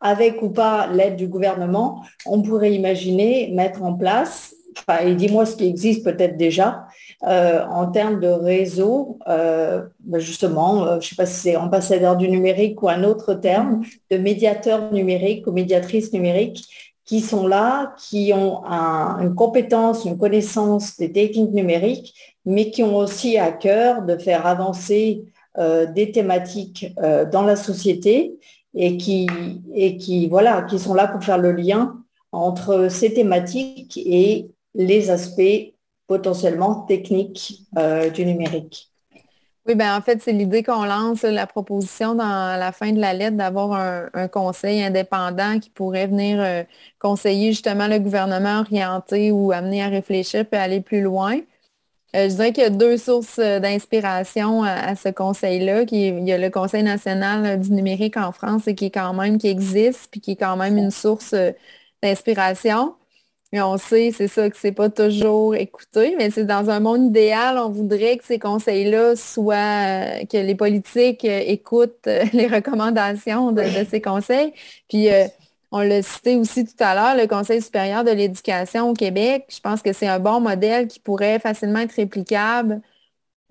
avec 0.00 0.42
ou 0.42 0.50
pas 0.50 0.88
l'aide 0.88 1.16
du 1.16 1.28
gouvernement, 1.28 2.04
on 2.26 2.42
pourrait 2.42 2.72
imaginer 2.72 3.50
mettre 3.52 3.82
en 3.82 3.94
place 3.94 4.54
et 5.04 5.14
dis-moi 5.14 5.46
ce 5.46 5.56
qui 5.56 5.66
existe 5.66 6.04
peut-être 6.04 6.36
déjà 6.36 6.86
euh, 7.24 7.64
en 7.66 7.86
termes 7.86 8.18
de 8.18 8.26
réseau, 8.26 9.18
euh, 9.28 9.82
ben 10.00 10.18
justement, 10.18 10.84
euh, 10.84 10.90
je 10.92 10.96
ne 10.96 11.00
sais 11.02 11.14
pas 11.14 11.26
si 11.26 11.40
c'est 11.40 11.56
ambassadeur 11.56 12.16
du 12.16 12.28
numérique 12.28 12.82
ou 12.82 12.88
un 12.88 13.04
autre 13.04 13.34
terme, 13.34 13.82
de 14.10 14.16
médiateurs 14.16 14.92
numériques 14.92 15.46
ou 15.46 15.52
médiatrices 15.52 16.12
numériques 16.12 16.64
qui 17.04 17.20
sont 17.20 17.46
là, 17.46 17.94
qui 17.98 18.32
ont 18.32 18.64
une 18.64 19.34
compétence, 19.34 20.04
une 20.04 20.18
connaissance 20.18 20.96
des 20.96 21.12
techniques 21.12 21.52
numériques, 21.52 22.14
mais 22.44 22.70
qui 22.70 22.82
ont 22.82 22.96
aussi 22.96 23.38
à 23.38 23.52
cœur 23.52 24.02
de 24.02 24.16
faire 24.16 24.46
avancer 24.46 25.24
des 25.58 26.12
thématiques 26.12 26.94
dans 27.32 27.42
la 27.42 27.56
société 27.56 28.38
et 28.74 28.96
et 29.74 29.96
qui, 29.96 30.28
voilà, 30.28 30.62
qui 30.62 30.78
sont 30.78 30.94
là 30.94 31.08
pour 31.08 31.22
faire 31.22 31.38
le 31.38 31.50
lien 31.50 31.96
entre 32.30 32.88
ces 32.88 33.12
thématiques 33.12 33.98
et 33.98 34.51
les 34.74 35.10
aspects 35.10 35.74
potentiellement 36.06 36.82
techniques 36.82 37.66
euh, 37.78 38.10
du 38.10 38.26
numérique. 38.26 38.88
Oui, 39.64 39.76
ben 39.76 39.96
en 39.96 40.02
fait, 40.02 40.20
c'est 40.20 40.32
l'idée 40.32 40.64
qu'on 40.64 40.84
lance 40.84 41.22
la 41.22 41.46
proposition 41.46 42.16
dans 42.16 42.58
la 42.58 42.72
fin 42.72 42.90
de 42.90 43.00
la 43.00 43.14
lettre 43.14 43.36
d'avoir 43.36 43.72
un, 44.12 44.28
conseil 44.28 44.82
indépendant 44.82 45.60
qui 45.60 45.70
pourrait 45.70 46.08
venir 46.08 46.40
euh, 46.40 46.64
conseiller 46.98 47.52
justement 47.52 47.86
le 47.86 48.00
gouvernement 48.00 48.60
orienté 48.60 49.30
ou 49.30 49.52
amener 49.52 49.82
à 49.82 49.88
réfléchir 49.88 50.44
puis 50.46 50.60
aller 50.60 50.80
plus 50.80 51.00
loin. 51.00 51.38
Euh, 52.16 52.28
je 52.28 52.34
dirais 52.34 52.52
qu'il 52.52 52.64
y 52.64 52.66
a 52.66 52.70
deux 52.70 52.96
sources 52.96 53.38
d'inspiration 53.38 54.64
à, 54.64 54.96
ce 54.96 55.08
conseil-là. 55.10 55.84
Il 55.92 56.28
y 56.28 56.32
a 56.32 56.38
le 56.38 56.50
Conseil 56.50 56.82
national 56.82 57.60
du 57.60 57.72
numérique 57.72 58.16
en 58.16 58.32
France 58.32 58.68
et 58.68 58.74
qui 58.74 58.86
est 58.86 58.90
quand 58.90 59.14
même, 59.14 59.38
qui 59.38 59.48
existe, 59.48 60.10
puis 60.10 60.20
qui 60.20 60.32
est 60.32 60.36
quand 60.36 60.56
même 60.56 60.76
une 60.76 60.90
source 60.90 61.34
d'inspiration. 62.02 62.96
Mais 63.52 63.60
on 63.60 63.76
sait, 63.76 64.12
c'est 64.12 64.28
ça, 64.28 64.48
que 64.48 64.56
c'est 64.56 64.72
pas 64.72 64.88
toujours 64.88 65.54
écouté, 65.54 66.14
mais 66.16 66.30
c'est 66.30 66.46
dans 66.46 66.70
un 66.70 66.80
monde 66.80 67.08
idéal, 67.08 67.58
on 67.58 67.68
voudrait 67.68 68.16
que 68.16 68.24
ces 68.24 68.38
conseils-là 68.38 69.14
soient, 69.14 70.20
euh, 70.20 70.24
que 70.24 70.38
les 70.38 70.54
politiques 70.54 71.26
euh, 71.26 71.42
écoutent 71.46 72.06
euh, 72.06 72.24
les 72.32 72.46
recommandations 72.46 73.52
de, 73.52 73.62
ces 73.90 74.00
conseils. 74.00 74.54
Puis, 74.88 75.08
on 75.70 75.80
l'a 75.80 76.02
cité 76.02 76.36
aussi 76.36 76.64
tout 76.64 76.72
à 76.80 76.94
l'heure, 76.94 77.16
le 77.16 77.26
Conseil 77.26 77.62
supérieur 77.62 78.04
de 78.04 78.10
l'éducation 78.10 78.90
au 78.90 78.94
Québec. 78.94 79.46
Je 79.48 79.60
pense 79.60 79.80
que 79.82 79.92
c'est 79.92 80.06
un 80.06 80.18
bon 80.18 80.40
modèle 80.40 80.86
qui 80.86 81.00
pourrait 81.00 81.38
facilement 81.38 81.80
être 81.80 81.94
réplicable 81.94 82.82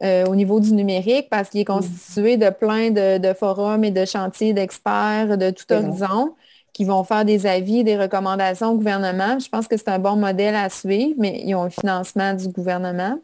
au 0.04 0.36
niveau 0.36 0.60
du 0.60 0.74
numérique 0.74 1.30
parce 1.30 1.50
qu'il 1.50 1.62
est 1.62 1.70
mm. 1.70 1.74
constitué 1.74 2.38
de 2.38 2.50
plein 2.50 2.92
de, 2.92 3.34
forums 3.34 3.84
et 3.84 3.92
de 3.92 4.06
chantiers 4.06 4.54
d'experts 4.54 5.38
de 5.38 5.50
tout 5.52 5.72
horizon 5.72 6.36
qui 6.82 6.86
vont 6.86 7.04
faire 7.04 7.26
des 7.26 7.46
avis, 7.46 7.84
des 7.84 7.96
recommandations 7.96 8.72
au 8.72 8.76
gouvernement. 8.76 9.38
Je 9.38 9.48
pense 9.50 9.68
que 9.68 9.78
c'est 9.78 9.90
un 9.90 10.00
bon 10.00 10.16
modèle 10.16 10.56
à 10.56 10.68
suivre, 10.68 11.14
mais 11.20 11.44
ils 11.46 11.54
ont 11.54 11.62
un 11.62 11.70
financement 11.70 12.34
du 12.34 12.48
gouvernement, 12.48 13.20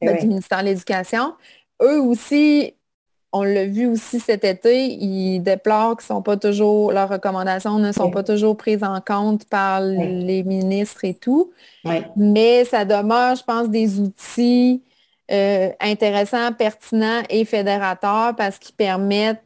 eh 0.00 0.06
ben, 0.06 0.18
du 0.18 0.26
ministère 0.26 0.58
de 0.58 0.64
l'Éducation. 0.64 1.34
Eux 1.80 2.00
aussi, 2.00 2.74
on 3.32 3.44
l'a 3.44 3.66
vu 3.66 3.86
aussi 3.86 4.18
cet 4.18 4.42
été, 4.42 4.86
ils 4.88 5.38
déplorent 5.38 5.98
que 5.98 6.02
sont 6.02 6.20
pas 6.20 6.36
toujours, 6.36 6.90
leurs 6.90 7.08
recommandations 7.08 7.78
ne 7.78 7.92
sont 7.92 8.10
pas 8.10 8.24
toujours 8.24 8.56
prises 8.56 8.82
en 8.82 9.00
compte 9.00 9.44
par 9.44 9.80
les 9.80 10.42
ministres 10.42 11.04
et 11.04 11.14
tout. 11.14 11.52
Mais 12.16 12.64
ça 12.64 12.84
demeure, 12.84 13.36
je 13.36 13.44
pense, 13.44 13.68
des 13.68 14.00
outils 14.00 14.82
euh, 15.30 15.70
intéressants, 15.78 16.52
pertinents 16.54 17.22
et 17.30 17.44
fédérateurs 17.44 18.34
parce 18.36 18.58
qu'ils 18.58 18.74
permettent 18.74 19.44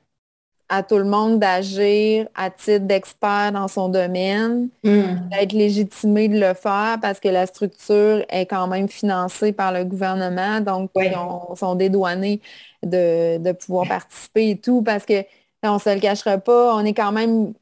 à 0.69 0.83
tout 0.83 0.97
le 0.97 1.05
monde 1.05 1.39
d'agir 1.39 2.27
à 2.35 2.51
titre 2.51 2.87
d'expert 2.87 3.53
dans 3.53 3.69
son 3.69 3.89
domaine, 3.89 4.69
hmm. 4.83 5.29
d'être 5.31 5.53
légitimé 5.53 6.29
de 6.29 6.39
le 6.39 6.55
faire 6.55 6.99
parce 7.01 7.21
que 7.21 7.29
la 7.29 7.47
structure 7.47 8.25
est 8.29 8.47
quand 8.47 8.67
même 8.67 8.89
financée 8.89 9.53
par 9.53 9.73
le 9.73 9.85
gouvernement, 9.85 10.61
donc 10.61 10.91
ils 10.97 11.13
sont 11.57 11.75
dédouanés 11.75 12.41
de, 12.83 13.53
pouvoir 13.53 13.89
participer 13.89 14.51
et 14.51 14.59
tout 14.59 14.83
parce 14.83 15.05
que 15.05 15.25
on 15.63 15.75
ne 15.75 15.79
se 15.79 15.95
le 15.95 16.01
cachera 16.01 16.39
pas, 16.39 16.75
on 16.75 16.85
est 16.85 16.95
quand 16.95 17.13
même 17.13 17.55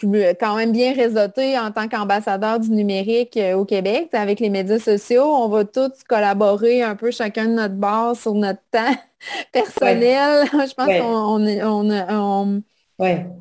quand 0.00 0.56
même 0.56 0.72
bien 0.72 0.92
réseauté 0.92 1.58
en 1.58 1.70
tant 1.70 1.88
qu'ambassadeur 1.88 2.60
du 2.60 2.70
numérique 2.70 3.36
euh, 3.36 3.54
au 3.54 3.64
Québec. 3.64 4.10
Avec 4.12 4.40
les 4.40 4.50
médias 4.50 4.78
sociaux, 4.78 5.24
on 5.24 5.48
va 5.48 5.64
tous 5.64 6.04
collaborer 6.06 6.82
un 6.82 6.96
peu 6.96 7.10
chacun 7.10 7.46
de 7.46 7.52
notre 7.52 7.74
base 7.74 8.20
sur 8.20 8.34
notre 8.34 8.60
temps 8.70 8.94
personnel. 9.52 10.46
Je 10.52 10.74
pense 10.74 10.86
qu'on 10.88 12.62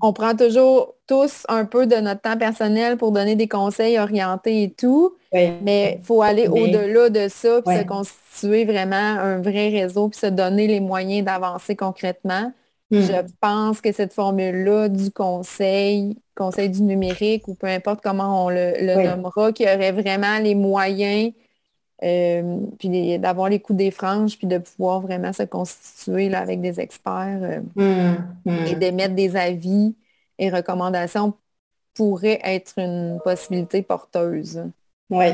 on, 0.01 0.13
prend 0.13 0.35
toujours 0.35 0.95
tous 1.07 1.45
un 1.47 1.65
peu 1.65 1.87
de 1.87 1.95
notre 1.95 2.21
temps 2.21 2.37
personnel 2.37 2.97
pour 2.97 3.11
donner 3.11 3.35
des 3.35 3.47
conseils 3.47 3.97
orientés 3.99 4.63
et 4.63 4.71
tout. 4.71 5.15
Mais 5.33 5.97
il 5.99 6.05
faut 6.05 6.21
aller 6.21 6.47
au-delà 6.47 7.09
de 7.09 7.27
ça, 7.27 7.61
puis 7.61 7.77
se 7.77 7.83
constituer 7.83 8.65
vraiment 8.65 8.95
un 8.95 9.41
vrai 9.41 9.69
réseau, 9.69 10.09
puis 10.09 10.19
se 10.19 10.27
donner 10.27 10.67
les 10.67 10.79
moyens 10.79 11.25
d'avancer 11.25 11.75
concrètement. 11.75 12.53
Hmm. 12.91 13.01
Je 13.01 13.13
pense 13.41 13.81
que 13.81 13.91
cette 13.91 14.13
formule-là 14.13 14.89
du 14.89 15.11
conseil, 15.11 16.17
conseil 16.35 16.69
du 16.69 16.83
numérique, 16.83 17.47
ou 17.47 17.55
peu 17.55 17.67
importe 17.67 18.01
comment 18.03 18.45
on 18.45 18.49
le, 18.49 19.03
nommera, 19.03 19.51
qui 19.51 19.63
aurait 19.63 19.91
vraiment 19.91 20.37
les 20.39 20.55
moyens 20.55 21.33
euh, 22.03 22.57
puis 22.77 23.17
d'avoir 23.19 23.49
les 23.49 23.59
coups 23.59 23.77
des 23.77 23.91
franges, 23.91 24.37
puis 24.37 24.47
de 24.47 24.57
pouvoir 24.57 25.01
vraiment 25.01 25.31
se 25.31 25.43
constituer 25.43 26.29
là, 26.29 26.39
avec 26.39 26.59
des 26.61 26.79
experts 26.79 27.39
euh, 27.41 27.59
hmm. 27.75 28.17
Hmm. 28.45 28.65
et 28.67 28.75
d'émettre 28.75 29.15
des 29.15 29.35
avis 29.35 29.95
et 30.37 30.49
recommandations 30.49 31.33
pourrait 31.93 32.41
être 32.43 32.77
une 32.77 33.19
possibilité 33.23 33.81
porteuse. 33.81 34.61
Oui. 35.09 35.27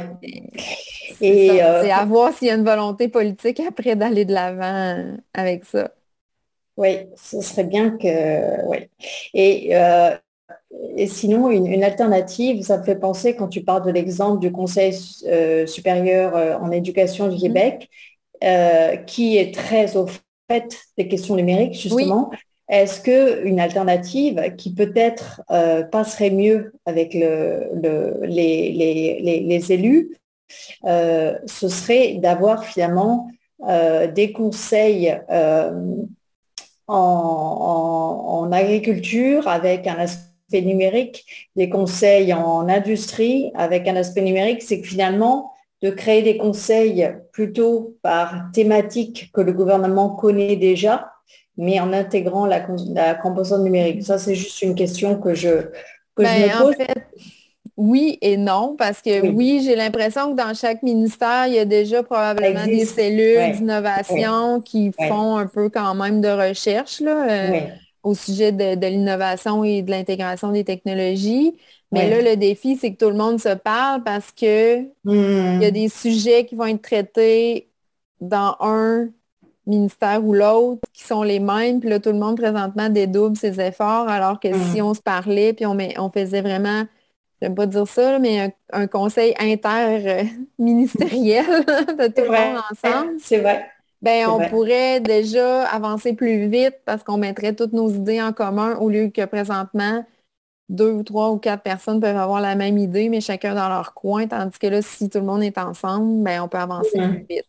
Et 1.22 1.64
euh, 1.64 1.84
c'est 1.84 1.92
à 1.92 2.06
voir 2.06 2.34
s'il 2.34 2.50
y 2.50 2.52
a 2.52 2.56
une 2.56 2.64
volonté 2.64 3.08
politique 3.08 3.60
après 3.60 3.96
d'aller 3.96 4.26
de 4.26 4.34
l'avant 4.34 5.18
avec 5.34 5.66
ça. 5.66 5.92
Oui, 6.78 7.08
ce 7.16 7.42
serait 7.42 7.64
bien 7.64 7.92
que. 7.92 8.68
Oui. 8.68 8.90
Et, 9.34 9.76
et 10.96 11.08
sinon, 11.08 11.50
une, 11.50 11.84
alternative, 11.84 12.64
ça 12.64 12.78
me 12.78 12.84
fait 12.84 12.96
penser 12.96 13.36
quand 13.36 13.48
tu 13.48 13.64
parles 13.64 13.86
de 13.86 13.92
l'exemple 13.92 14.40
du 14.40 14.52
Conseil 14.52 14.96
euh, 15.28 15.66
supérieur 15.68 16.62
en 16.62 16.72
éducation 16.72 17.28
du 17.28 17.36
mm-hmm. 17.36 17.42
Québec, 17.42 17.90
qui 19.08 19.38
est 19.38 19.54
très 19.54 19.96
au 19.96 20.08
fait 20.50 20.78
des 20.98 21.08
questions 21.08 21.36
numériques, 21.36 21.74
justement. 21.74 22.32
Est-ce 22.72 23.02
qu'une 23.02 23.60
alternative 23.60 24.56
qui 24.56 24.74
peut-être 24.74 25.42
euh, 25.52 25.84
passerait 25.84 26.30
mieux 26.30 26.72
avec 26.86 27.14
le, 27.14 27.68
les, 28.24 29.72
élus, 29.74 30.18
euh, 30.86 31.38
ce 31.46 31.68
serait 31.68 32.14
d'avoir 32.14 32.64
finalement 32.64 33.28
euh, 33.68 34.08
des 34.08 34.32
conseils 34.32 35.14
en, 36.88 38.50
agriculture 38.54 39.50
avec 39.50 39.86
un 39.88 39.96
aspect 39.96 40.31
numérique, 40.60 41.26
des 41.56 41.70
conseils 41.70 42.34
en 42.34 42.68
industrie 42.68 43.52
avec 43.56 43.88
un 43.88 43.96
aspect 43.96 44.22
numérique, 44.22 44.62
c'est 44.62 44.82
que 44.82 44.88
finalement, 44.88 45.54
de 45.82 45.90
créer 45.90 46.22
des 46.22 46.38
conseils 46.38 47.10
plutôt 47.32 47.96
par 48.02 48.52
thématique 48.54 49.32
que 49.34 49.42
le 49.42 49.54
gouvernement 49.54 50.10
connaît 50.10 50.56
déjà, 50.56 51.12
mais 51.58 51.80
en 51.80 51.92
intégrant 51.94 52.46
la, 52.46 52.62
composante 53.16 53.62
numérique. 53.62 54.04
Ça, 54.04 54.18
c'est 54.18 54.36
juste 54.36 54.62
une 54.62 54.76
question 54.76 55.20
que 55.20 55.34
je, 55.34 55.50
que 56.16 56.24
je 56.24 56.24
ben, 56.24 56.48
me 56.48 56.62
pose. 56.62 56.76
oui 57.78 58.20
et 58.22 58.38
non, 58.38 58.76
parce 58.78 59.02
que 59.02 59.28
oui, 59.28 59.62
j'ai 59.66 59.76
l'impression 59.76 60.32
que 60.32 60.38
dans 60.38 60.54
chaque 60.54 60.84
ministère, 60.84 61.48
il 61.48 61.54
y 61.54 61.60
a 61.60 61.66
déjà 61.66 62.04
probablement 62.04 62.66
des 62.66 62.86
cellules 62.86 63.52
d'innovation 63.54 64.62
qui 64.62 64.92
font 64.92 65.38
un 65.38 65.48
peu 65.48 65.70
quand 65.70 65.96
même 65.96 66.22
de 66.22 66.30
recherche 66.30 67.00
là, 67.02 67.28
euh, 67.28 67.60
au 68.04 68.16
sujet 68.16 68.52
de, 68.52 68.88
l'innovation 68.88 69.64
et 69.64 69.82
de 69.82 69.92
l'intégration 69.92 70.52
des 70.52 70.64
technologies. 70.64 71.56
Mais 71.92 72.10
là, 72.10 72.22
le 72.22 72.38
défi, 72.38 72.78
c'est 72.78 72.94
que 72.94 72.98
tout 72.98 73.10
le 73.10 73.18
monde 73.18 73.40
se 73.40 73.54
parle 73.54 74.04
parce 74.04 74.32
que 74.32 74.80
il 74.80 75.62
y 75.62 75.66
a 75.66 75.70
hmm. 75.70 75.72
des 75.72 75.90
sujets 75.90 76.46
qui 76.46 76.56
vont 76.56 76.66
être 76.66 76.82
traités 76.82 77.70
dans 78.22 78.56
un 78.62 79.10
ministère 79.66 80.24
ou 80.24 80.34
l'autre 80.34 80.82
qui 80.94 81.04
sont 81.04 81.24
les 81.24 81.40
mêmes, 81.40 81.80
puis 81.80 81.90
là, 81.90 82.00
tout 82.00 82.12
le 82.12 82.20
monde 82.20 82.38
présentement 82.38 82.90
dédouble 82.90 83.36
ses 83.38 83.60
efforts, 83.60 84.08
alors 84.10 84.40
que 84.40 84.54
si 84.54 84.82
mm. 84.82 84.86
on 84.86 84.94
se 84.94 85.02
parlait, 85.02 85.54
puis 85.54 85.66
on, 85.66 85.78
on 85.98 86.10
faisait 86.10 86.42
vraiment, 86.42 86.84
j'aime 87.42 87.56
pas 87.56 87.66
dire 87.66 87.88
ça, 87.88 88.20
mais 88.20 88.54
un, 88.72 88.88
conseil 88.88 89.34
interministériel 89.40 91.46
de 91.46 92.08
tout 92.08 92.24
le 92.24 92.32
monde 92.32 92.62
ensemble. 92.72 93.14
C'est 93.20 93.40
vrai. 93.40 93.66
Ben, 94.02 94.28
on 94.28 94.50
pourrait 94.50 95.00
déjà 95.00 95.64
avancer 95.68 96.14
plus 96.14 96.48
vite 96.48 96.78
parce 96.86 97.04
qu'on 97.04 97.18
mettrait 97.18 97.54
toutes 97.54 97.74
nos 97.74 97.90
idées 97.90 98.22
en 98.22 98.34
commun 98.34 98.76
au 98.78 98.90
lieu 98.90 99.10
que 99.10 99.26
présentement, 99.26 100.04
deux 100.70 100.92
ou 100.92 101.04
trois 101.04 101.32
ou 101.32 101.38
quatre 101.38 101.62
personnes 101.62 102.00
peuvent 102.00 102.18
avoir 102.18 102.42
la 102.42 102.56
même 102.56 102.80
idée, 102.80 103.10
mais 103.10 103.22
chacun 103.22 103.54
dans 103.54 103.70
leur 103.70 103.94
coin, 103.94 104.26
tandis 104.26 104.58
que 104.58 104.68
là, 104.68 104.82
si 104.82 105.10
tout 105.10 105.20
le 105.20 105.26
monde 105.26 105.44
est 105.44 105.58
ensemble, 105.58 106.24
ben, 106.24 106.42
on 106.42 106.48
peut 106.48 106.58
avancer 106.58 106.98
plus 106.98 107.26
vite. 107.30 107.46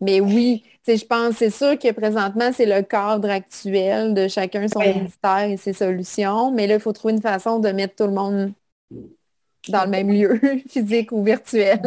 Mais 0.00 0.20
oui, 0.20 0.62
je 0.86 1.04
pense, 1.04 1.36
c'est 1.36 1.50
sûr 1.50 1.78
que 1.78 1.90
présentement, 1.90 2.50
c'est 2.52 2.66
le 2.66 2.82
cadre 2.82 3.30
actuel 3.30 4.14
de 4.14 4.28
chacun 4.28 4.68
son 4.68 4.80
ministère 4.80 5.48
et 5.48 5.56
ses 5.56 5.72
solutions. 5.72 6.52
Mais 6.52 6.66
là, 6.66 6.74
il 6.74 6.80
faut 6.80 6.92
trouver 6.92 7.14
une 7.14 7.22
façon 7.22 7.58
de 7.58 7.70
mettre 7.70 7.96
tout 7.96 8.06
le 8.06 8.12
monde 8.12 8.52
dans 9.68 9.84
le 9.84 9.90
même 9.90 10.10
lieu, 10.10 10.38
physique 10.68 11.10
ou 11.10 11.24
virtuel 11.24 11.80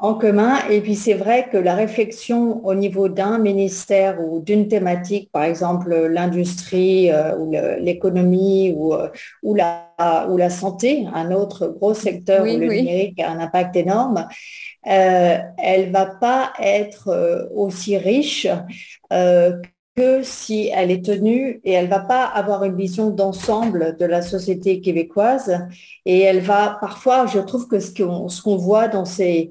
en 0.00 0.14
commun. 0.14 0.58
Et 0.70 0.80
puis 0.80 0.94
c'est 0.94 1.14
vrai 1.14 1.48
que 1.52 1.58
la 1.58 1.74
réflexion 1.74 2.64
au 2.66 2.74
niveau 2.74 3.08
d'un 3.08 3.38
ministère 3.38 4.20
ou 4.20 4.40
d'une 4.40 4.66
thématique, 4.66 5.30
par 5.30 5.44
exemple 5.44 5.94
l'industrie 5.94 7.12
euh, 7.12 7.36
ou 7.36 7.52
l'économie 7.78 8.72
ou, 8.74 8.94
euh, 8.94 9.08
ou, 9.42 9.54
la, 9.54 10.26
ou 10.30 10.36
la 10.36 10.50
santé, 10.50 11.06
un 11.14 11.30
autre 11.32 11.68
gros 11.68 11.94
secteur 11.94 12.42
où 12.42 12.46
le 12.46 12.66
numérique 12.66 13.20
a 13.20 13.30
un 13.30 13.40
impact 13.40 13.76
énorme, 13.76 14.26
euh, 14.86 15.38
elle 15.58 15.90
va 15.90 16.06
pas 16.06 16.54
être 16.58 17.50
aussi 17.54 17.98
riche 17.98 18.48
que 19.96 20.22
si 20.22 20.70
elle 20.72 20.90
est 20.90 21.04
tenue 21.04 21.60
et 21.64 21.72
elle 21.72 21.88
va 21.88 21.98
pas 21.98 22.24
avoir 22.24 22.64
une 22.64 22.76
vision 22.76 23.10
d'ensemble 23.10 23.96
de 23.98 24.06
la 24.06 24.22
société 24.22 24.80
québécoise 24.80 25.58
et 26.06 26.20
elle 26.20 26.40
va 26.40 26.78
parfois, 26.80 27.26
je 27.26 27.40
trouve 27.40 27.66
que 27.66 27.80
ce 27.80 27.92
qu'on 27.92 28.56
voit 28.56 28.88
dans 28.88 29.04
ces 29.04 29.50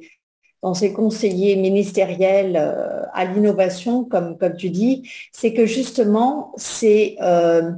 dans 0.61 0.73
ces 0.73 0.91
conseillers 0.91 1.55
ministériels 1.55 2.57
euh, 2.57 3.03
à 3.13 3.25
l'innovation, 3.25 4.03
comme, 4.03 4.37
tu 4.57 4.69
dis, 4.69 5.09
c'est 5.31 5.53
que 5.53 5.65
justement, 5.65 6.51
c'est 6.57 7.15
euh, 7.21 7.71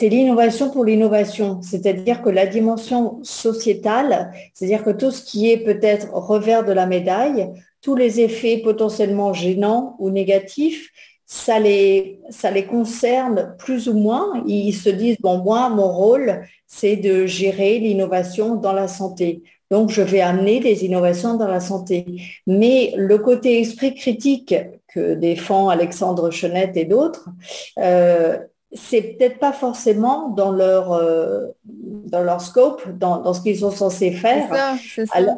l'innovation 0.00 0.70
pour 0.70 0.84
l'innovation, 0.84 1.60
c'est-à-dire 1.62 2.22
que 2.22 2.30
la 2.30 2.46
dimension 2.46 3.20
sociétale, 3.22 4.32
c'est-à-dire 4.54 4.84
que 4.84 4.90
tout 4.90 5.10
ce 5.10 5.22
qui 5.22 5.50
est 5.50 5.58
peut-être 5.58 6.12
revers 6.12 6.64
de 6.64 6.72
la 6.72 6.86
médaille, 6.86 7.50
tous 7.82 7.94
les 7.94 8.20
effets 8.20 8.58
potentiellement 8.58 9.32
gênants 9.32 9.96
ou 9.98 10.10
négatifs, 10.10 10.90
ça 11.26 11.60
les, 11.60 12.20
ça 12.30 12.50
les 12.50 12.64
concerne 12.64 13.54
plus 13.58 13.88
ou 13.88 13.94
moins. 13.94 14.42
Ils 14.46 14.72
se 14.72 14.88
disent, 14.88 15.18
bon, 15.20 15.38
moi, 15.38 15.68
mon 15.68 15.88
rôle, 15.88 16.46
c'est 16.66 16.96
de 16.96 17.26
gérer 17.26 17.78
l'innovation 17.78 18.56
dans 18.56 18.72
la 18.72 18.88
santé. 18.88 19.42
Donc, 19.70 19.90
je 19.90 20.02
vais 20.02 20.20
amener 20.20 20.60
des 20.60 20.84
innovations 20.84 21.34
dans 21.34 21.48
la 21.48 21.60
santé. 21.60 22.22
Mais 22.46 22.94
le 22.96 23.18
côté 23.18 23.60
esprit 23.60 23.94
critique 23.94 24.54
que 24.88 25.14
défend 25.14 25.68
Alexandre 25.68 26.30
Chenette 26.30 26.76
et 26.76 26.84
d'autres, 26.84 27.28
euh, 27.78 28.38
c'est 28.72 29.02
peut-être 29.02 29.38
pas 29.38 29.52
forcément 29.52 30.28
dans 30.30 30.52
leur, 30.52 30.92
euh, 30.92 31.46
dans 31.64 32.22
leur 32.22 32.40
scope, 32.40 32.82
dans, 32.98 33.32
ce 33.32 33.40
qu'ils 33.40 33.58
sont 33.58 33.70
censés 33.70 34.12
faire. 34.12 34.48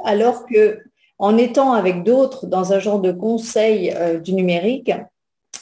Alors, 0.05 0.47
que 0.47 0.79
en 1.19 1.37
étant 1.37 1.73
avec 1.73 2.03
d'autres 2.03 2.47
dans 2.47 2.73
un 2.73 2.79
genre 2.79 3.01
de 3.01 3.13
conseil 3.13 3.93
euh, 3.95 4.19
du 4.19 4.33
numérique, 4.33 4.91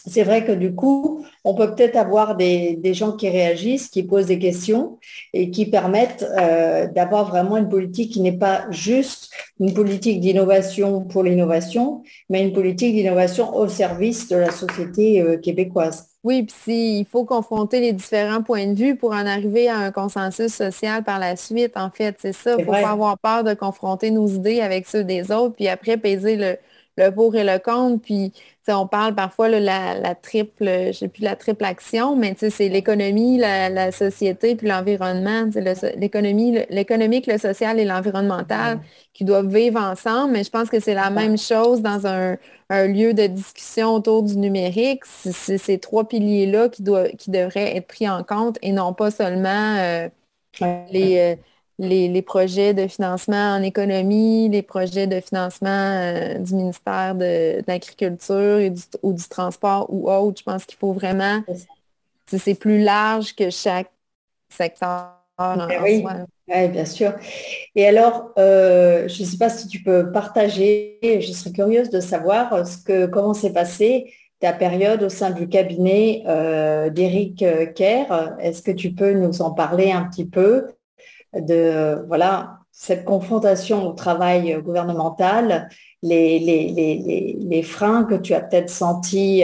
c'est 0.09 0.25
vrai 0.25 0.45
que 0.45 0.53
du 0.53 0.75
coup, 0.75 1.25
on 1.45 1.55
peut 1.55 1.75
peut-être 1.75 1.97
avoir 1.97 2.37
des, 2.37 2.79
gens 2.95 3.13
qui 3.13 3.29
réagissent, 3.29 3.89
qui 3.89 4.03
posent 4.03 4.27
des 4.27 4.39
questions 4.39 4.99
et 5.33 5.51
qui 5.51 5.67
permettent 5.67 6.27
euh, 6.39 6.87
d'avoir 6.89 7.29
vraiment 7.29 7.57
une 7.57 7.69
politique 7.69 8.13
qui 8.13 8.21
n'est 8.21 8.37
pas 8.37 8.67
juste 8.71 9.31
une 9.61 9.75
politique 9.75 10.21
d'innovation 10.21 11.03
pour 11.03 11.23
l'innovation, 11.23 12.03
mais 12.29 12.43
une 12.43 12.53
politique 12.53 12.95
d'innovation 12.95 13.55
au 13.55 13.69
service 13.69 14.29
de 14.29 14.37
la 14.37 14.51
société 14.51 15.21
euh, 15.21 15.37
québécoise. 15.37 16.09
Oui, 16.25 16.43
puis 16.43 16.99
il 16.99 17.05
faut 17.05 17.25
confronter 17.25 17.81
les 17.81 17.93
différents 17.93 18.43
points 18.43 18.67
de 18.67 18.75
vue 18.75 18.97
pour 18.97 19.13
en 19.13 19.25
arriver 19.25 19.69
à 19.69 19.77
un 19.77 19.93
consensus 19.93 20.53
social 20.53 21.05
par 21.05 21.19
la 21.19 21.37
suite, 21.37 21.77
en 21.77 21.91
fait, 21.91 22.17
c'est 22.19 22.33
ça. 22.33 22.55
Il 22.59 22.61
ne 22.61 22.65
faut 22.65 22.73
pas 22.73 22.91
avoir 22.91 23.19
peur 23.19 23.45
de 23.45 23.55
confronter 23.55 24.11
nos 24.11 24.27
idées 24.27 24.61
avec 24.61 24.87
ceux 24.87 25.05
des 25.05 25.31
autres, 25.31 25.55
puis 25.55 25.69
après 25.69 25.97
peser 25.97 26.37
le, 26.37 26.57
le 26.99 27.11
pour 27.11 27.35
et 27.37 27.45
le 27.45 27.59
contre. 27.59 28.03
Puis 28.03 28.33
on 28.69 28.87
parle 28.87 29.15
parfois 29.15 29.49
de 29.49 29.57
la, 29.57 30.15
triple, 30.15 30.65
je 30.65 30.93
sais 30.93 31.09
plus 31.09 31.23
la 31.23 31.37
triple 31.37 31.65
action, 31.65 32.17
mais 32.17 32.37
c'est 32.37 32.69
l'économie, 32.69 33.39
la, 33.39 33.93
société, 33.93 34.55
puis 34.57 34.69
l'environnement. 34.69 35.49
L'économie, 35.97 36.59
l'économique, 36.71 37.27
le 37.27 37.39
social 37.39 37.79
et 37.79 37.85
l'environnemental 37.85 38.81
qui 39.15 39.25
doivent 39.25 39.49
vivre 39.49 39.81
ensemble. 39.81 40.33
Mais 40.33 40.45
je 40.45 40.51
pense 40.51 40.69
que 40.69 40.81
c'est 40.81 40.95
la 40.95 41.11
même 41.11 41.39
chose 41.39 41.81
dans 41.83 42.07
un, 42.07 42.37
lieu 42.71 43.15
de 43.15 43.27
discussion 43.27 43.95
autour 43.95 44.23
du 44.23 44.37
numérique. 44.37 45.05
C'est 45.07 45.59
ces 45.59 45.79
trois 45.79 46.07
piliers-là 46.07 46.69
qui, 46.69 46.85
qui 47.17 47.31
devraient 47.31 47.77
être 47.77 47.87
pris 47.87 48.09
en 48.09 48.23
compte 48.23 48.59
et 48.63 48.73
non 48.73 48.93
pas 48.93 49.11
seulement 49.11 49.77
euh, 49.79 50.09
les. 50.91 51.19
Euh, 51.19 51.37
les, 51.79 52.23
projets 52.23 52.75
de 52.75 52.87
financement 52.87 53.55
en 53.55 53.63
économie, 53.63 54.49
les 54.49 54.63
projets 54.63 55.07
de 55.07 55.21
financement 55.21 55.69
euh, 55.69 56.35
du 56.39 56.55
ministère 56.55 57.15
de, 57.15 57.63
l'Agriculture 57.67 58.71
ou 59.03 59.13
du 59.13 59.29
transport 59.29 59.87
ou 59.89 60.11
autre. 60.11 60.39
Je 60.41 60.45
pense 60.45 60.65
qu'il 60.65 60.79
faut 60.79 60.93
vraiment, 60.93 61.43
c'est 62.27 62.55
plus 62.55 62.83
large 62.83 63.35
que 63.35 63.51
chaque 63.51 63.91
secteur. 64.49 65.15
Ben 65.39 65.69
oui. 65.85 66.05
bien 66.69 66.85
sûr. 66.85 67.13
Et 67.77 67.87
alors, 67.87 68.33
euh, 68.39 69.07
je 69.07 69.23
ne 69.23 69.29
sais 69.29 69.39
pas 69.39 69.49
si 69.49 69.69
tu 69.69 69.85
peux 69.85 70.11
partager, 70.11 70.99
je 71.03 71.31
serais 71.31 71.53
curieuse 71.53 71.91
de 71.91 72.01
savoir 72.01 72.67
ce 72.67 72.77
que, 72.79 73.07
comment 73.07 73.35
s'est 73.35 73.53
passé 73.53 74.13
ta 74.41 74.53
période 74.53 75.01
au 75.05 75.09
sein 75.09 75.31
du 75.31 75.49
cabinet 75.49 76.25
d'Éric 76.91 77.45
Kerr. 77.75 78.37
Est-ce 78.41 78.63
que 78.63 78.73
tu 78.73 78.91
peux 78.91 79.13
nous 79.13 79.43
en 79.43 79.53
parler 79.53 79.93
un 79.93 80.03
petit 80.05 80.25
peu? 80.25 80.67
De 81.35 82.05
voilà 82.07 82.59
cette 82.71 83.05
confrontation 83.05 83.89
au 83.89 83.93
travail 83.93 84.61
gouvernemental, 84.63 85.69
les, 86.03 86.39
les, 86.39 87.63
freins 87.63 88.05
que 88.05 88.15
tu 88.15 88.35
as 88.35 88.41
peut-être 88.41 88.71
sentis 88.71 89.43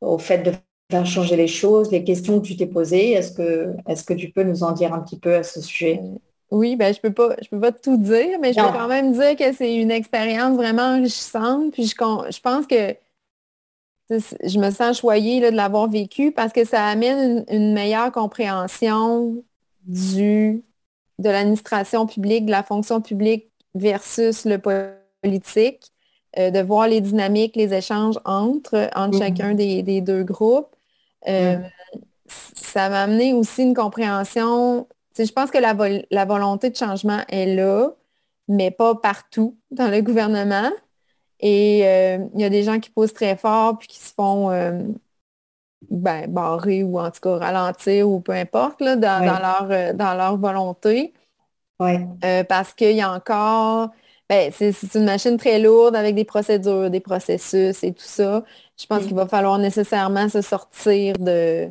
au 0.00 0.18
fait 0.18 0.38
de 0.38 0.52
faire 0.90 1.06
changer 1.06 1.36
les 1.36 1.48
choses, 1.48 1.90
les 1.90 2.04
questions 2.04 2.40
que 2.40 2.46
tu 2.46 2.56
t'es 2.56 2.66
posées. 2.66 3.12
Est-ce 3.12 3.32
que, 3.32 3.74
est 3.88 4.06
que 4.06 4.14
tu 4.14 4.30
peux 4.30 4.44
nous 4.44 4.62
en 4.62 4.72
dire 4.72 4.94
un 4.94 5.00
petit 5.00 5.18
peu 5.18 5.34
à 5.34 5.42
ce 5.42 5.60
sujet? 5.60 6.00
Oui, 6.52 6.76
ben, 6.76 6.92
je 6.92 6.98
ne 7.02 7.08
peux, 7.08 7.14
pas, 7.14 7.34
je 7.42 7.48
peux 7.48 7.58
pas 7.58 7.72
tout 7.72 7.96
dire, 7.96 8.38
mais 8.40 8.52
je 8.52 8.60
peux 8.60 8.78
quand 8.78 8.86
même 8.86 9.12
dire 9.12 9.36
que 9.36 9.52
c'est 9.54 9.74
une 9.74 9.90
expérience 9.90 10.54
vraiment 10.54 10.96
enrichissante. 10.98 11.72
Puis 11.72 11.84
je, 11.84 11.94
je 11.96 12.40
pense 12.40 12.66
que 12.66 12.94
je 14.10 14.58
me 14.58 14.70
sens 14.70 14.98
choyée 14.98 15.40
de 15.40 15.48
l'avoir 15.54 15.88
vécu 15.88 16.30
parce 16.30 16.52
que 16.52 16.64
ça 16.64 16.84
amène 16.84 17.44
une, 17.48 17.72
meilleure 17.72 18.12
compréhension 18.12 19.42
du, 19.86 20.62
de 21.22 21.30
l'administration 21.30 22.06
publique, 22.06 22.46
de 22.46 22.50
la 22.50 22.62
fonction 22.62 23.00
publique 23.00 23.50
versus 23.74 24.44
le 24.44 24.58
politique, 24.58 25.92
euh, 26.38 26.50
de 26.50 26.60
voir 26.60 26.88
les 26.88 27.00
dynamiques, 27.00 27.56
les 27.56 27.72
échanges 27.72 28.18
entre, 28.24 28.90
entre 28.94 29.18
mm-hmm. 29.18 29.18
chacun 29.18 29.54
des, 29.54 30.00
deux 30.00 30.24
groupes. 30.24 30.74
Euh, 31.28 31.58
ça 32.26 32.88
m'a 32.88 33.02
amené 33.02 33.32
aussi 33.32 33.62
une 33.62 33.74
compréhension. 33.74 34.86
Je 35.16 35.30
pense 35.32 35.50
que 35.50 35.58
la, 35.58 35.76
la, 36.10 36.24
volonté 36.24 36.70
de 36.70 36.76
changement 36.76 37.20
est 37.28 37.54
là, 37.54 37.90
mais 38.48 38.70
pas 38.70 38.94
partout 38.94 39.56
dans 39.70 39.88
le 39.88 40.00
gouvernement. 40.00 40.70
Et 41.40 41.86
euh, 41.86 42.18
il 42.34 42.40
y 42.40 42.44
a 42.44 42.50
des 42.50 42.62
gens 42.62 42.80
qui 42.80 42.90
posent 42.90 43.12
très 43.12 43.36
fort 43.36 43.78
puis 43.78 43.88
qui 43.88 43.98
se 43.98 44.12
font 44.14 44.50
ben, 45.90 46.26
barrer 46.30 46.82
ou 46.82 46.98
en 46.98 47.10
tout 47.10 47.20
cas 47.20 47.36
ralentir 47.36 48.08
ou 48.08 48.20
peu 48.20 48.32
importe 48.32 48.80
là, 48.80 48.96
dans, 48.96 49.20
leur, 49.20 49.94
dans 49.94 50.14
leur 50.14 50.36
volonté. 50.36 51.12
parce 52.48 52.72
qu'il 52.74 52.96
y 52.96 53.00
a 53.02 53.12
encore 53.12 53.90
ben, 54.32 54.50
c'est 54.50 54.94
une 54.94 55.04
machine 55.04 55.36
très 55.36 55.58
lourde 55.58 55.94
avec 55.94 56.14
des 56.14 56.24
procédures, 56.24 56.88
des 56.90 57.00
processus 57.00 57.84
et 57.84 57.92
tout 57.92 58.02
ça. 58.02 58.42
Je 58.78 58.86
pense 58.86 59.04
qu'il 59.04 59.14
va 59.14 59.26
falloir 59.26 59.58
nécessairement 59.58 60.28
se 60.30 60.40
sortir 60.40 61.18
de, 61.18 61.70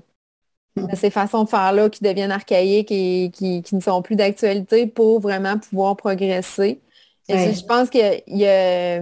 ces 0.93 1.09
façons 1.09 1.43
de 1.43 1.49
faire-là 1.49 1.89
qui 1.89 2.03
deviennent 2.03 2.31
archaïques 2.31 2.91
et 2.91 3.31
qui, 3.33 3.63
qui 3.63 3.75
ne 3.75 3.81
sont 3.81 4.03
plus 4.03 4.15
d'actualité 4.15 4.85
pour 4.85 5.19
vraiment 5.19 5.57
pouvoir 5.57 5.97
progresser. 5.97 6.79
Je 7.31 7.65
pense 7.65 7.89
que 7.89 7.97
y 8.27 8.45
a, 8.45 9.01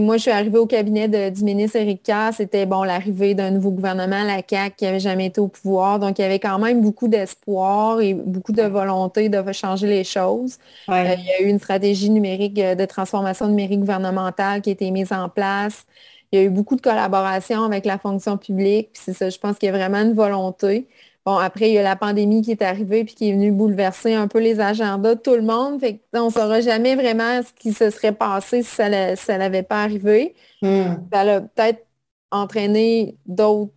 moi, 0.00 0.16
je 0.16 0.22
suis 0.22 0.30
arrivée 0.30 0.58
au 0.58 0.66
cabinet 0.66 1.30
du 1.30 1.44
ministre 1.44 1.76
Éric 1.76 2.02
Kerr, 2.02 2.30
c'était 2.34 2.66
bon 2.66 2.82
l'arrivée 2.82 3.34
d'un 3.34 3.50
nouveau 3.50 3.70
gouvernement, 3.70 4.24
la 4.24 4.42
CAQ, 4.48 4.76
qui 4.76 4.84
n'avait 4.84 5.00
jamais 5.00 5.26
été 5.26 5.40
au 5.40 5.48
pouvoir. 5.48 5.98
Donc, 5.98 6.18
il 6.18 6.22
y 6.22 6.24
avait 6.24 6.38
quand 6.38 6.58
même 6.58 6.80
beaucoup 6.80 7.08
d'espoir 7.08 8.00
et 8.00 8.14
beaucoup 8.14 8.52
de 8.52 8.62
volonté 8.62 9.28
de 9.28 9.52
changer 9.52 9.86
les 9.86 10.04
choses. 10.04 10.58
Euh, 10.88 11.14
il 11.18 11.24
y 11.24 11.30
a 11.32 11.42
eu 11.42 11.50
une 11.50 11.58
stratégie 11.58 12.10
numérique 12.10 12.58
euh, 12.58 12.74
de 12.74 12.84
transformation 12.84 13.46
numérique 13.48 13.80
gouvernementale 13.80 14.62
qui 14.62 14.70
a 14.70 14.72
été 14.72 14.90
mise 14.90 15.12
en 15.12 15.28
place. 15.28 15.86
Il 16.32 16.38
y 16.40 16.42
a 16.42 16.44
eu 16.46 16.50
beaucoup 16.50 16.76
de 16.76 16.80
collaboration 16.80 17.64
avec 17.64 17.84
la 17.84 17.98
fonction 17.98 18.38
publique. 18.38 18.90
c'est 18.94 19.12
ça, 19.12 19.28
je 19.30 19.38
pense 19.38 19.58
qu'il 19.58 19.66
y 19.66 19.70
a 19.70 19.76
vraiment 19.76 19.98
une 19.98 20.14
volonté. 20.14 20.88
Bon, 21.24 21.36
après, 21.36 21.70
il 21.70 21.74
y 21.74 21.78
a 21.78 21.82
la 21.82 21.94
pandémie 21.94 22.42
qui 22.42 22.50
est 22.50 22.62
arrivée 22.62 23.04
puis 23.04 23.14
qui 23.14 23.28
est 23.28 23.32
venue 23.32 23.52
bouleverser 23.52 24.14
un 24.14 24.26
peu 24.26 24.40
les 24.40 24.58
agendas 24.58 25.14
de 25.14 25.20
tout 25.20 25.34
le 25.34 25.42
monde. 25.42 25.78
Fait 25.80 26.02
on 26.14 26.26
ne 26.26 26.30
saura 26.30 26.60
jamais 26.60 26.96
vraiment 26.96 27.42
ce 27.42 27.52
qui 27.52 27.72
se 27.72 27.90
serait 27.90 28.12
passé 28.12 28.62
si 28.64 28.70
ça 28.74 29.38
n'avait 29.38 29.62
pas 29.62 29.82
arrivé. 29.84 30.34
Hmm. 30.62 30.94
Ça 31.12 31.20
a 31.20 31.40
peut-être 31.40 31.86
entraîné 32.32 33.18
d'autres 33.26 33.72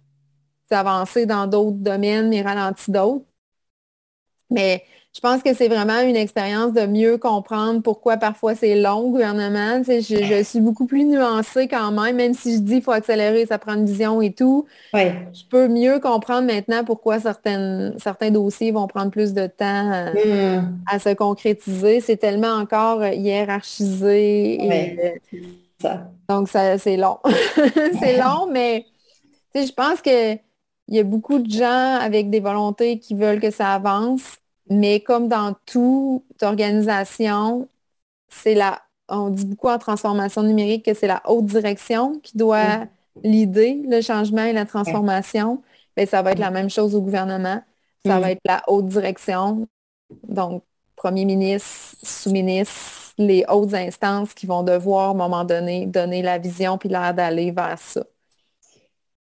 avancées 0.72 1.28
dans 1.28 1.46
d'autres 1.48 1.78
domaines, 1.78 2.30
mais 2.30 2.42
ralenti 2.42 2.92
d'autres. 2.92 3.26
Mais 4.50 4.84
je 5.16 5.22
pense 5.22 5.42
que 5.42 5.54
c'est 5.54 5.70
vraiment 5.70 6.02
une 6.02 6.18
expérience 6.18 6.74
de 6.74 6.86
mieux 6.86 7.18
comprendre 7.18 7.82
pourquoi 7.82 8.18
parfois 8.18 8.54
c'est 8.54 8.76
long, 8.76 9.04
le 9.04 9.12
gouvernement. 9.12 9.82
je, 9.88 10.44
suis 10.44 10.60
beaucoup 10.60 10.86
plus 10.86 11.06
nuancée 11.06 11.70
quand 11.70 11.94
même, 11.94 12.18
même 12.18 12.34
si 12.34 12.56
je 12.56 12.60
dis 12.60 12.74
qu'il 12.74 12.82
faut 12.82 12.92
accélérer, 12.92 13.46
ça 13.46 13.58
prend 13.58 13.76
une 13.76 13.86
vision 13.86 14.22
et 14.22 14.34
tout. 14.34 14.66
Je 14.94 15.48
peux 15.50 15.70
mieux 15.70 16.00
comprendre 16.00 16.46
maintenant 16.48 16.84
pourquoi 16.84 17.22
certaines, 17.22 17.96
certains 17.98 18.30
dossiers 18.30 18.74
vont 18.74 18.88
prendre 18.88 19.10
plus 19.10 19.34
de 19.34 19.48
temps 19.48 19.90
euh, 19.94 20.60
hmm. 20.60 20.80
à, 20.92 21.00
se 21.00 21.14
concrétiser. 21.14 22.02
C'est 22.02 22.18
tellement 22.18 22.56
encore 22.56 23.06
hiérarchisé. 23.06 24.60
Donc, 26.28 26.50
c'est 26.50 26.98
long. 26.98 27.20
c'est 28.02 28.18
long, 28.18 28.50
mais 28.52 28.86
je 29.56 29.72
pense 29.72 30.02
qu'il 30.02 30.40
y 30.90 31.00
a 31.00 31.04
beaucoup 31.04 31.40
de 31.40 31.50
gens 31.50 32.00
avec 32.02 32.30
des 32.30 32.42
volontés 32.42 33.00
qui 33.00 33.16
veulent 33.16 33.40
que 33.40 33.52
ça 33.52 33.76
avance 33.76 34.40
mais 34.70 35.00
comme 35.00 35.28
dans 35.28 35.56
toute 35.66 36.42
organisation, 36.42 37.68
c'est 38.30 38.56
la, 38.56 38.82
on 39.10 39.30
dit 39.30 39.46
beaucoup 39.46 39.70
en 39.70 39.78
transformation 39.78 40.44
numérique 40.44 40.86
que 40.86 40.94
c'est 40.94 41.08
la 41.08 41.22
haute 41.26 41.46
direction 41.46 42.20
qui 42.20 42.38
doit 42.38 42.88
l'idée, 43.24 43.82
le 43.88 44.02
changement 44.02 44.44
et 44.44 44.54
la 44.54 44.66
transformation. 44.66 45.62
Mais 45.98 46.06
ça 46.06 46.22
va 46.22 46.32
être 46.32 46.40
la 46.40 46.52
même 46.52 46.70
chose 46.70 46.96
au 46.96 47.02
gouvernement. 47.02 47.62
Ça 48.06 48.20
va 48.20 48.32
être 48.32 48.42
la 48.46 48.64
haute 48.68 48.88
direction. 48.88 49.68
Donc, 50.28 50.64
premier 50.96 51.26
ministre, 51.26 51.96
sous-ministre, 52.04 53.14
les 53.18 53.46
hautes 53.48 53.74
instances 53.74 54.34
qui 54.34 54.46
vont 54.46 54.64
devoir, 54.64 55.10
à 55.10 55.12
un 55.12 55.16
moment 55.16 55.44
donné, 55.44 55.86
donner 55.86 56.22
la 56.22 56.38
vision 56.38 56.78
puis 56.78 56.90
l'air 56.90 57.14
d'aller 57.14 57.52
vers 57.52 57.80
ça. 57.80 58.04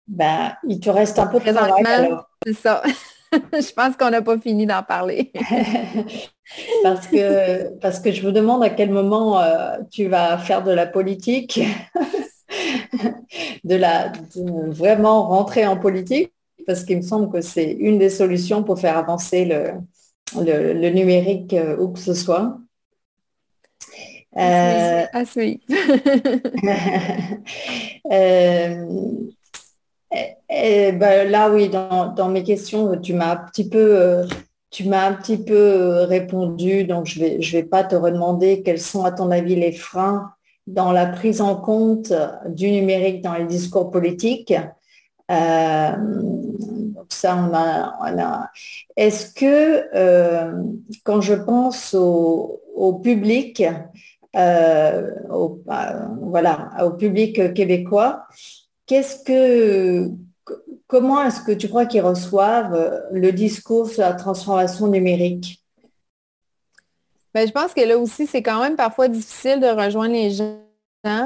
Ben, 0.07 0.55
il 0.67 0.79
te 0.79 0.89
reste 0.89 1.17
un 1.17 1.27
peu 1.27 1.39
de 1.39 1.51
travail. 1.51 2.15
C'est 2.45 2.53
ça. 2.53 2.83
je 3.53 3.73
pense 3.73 3.95
qu'on 3.97 4.09
n'a 4.09 4.21
pas 4.21 4.37
fini 4.37 4.65
d'en 4.65 4.83
parler. 4.83 5.31
parce, 6.83 7.07
que, 7.07 7.77
parce 7.79 7.99
que 7.99 8.11
je 8.11 8.25
me 8.25 8.31
demande 8.31 8.63
à 8.63 8.69
quel 8.69 8.91
moment 8.91 9.39
euh, 9.39 9.77
tu 9.91 10.07
vas 10.07 10.37
faire 10.37 10.63
de 10.63 10.71
la 10.71 10.85
politique, 10.85 11.61
de, 13.63 13.75
la, 13.75 14.11
vraiment 14.69 15.27
rentrer 15.27 15.65
en 15.65 15.77
politique, 15.77 16.31
parce 16.65 16.83
qu'il 16.83 16.97
me 16.97 17.01
semble 17.01 17.31
que 17.31 17.41
c'est 17.41 17.71
une 17.71 17.99
des 17.99 18.09
solutions 18.09 18.63
pour 18.63 18.79
faire 18.79 18.97
avancer 18.97 19.45
le, 19.45 19.73
le, 20.41 20.89
numérique 20.89 21.53
euh, 21.53 21.77
où 21.77 21.89
que 21.89 21.99
ce 21.99 22.13
soit. 22.13 22.57
Euh, 24.37 25.05
oui. 25.37 25.61
Eh, 28.11 28.75
eh, 30.55 30.91
ben, 30.93 31.29
là, 31.29 31.51
oui, 31.51 31.69
dans, 31.69 32.29
mes 32.29 32.43
questions, 32.43 32.99
tu 32.99 33.13
m'as 33.13 33.33
un 33.33 33.37
petit 33.37 33.69
peu, 33.69 33.99
euh, 33.99 34.25
tu 34.71 34.87
m'as 34.87 35.07
un 35.07 35.13
petit 35.13 35.37
peu 35.37 35.53
euh, 35.53 36.05
répondu, 36.05 36.85
donc 36.85 37.05
je 37.05 37.19
ne 37.19 37.25
vais, 37.25 37.41
je 37.41 37.57
vais 37.57 37.63
pas 37.63 37.83
te 37.83 37.95
redemander 37.95 38.63
quels 38.63 38.79
sont, 38.79 39.03
à 39.03 39.11
ton 39.11 39.29
avis, 39.31 39.55
les 39.55 39.71
freins 39.71 40.31
dans 40.67 40.91
la 40.91 41.05
prise 41.05 41.41
en 41.41 41.55
compte 41.55 42.11
du 42.47 42.71
numérique 42.71 43.21
dans 43.21 43.35
les 43.35 43.45
discours 43.45 43.91
politiques. 43.91 44.53
Euh, 45.31 45.91
ça, 47.09 47.37
on 47.37 47.53
a, 47.53 48.49
Est-ce 48.95 49.33
que 49.33 49.85
quand 51.03 51.21
je 51.21 51.35
pense 51.35 51.93
au, 51.93 52.99
public, 53.03 53.63
voilà, 54.33 56.67
au 56.83 56.91
public 56.91 57.53
québécois, 57.53 58.25
Qu'est-ce 58.85 59.23
que, 59.23 60.11
comment 60.87 61.23
est-ce 61.23 61.41
que 61.41 61.51
tu 61.51 61.67
crois 61.67 61.85
qu'ils 61.85 62.01
reçoivent 62.01 62.73
euh, 62.73 62.99
le 63.11 63.31
discours 63.31 63.89
sur 63.89 64.01
la 64.01 64.13
transformation 64.13 64.87
numérique? 64.87 65.61
Ben, 67.33 67.47
je 67.47 67.51
pense 67.51 67.73
que 67.73 67.81
là 67.81 67.97
aussi, 67.97 68.27
c'est 68.27 68.41
quand 68.41 68.61
même 68.61 68.75
parfois 68.75 69.07
difficile 69.07 69.59
de 69.59 69.67
rejoindre 69.67 70.13
les 70.13 70.31
gens 70.31 70.55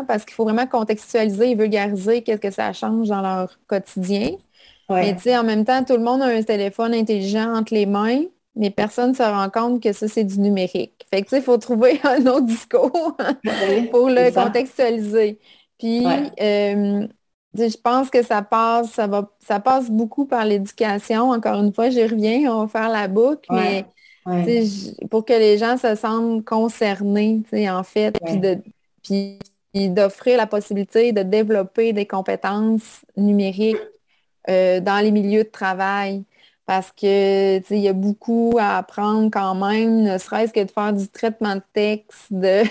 parce 0.07 0.26
qu'il 0.26 0.34
faut 0.34 0.43
vraiment 0.43 0.68
contextualiser 0.68 1.51
et 1.51 1.55
vulgariser 1.55 2.22
qu'est-ce 2.22 2.41
que 2.41 2.51
ça 2.51 2.74
change 2.74 3.07
dans 3.07 3.22
leur 3.22 3.60
quotidien. 3.68 4.32
Mais 4.89 5.16
tu 5.16 5.22
sais, 5.22 5.38
en 5.38 5.43
même 5.43 5.66
temps, 5.66 5.84
tout 5.84 5.93
le 5.93 6.03
monde 6.03 6.24
a 6.24 6.26
un 6.26 6.41
téléphone 6.41 6.95
intelligent 6.95 7.53
entre 7.53 7.76
les 7.76 7.86
mains, 7.86 8.24
mais 8.55 8.72
personne 8.72 9.12
ne 9.12 9.16
se 9.16 9.22
rend 9.22 9.49
compte 9.49 9.84
que 9.84 9.93
ça, 9.93 10.07
c'est 10.07 10.24
du 10.24 10.39
numérique. 10.39 11.05
Fait 11.14 11.22
que 11.22 11.28
tu 11.28 11.30
sais, 11.30 11.38
il 11.38 11.43
faut 11.43 11.57
trouver 11.57 11.99
un 12.03 12.26
autre 12.26 12.47
discours 12.47 13.16
pour 13.91 14.10
le 14.10 14.34
contextualiser. 14.34 15.39
Puis, 15.78 16.05
euh, 16.41 17.07
je 17.54 17.78
pense 17.78 18.10
que 18.10 18.24
ça 18.24 18.41
passe, 18.41 18.91
ça 18.91 19.08
va, 19.08 19.30
ça 19.39 19.60
passe 19.60 19.89
beaucoup 19.89 20.26
par 20.26 20.45
l'éducation. 20.45 21.32
Encore 21.32 21.62
une 21.62 21.74
fois, 21.74 21.89
j'y 21.89 22.04
reviens, 22.04 22.52
on 22.54 22.66
va 22.66 22.68
faire 22.68 22.89
la 22.89 23.08
boucle, 23.08 23.50
mais 23.52 23.86
pour 25.10 25.26
que 25.26 25.34
les 25.34 25.58
gens 25.58 25.78
se 25.78 25.95
sentent 25.95 26.45
concernés, 26.45 27.41
en 27.70 27.84
fait, 27.84 28.20
puis 29.04 29.89
d'offrir 29.89 30.38
la 30.38 30.47
possibilité 30.47 31.12
de 31.12 31.24
développer 31.24 31.93
des 31.93 32.06
compétences 32.06 33.06
numériques 33.18 33.78
euh, 34.50 34.80
dans 34.80 35.04
les 35.04 35.12
milieux 35.12 35.43
de 35.43 35.50
travail. 35.50 36.24
Parce 36.66 36.91
que 36.91 37.58
il 37.74 37.80
y 37.80 37.88
a 37.88 37.93
beaucoup 37.93 38.56
à 38.60 38.78
apprendre 38.78 39.32
quand 39.32 39.56
même, 39.56 40.04
ne 40.04 40.20
serait-ce 40.20 40.54
que 40.54 40.64
de 40.64 40.70
faire 40.70 40.93
du 40.93 41.08
traitement 41.08 41.56
de 41.56 41.64
texte, 41.74 42.28
de, 42.30 42.62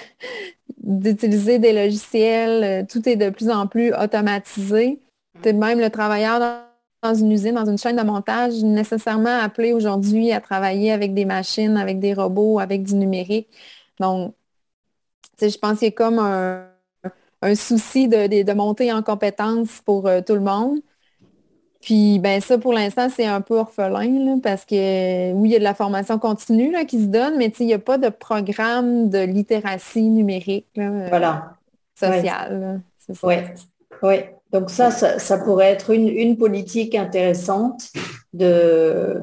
d'utiliser 0.81 1.59
des 1.59 1.73
logiciels, 1.73 2.65
euh, 2.65 2.87
tout 2.89 3.09
est 3.09 3.17
de 3.17 3.31
plus 3.31 3.51
en 3.51 3.67
plus 3.67 3.93
automatisé. 3.95 5.01
même 5.45 5.81
le 5.81 5.91
travailleur 5.91 6.41
dans 7.03 7.15
une 7.15 7.33
usine, 7.33 7.55
dans 7.55 7.67
une 7.67 7.79
chaîne 7.79 7.97
de 7.97 8.03
montage, 8.03 8.63
nécessairement 8.63 9.41
appelé 9.41 9.73
aujourd'hui 9.73 10.33
à 10.33 10.41
travailler 10.41 10.93
avec 10.93 11.15
des 11.15 11.25
machines, 11.25 11.77
avec 11.77 12.01
des 12.01 12.15
robots, 12.15 12.59
avec 12.59 12.83
du 12.83 12.95
numérique. 12.95 13.49
Donc, 14.01 14.35
je 15.41 15.57
pense 15.59 15.79
qu'il 15.79 15.87
y 15.87 15.91
a 15.91 15.93
comme 15.93 16.19
un, 16.19 17.55
souci 17.55 18.09
de, 18.09 18.53
monter 18.53 18.93
en 18.93 19.03
compétences 19.03 19.81
pour 19.85 20.07
euh, 20.09 20.21
tout 20.21 20.35
le 20.35 20.41
monde. 20.41 20.81
Puis 21.81 22.19
ben 22.19 22.41
ça, 22.41 22.59
pour 22.59 22.73
l'instant, 22.73 23.09
c'est 23.09 23.27
un 23.27 23.41
peu 23.41 23.59
orphelin, 23.59 24.41
parce 24.43 24.65
que 24.65 25.33
oui, 25.33 25.51
il 25.51 25.53
y 25.53 25.57
a 25.57 25.59
de 25.59 25.65
la 25.65 25.75
formation 25.75 26.19
continue 26.19 26.73
là, 26.73 26.85
qui 26.85 27.01
se 27.01 27.07
donne, 27.07 27.37
mais 27.37 27.53
il 27.61 27.67
n'y 27.67 27.75
a 27.75 27.79
pas 27.79 27.99
de 27.99 28.09
programme 28.09 29.11
de 29.11 29.21
littératie 29.21 30.09
numérique 30.09 30.67
là, 30.75 31.09
voilà. 31.09 31.55
sociale. 31.95 32.81
Oui, 33.23 33.35
ouais. 34.03 34.35
Donc 34.53 34.71
ça, 34.71 34.91
ça, 34.91 35.39
pourrait 35.39 35.71
être 35.73 35.91
une, 35.91 36.09
une 36.09 36.37
politique 36.37 36.95
intéressante 36.95 37.91
de, 38.33 39.23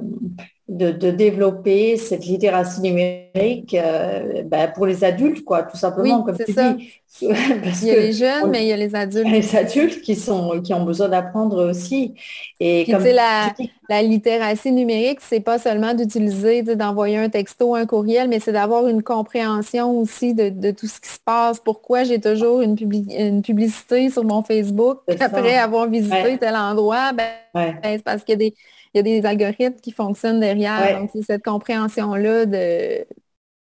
de, 0.68 1.12
développer 1.12 1.96
cette 1.96 2.26
littératie 2.26 2.82
numérique 2.82 3.76
euh, 3.76 4.42
ben, 4.44 4.72
pour 4.74 4.88
les 4.88 5.04
adultes, 5.04 5.46
quoi, 5.46 5.62
tout 5.62 5.78
simplement, 5.78 6.24
comme 6.24 6.38
tu 6.38 6.54
ça. 6.54 6.74
dis. 6.74 6.90
il 7.22 7.88
y 7.88 7.92
a 7.92 7.96
les 7.96 8.12
jeunes, 8.12 8.50
mais 8.50 8.64
il 8.64 8.68
y 8.68 8.74
a 8.74 8.78
les 8.78 8.94
adultes. 8.96 9.30
Les 9.30 9.56
adultes 9.56 10.02
qui, 10.02 10.16
sont, 10.16 10.60
qui 10.62 10.74
ont 10.74 10.84
besoin 10.84 11.08
d'apprendre 11.08 11.70
aussi. 11.70 12.16
Et 12.60 12.86
comme 12.92 13.04
la, 13.04 13.54
la 13.90 14.02
littératie 14.02 14.72
numérique, 14.72 15.20
c'est 15.22 15.40
pas 15.40 15.60
seulement 15.60 15.94
d'utiliser, 15.94 16.64
d'envoyer 16.64 17.18
un 17.18 17.30
texto, 17.30 17.76
un 17.76 17.86
courriel, 17.86 18.28
mais 18.28 18.40
c'est 18.40 18.52
d'avoir 18.52 18.88
une 18.88 19.04
compréhension 19.04 20.00
aussi 20.00 20.34
de, 20.34 20.72
tout 20.72 20.88
ce 20.88 21.00
qui 21.00 21.10
se 21.10 21.20
passe. 21.24 21.60
Pourquoi 21.60 22.04
j'ai 22.04 22.20
toujours 22.20 22.62
une, 22.62 22.76
une 23.12 23.44
publicité 23.44 24.10
sur 24.10 24.24
mon 24.24 24.42
Facebook 24.42 25.00
après 25.20 25.58
avoir 25.58 25.88
visité 25.88 26.38
tel 26.40 26.56
endroit? 26.56 27.14
Ben, 27.14 27.30
ben, 27.54 27.76
c'est 27.84 28.04
parce 28.04 28.24
qu'il 28.24 28.34
y 28.34 28.46
a 28.48 28.50
des 28.50 28.56
il 28.96 29.00
y 29.00 29.00
a 29.00 29.04
des 29.04 29.26
algorithmes 29.26 29.80
qui 29.82 29.92
fonctionnent 29.92 30.40
derrière. 30.40 31.00
Donc, 31.00 31.10
c'est 31.14 31.24
cette 31.24 31.44
compréhension-là 31.44 32.46
de, 32.46 33.06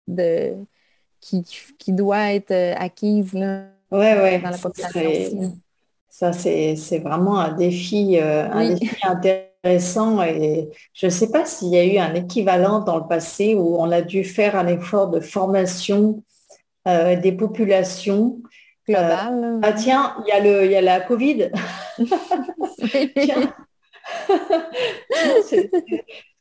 de, 0.07 0.53
qui, 1.19 1.43
qui, 1.79 1.93
doit 1.93 2.33
être 2.33 2.51
euh, 2.51 2.75
acquise 2.77 3.33
là, 3.33 3.63
ouais, 3.91 4.39
dans 4.39 4.51
la 4.51 4.57
population. 4.57 5.57
Ça, 6.07 6.31
c'est 6.31 6.99
vraiment 7.03 7.39
un 7.39 7.53
défi, 7.53 8.19
euh, 8.21 8.47
un 8.51 8.69
défi 8.69 8.95
intéressant 9.03 10.21
et 10.21 10.69
je 10.93 11.07
ne 11.07 11.11
sais 11.11 11.31
pas 11.31 11.43
s'il 11.43 11.69
y 11.69 11.77
a 11.77 11.83
eu 11.83 11.97
un 11.97 12.13
équivalent 12.13 12.81
dans 12.81 12.97
le 12.97 13.07
passé 13.07 13.55
où 13.55 13.77
on 13.79 13.91
a 13.91 14.01
dû 14.01 14.23
faire 14.23 14.55
un 14.55 14.67
effort 14.67 15.09
de 15.09 15.19
formation 15.19 16.23
euh, 16.87 17.15
des 17.15 17.31
populations. 17.31 18.37
Global. 18.87 19.59
ah 19.63 19.73
tiens, 19.73 20.15
il 20.23 20.29
y, 20.29 20.31
a 20.31 20.39
le, 20.39 20.65
il 20.65 20.71
y 20.71 20.75
a 20.75 20.81
la 20.81 20.99
Covid. 20.99 21.49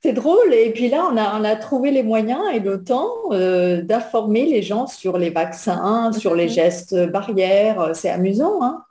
c'est 0.03 0.13
drôle. 0.13 0.53
Et 0.53 0.71
puis 0.73 0.89
là, 0.89 1.09
on 1.11 1.17
a, 1.17 1.39
on 1.41 1.45
a, 1.45 1.57
trouvé 1.57 1.91
les 1.91 2.03
moyens 2.03 2.43
et 2.53 2.61
le 2.61 2.85
temps 2.85 3.09
euh, 3.31 3.83
d'informer 3.83 4.47
les 4.47 4.63
gens 4.63 4.87
sur 4.87 5.19
les 5.19 5.31
vaccins, 5.31 6.13
sur 6.13 6.35
les 6.35 6.49
gestes 6.49 6.95
barrières. 7.11 7.91
C'est 7.95 8.11
amusant. 8.11 8.63
Hein? 8.63 8.85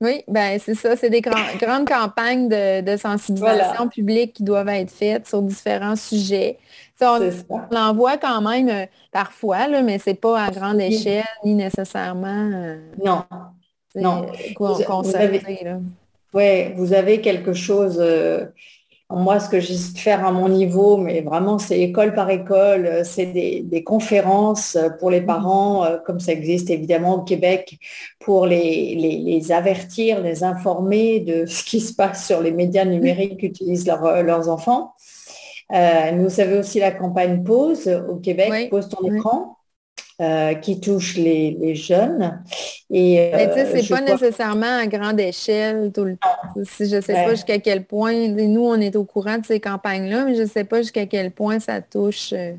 Oui, 0.00 0.22
ben 0.28 0.58
c'est 0.58 0.74
ça. 0.74 0.96
C'est 0.96 1.10
des 1.10 1.20
grandes 1.60 1.88
campagnes 1.88 2.48
de, 2.48 2.96
sensibilisation 2.96 3.88
publique 3.88 4.34
qui 4.34 4.42
doivent 4.42 4.68
être 4.68 4.90
faites 4.90 5.26
sur 5.26 5.42
différents 5.42 5.96
sujets. 5.96 6.58
on, 7.00 7.30
en 7.74 7.94
voit 7.94 8.18
quand 8.18 8.40
même 8.42 8.68
euh, 8.68 8.86
parfois, 9.12 9.66
là, 9.66 9.82
mais 9.82 9.98
c'est 9.98 10.14
pas 10.14 10.40
à 10.40 10.50
grande 10.50 10.80
échelle 10.80 11.24
ni 11.44 11.54
nécessairement 11.54 12.50
euh, 12.52 12.76
non. 13.02 13.24
non. 13.94 14.26
Oui, 16.34 16.72
vous 16.74 16.92
avez 16.92 17.20
quelque 17.20 17.52
chose, 17.52 17.98
euh, 18.00 18.46
moi 19.08 19.38
ce 19.38 19.48
que 19.48 19.60
j'essaie 19.60 19.92
de 19.92 19.98
faire 19.98 20.26
à 20.26 20.32
mon 20.32 20.48
niveau, 20.48 20.96
mais 20.96 21.20
vraiment 21.20 21.60
c'est 21.60 21.78
école 21.78 22.12
par 22.12 22.28
école, 22.28 22.86
euh, 22.86 23.04
c'est 23.04 23.26
des, 23.26 23.84
conférences 23.84 24.76
pour 24.98 25.12
les 25.12 25.20
mmh. 25.20 25.26
parents, 25.26 25.84
euh, 25.84 25.98
comme 26.04 26.18
ça 26.18 26.32
existe 26.32 26.70
évidemment 26.70 27.14
au 27.14 27.22
Québec, 27.22 27.78
pour 28.18 28.46
les, 28.46 29.52
avertir, 29.52 30.20
les 30.22 30.42
informer 30.42 31.20
de 31.20 31.46
ce 31.46 31.62
qui 31.62 31.78
se 31.78 31.94
passe 31.94 32.26
sur 32.26 32.40
les 32.40 32.50
médias 32.50 32.84
numériques 32.84 33.38
qu'utilisent 33.38 33.86
leurs 33.86 34.48
enfants. 34.48 34.94
nous 35.70 36.40
avez 36.40 36.58
aussi 36.58 36.80
la 36.80 36.90
campagne 36.90 37.44
Pause 37.44 37.88
au 38.08 38.16
Québec, 38.16 38.70
Pause 38.70 38.88
ton 38.88 39.06
écran. 39.06 39.56
Euh, 40.20 40.54
qui 40.54 40.78
touche 40.78 41.16
les, 41.16 41.74
jeunes. 41.74 42.40
Et, 42.88 43.32
Mais 43.32 43.48
tu 43.48 43.54
sais, 43.54 43.66
euh, 43.66 43.80
c'est 43.82 43.88
pas 43.88 44.00
nécessairement 44.00 44.78
à 44.78 44.86
grande 44.86 45.18
échelle 45.18 45.90
tout 45.92 46.04
le 46.04 46.16
temps. 46.16 46.62
Si 46.62 46.88
je 46.88 47.00
sais 47.00 47.14
pas 47.14 47.30
jusqu'à 47.30 47.58
quel 47.58 47.84
point, 47.84 48.28
nous, 48.28 48.64
on 48.64 48.80
est 48.80 48.94
au 48.94 49.04
courant 49.04 49.38
de 49.38 49.44
ces 49.44 49.58
campagnes-là, 49.58 50.24
mais 50.26 50.36
je 50.36 50.46
sais 50.46 50.62
pas 50.62 50.82
jusqu'à 50.82 51.06
quel 51.06 51.32
point 51.32 51.58
ça 51.58 51.82
touche 51.82 52.32
euh, 52.32 52.54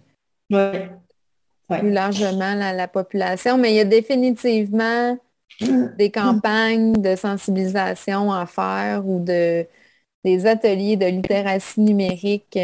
plus 1.70 1.92
largement 1.92 2.56
la, 2.56 2.88
population. 2.90 3.58
Mais 3.58 3.72
il 3.72 3.76
y 3.76 3.80
a 3.80 3.86
définitivement 3.86 5.18
des 5.98 6.12
campagnes 6.12 6.92
de 6.92 7.16
sensibilisation 7.16 8.34
à 8.34 8.46
faire 8.48 9.08
ou 9.08 9.24
de 9.24 9.66
des 10.26 10.46
ateliers 10.46 10.98
de 10.98 11.06
littératie 11.06 11.80
numérique. 11.80 12.60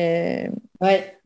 Ouais 0.82 1.18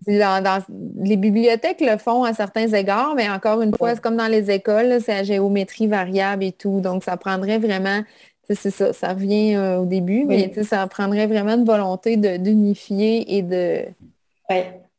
les 1.02 1.18
bibliothèques 1.18 1.82
le 1.82 1.98
font 1.98 2.24
à 2.24 2.34
certains 2.34 2.68
égards, 2.68 3.14
mais 3.16 3.30
encore 3.30 3.62
une 3.62 3.76
fois, 3.76 3.96
c'est 3.96 4.02
comme 4.02 4.18
dans 4.18 4.28
les 4.28 4.52
écoles, 4.52 5.00
c'est 5.04 5.14
à 5.14 5.24
géométrie 5.24 5.88
variable 5.88 6.44
et 6.44 6.52
tout. 6.52 6.82
Donc, 6.82 7.04
ça 7.04 7.18
prendrait 7.18 7.60
vraiment, 7.60 8.02
c'est 8.50 8.56
ça, 8.56 8.94
ça 8.94 9.14
revient 9.14 9.56
euh, 9.56 9.78
au 9.78 9.86
début, 9.86 10.26
mais 10.26 10.52
ça 10.64 10.86
prendrait 10.88 11.28
vraiment 11.28 11.56
une 11.56 11.66
volonté 11.66 12.18
d'unifier 12.18 13.38
et 13.38 13.42
de, 13.42 13.86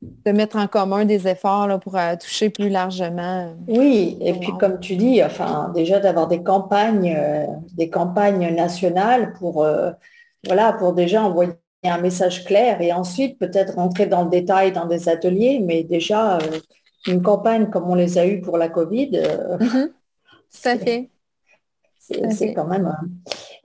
de 0.02 0.32
mettre 0.32 0.56
en 0.56 0.66
commun 0.66 1.04
des 1.04 1.28
efforts 1.28 1.66
là, 1.68 1.78
pour 1.78 1.96
euh, 1.96 2.16
toucher 2.16 2.50
plus 2.50 2.68
largement. 2.68 3.54
Oui, 3.68 4.18
et 4.20 4.32
puis 4.34 4.52
comme 4.58 4.80
tu 4.80 4.96
dis, 4.96 5.22
enfin, 5.22 5.72
déjà 5.74 6.00
d'avoir 6.00 6.28
des 6.28 6.42
campagnes, 6.42 7.14
euh, 7.16 7.46
des 7.74 7.90
campagnes 7.90 8.54
nationales 8.54 9.32
pour, 9.34 9.66
voilà, 10.44 10.72
pour 10.74 10.92
déjà 10.92 11.22
envoyer 11.22 11.52
un 11.88 11.98
message 11.98 12.44
clair 12.44 12.80
et 12.80 12.92
ensuite 12.92 13.38
peut-être 13.38 13.74
rentrer 13.74 14.06
dans 14.06 14.24
le 14.24 14.30
détail 14.30 14.72
dans 14.72 14.86
des 14.86 15.08
ateliers, 15.08 15.60
mais 15.62 15.84
déjà 15.84 16.38
euh, 16.38 16.60
une 17.06 17.22
campagne 17.22 17.70
comme 17.70 17.88
on 17.88 17.94
les 17.94 18.18
a 18.18 18.26
eues 18.26 18.40
pour 18.40 18.58
la 18.58 18.68
Covid. 18.68 19.10
Euh, 19.14 19.58
mhm. 19.58 19.90
Ça 20.50 20.78
fait. 20.78 21.10
C'est 21.98 22.54
quand 22.54 22.66
même. 22.66 22.96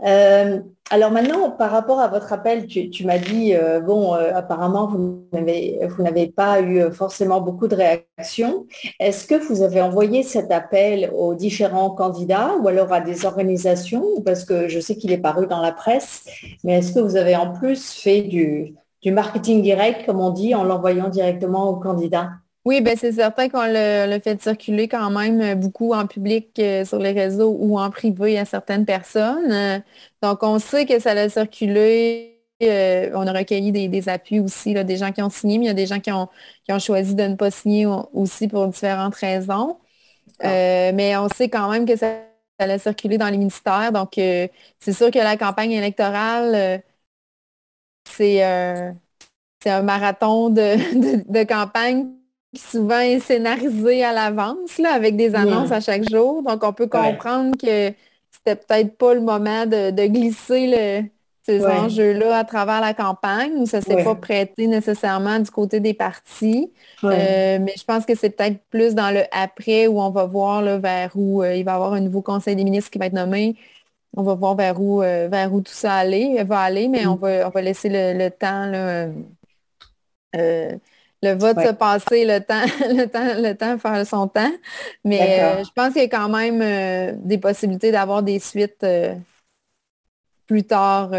Euh, 0.03 0.61
alors 0.91 1.09
maintenant, 1.09 1.51
par 1.51 1.71
rapport 1.71 2.01
à 2.01 2.09
votre 2.09 2.33
appel, 2.33 2.67
tu, 2.67 3.05
m'as 3.05 3.17
dit, 3.17 3.55
euh, 3.55 3.79
bon, 3.79 4.13
euh, 4.13 4.33
apparemment, 4.35 4.87
vous 4.87 5.23
n'avez 5.31 6.27
pas 6.27 6.61
eu 6.61 6.91
forcément 6.91 7.39
beaucoup 7.39 7.69
de 7.69 7.75
réactions. 7.75 8.67
Est-ce 8.99 9.25
que 9.25 9.35
vous 9.35 9.61
avez 9.61 9.81
envoyé 9.81 10.21
cet 10.23 10.51
appel 10.51 11.09
aux 11.15 11.33
différents 11.33 11.91
candidats 11.91 12.55
ou 12.61 12.67
alors 12.67 12.91
à 12.91 12.99
des 12.99 13.25
organisations? 13.25 14.03
Parce 14.25 14.43
que 14.43 14.67
je 14.67 14.81
sais 14.81 14.97
qu'il 14.97 15.13
est 15.13 15.17
paru 15.17 15.47
dans 15.47 15.61
la 15.61 15.71
presse, 15.71 16.25
mais 16.65 16.79
est-ce 16.79 16.91
que 16.91 16.99
vous 16.99 17.15
avez 17.15 17.37
en 17.37 17.53
plus 17.53 17.93
fait 17.93 18.23
du 18.23 18.75
marketing 19.05 19.61
direct, 19.61 20.05
comme 20.05 20.19
on 20.19 20.31
dit, 20.31 20.53
en 20.55 20.65
l'envoyant 20.65 21.07
directement 21.07 21.69
aux 21.69 21.77
candidats? 21.77 22.31
Oui, 22.63 22.81
ben 22.81 22.95
c'est 22.95 23.11
certain 23.13 23.49
qu'on 23.49 23.63
le, 23.65 24.19
fait 24.19 24.39
circuler 24.41 24.87
quand 24.87 25.09
même 25.09 25.41
euh, 25.41 25.55
beaucoup 25.55 25.93
en 25.93 26.05
public 26.05 26.51
euh, 26.59 26.85
sur 26.85 26.99
les 26.99 27.11
réseaux 27.11 27.55
ou 27.59 27.79
en 27.79 27.89
privé 27.89 28.37
à 28.37 28.45
certaines 28.45 28.85
personnes. 28.85 29.51
Euh, 29.51 29.79
donc, 30.21 30.43
on 30.43 30.59
sait 30.59 30.85
que 30.85 30.99
ça 30.99 31.11
a 31.11 31.27
circulé. 31.29 32.39
on 32.61 33.25
a 33.27 33.33
recueilli 33.33 33.71
des, 33.71 34.09
appuis 34.09 34.39
aussi, 34.39 34.73
là, 34.75 34.83
des 34.83 34.97
gens 34.97 35.11
qui 35.11 35.23
ont 35.23 35.29
signé, 35.31 35.57
mais 35.57 35.65
il 35.65 35.67
y 35.69 35.71
a 35.71 35.73
des 35.73 35.87
gens 35.87 35.99
qui 35.99 36.11
ont, 36.11 36.29
qui 36.63 36.71
ont 36.73 36.79
choisi 36.79 37.15
de 37.15 37.23
ne 37.23 37.35
pas 37.35 37.49
signer 37.51 37.87
aussi 38.13 38.47
pour 38.47 38.67
différentes 38.67 39.15
raisons. 39.15 39.79
Ah. 40.39 40.91
mais 40.93 41.15
on 41.17 41.29
sait 41.29 41.49
quand 41.49 41.69
même 41.71 41.85
que 41.85 41.95
ça, 41.95 42.07
ça 42.59 42.65
a 42.67 42.79
circulé 42.79 43.17
dans 43.17 43.29
les 43.29 43.37
ministères. 43.37 43.91
Donc, 43.91 44.13
c'est 44.15 44.93
sûr 44.93 45.11
que 45.11 45.19
la 45.19 45.37
campagne 45.37 45.71
électorale, 45.71 46.83
c'est 48.05 48.43
un 48.43 49.81
marathon 49.83 50.49
de, 50.49 51.31
de 51.31 51.43
campagne 51.43 52.20
souvent 52.55 52.99
est 52.99 53.19
scénarisé 53.19 54.03
à 54.03 54.11
l'avance, 54.11 54.77
là, 54.77 54.93
avec 54.93 55.15
des 55.15 55.35
annonces 55.35 55.71
à 55.71 55.79
chaque 55.79 56.09
jour. 56.09 56.43
Donc, 56.43 56.63
on 56.63 56.73
peut 56.73 56.87
comprendre 56.87 57.55
que 57.57 57.93
c'était 58.31 58.55
peut-être 58.55 58.97
pas 58.97 59.13
le 59.13 59.21
moment 59.21 59.65
de, 59.65 60.07
glisser 60.07 61.11
ces 61.43 61.65
enjeux-là 61.65 62.37
à 62.37 62.43
travers 62.43 62.81
la 62.81 62.93
campagne, 62.93 63.53
ou 63.53 63.65
ça 63.65 63.79
ne 63.79 63.83
s'est 63.83 64.03
pas 64.03 64.15
prêté 64.15 64.67
nécessairement 64.67 65.39
du 65.39 65.49
côté 65.49 65.79
des 65.79 65.93
partis. 65.93 66.71
Euh, 67.03 67.57
mais 67.59 67.73
je 67.77 67.83
pense 67.83 68.05
que 68.05 68.15
c'est 68.15 68.29
peut-être 68.29 68.59
plus 68.69 68.93
dans 68.93 69.11
le 69.11 69.23
après 69.31 69.87
où 69.87 69.99
on 69.99 70.11
va 70.11 70.25
voir 70.25 70.61
là, 70.61 70.77
vers 70.77 71.11
où 71.15 71.41
euh, 71.41 71.55
il 71.55 71.63
va 71.63 71.71
y 71.71 71.75
avoir 71.75 71.93
un 71.93 72.01
nouveau 72.01 72.21
conseil 72.21 72.55
des 72.55 72.63
ministres 72.63 72.91
qui 72.91 72.99
va 72.99 73.07
être 73.07 73.13
nommé. 73.13 73.55
On 74.15 74.23
va 74.23 74.35
voir 74.35 74.55
vers 74.55 74.79
où, 74.79 75.01
euh, 75.01 75.29
vers 75.31 75.51
où 75.51 75.61
tout 75.61 75.73
ça 75.73 75.95
aller, 75.95 76.43
va 76.43 76.59
aller, 76.59 76.87
mais 76.87 77.07
on, 77.07 77.15
mm. 77.15 77.19
va, 77.19 77.47
on 77.47 77.49
va 77.49 77.61
laisser 77.61 77.89
le, 77.89 78.29
temps 78.29 78.67
là, 78.67 79.07
le 81.23 81.33
vote 81.33 81.59
se 81.59 81.71
passer, 81.73 82.25
le 82.25 82.39
temps, 82.39 82.63
le 82.89 83.05
temps, 83.05 83.41
le 83.41 83.53
temps 83.53 83.77
faire 83.77 84.05
son 84.07 84.27
temps. 84.27 84.51
Mais 85.03 85.39
euh, 85.41 85.63
je 85.63 85.69
pense 85.75 85.93
qu'il 85.93 86.01
y 86.01 86.05
a 86.05 86.09
quand 86.09 86.29
même 86.29 86.61
euh, 86.61 87.13
des 87.23 87.37
possibilités 87.37 87.91
d'avoir 87.91 88.23
des 88.23 88.39
suites 88.39 88.83
euh, 88.83 89.15
plus 90.47 90.63
tard 90.63 91.11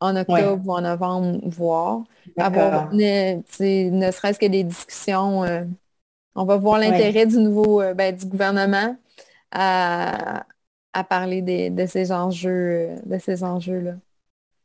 en 0.00 0.16
octobre 0.16 0.62
ou 0.66 0.72
en 0.72 0.80
novembre 0.80 1.40
voir. 1.44 2.04
Avoir 2.38 2.92
ne, 2.92 3.36
ne 3.90 4.10
serait-ce 4.10 4.38
que 4.38 4.46
des 4.46 4.64
discussions. 4.64 5.44
on 6.34 6.44
va 6.44 6.56
voir 6.56 6.78
l'intérêt 6.78 7.26
du 7.26 7.36
nouveau 7.38 7.82
ben, 7.94 8.14
du 8.14 8.26
gouvernement 8.26 8.96
à, 9.50 10.44
à 10.92 11.04
parler 11.04 11.42
de 11.70 11.86
ces 11.86 12.12
enjeux, 12.12 12.90
de 13.06 13.18
ces 13.18 13.42
enjeux-là. 13.44 13.94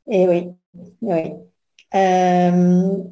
Et 0.07 0.21
eh 0.21 0.27
oui, 0.27 0.49
oui. 1.01 1.33
Euh, 1.95 3.03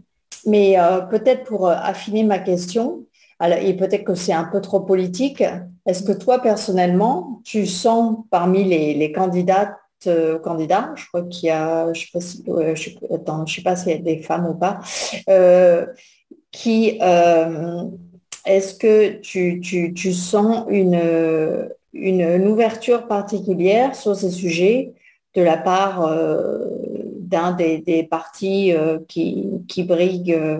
mais 0.45 0.79
euh, 0.79 1.01
peut-être 1.01 1.43
pour 1.43 1.67
euh, 1.67 1.75
affiner 1.75 2.23
ma 2.23 2.39
question, 2.39 3.05
et 3.59 3.73
peut-être 3.73 4.05
que 4.05 4.15
c'est 4.15 4.31
un 4.31 4.45
peu 4.45 4.61
trop 4.61 4.79
politique, 4.79 5.43
est-ce 5.85 6.03
que 6.03 6.13
toi 6.13 6.39
personnellement, 6.39 7.41
tu 7.43 7.65
sens 7.65 8.19
parmi 8.31 8.63
les, 8.63 9.11
candidates 9.11 9.75
candidats, 10.43 10.93
je 10.95 11.07
crois 11.07 11.23
qu'il 11.23 11.47
y 11.47 11.51
a, 11.51 11.91
je 11.91 11.99
ne 11.99 12.05
sais, 12.05 12.07
pas 12.13 12.21
si, 12.21 13.55
sais 13.55 13.61
pas 13.61 13.75
s'il 13.75 13.91
y 13.91 13.95
a 13.95 13.97
des 13.97 14.19
femmes 14.19 14.47
ou 14.47 14.53
pas, 14.53 14.79
qui, 16.51 16.99
est-ce 18.45 18.75
que 18.75 19.19
tu, 19.19 20.13
sens 20.13 20.65
une, 20.69 21.69
une, 21.91 22.47
ouverture 22.47 23.07
particulière 23.07 23.93
sur 23.93 24.15
ces 24.15 24.31
sujets 24.31 24.93
de 25.35 25.41
la 25.41 25.57
part 25.57 26.05
euh, 26.05 26.67
d'un 27.23 27.51
des, 27.53 28.07
partis 28.09 28.73
euh, 28.73 28.99
qui, 29.07 29.45
qui 29.67 29.83
briguent 29.83 30.31
euh, 30.31 30.59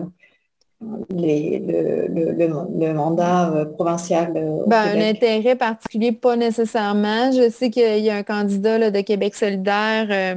le, 1.10 2.92
mandat 2.92 3.66
provincial. 3.74 4.32
Ben, 4.66 4.96
un 4.96 5.00
intérêt 5.00 5.56
particulier, 5.56 6.12
pas 6.12 6.36
nécessairement. 6.36 7.32
Je 7.32 7.48
sais 7.50 7.70
qu'il 7.70 8.04
y 8.04 8.10
a 8.10 8.16
un 8.16 8.22
candidat 8.22 8.90
de 8.90 9.00
Québec 9.00 9.34
solidaire 9.34 10.36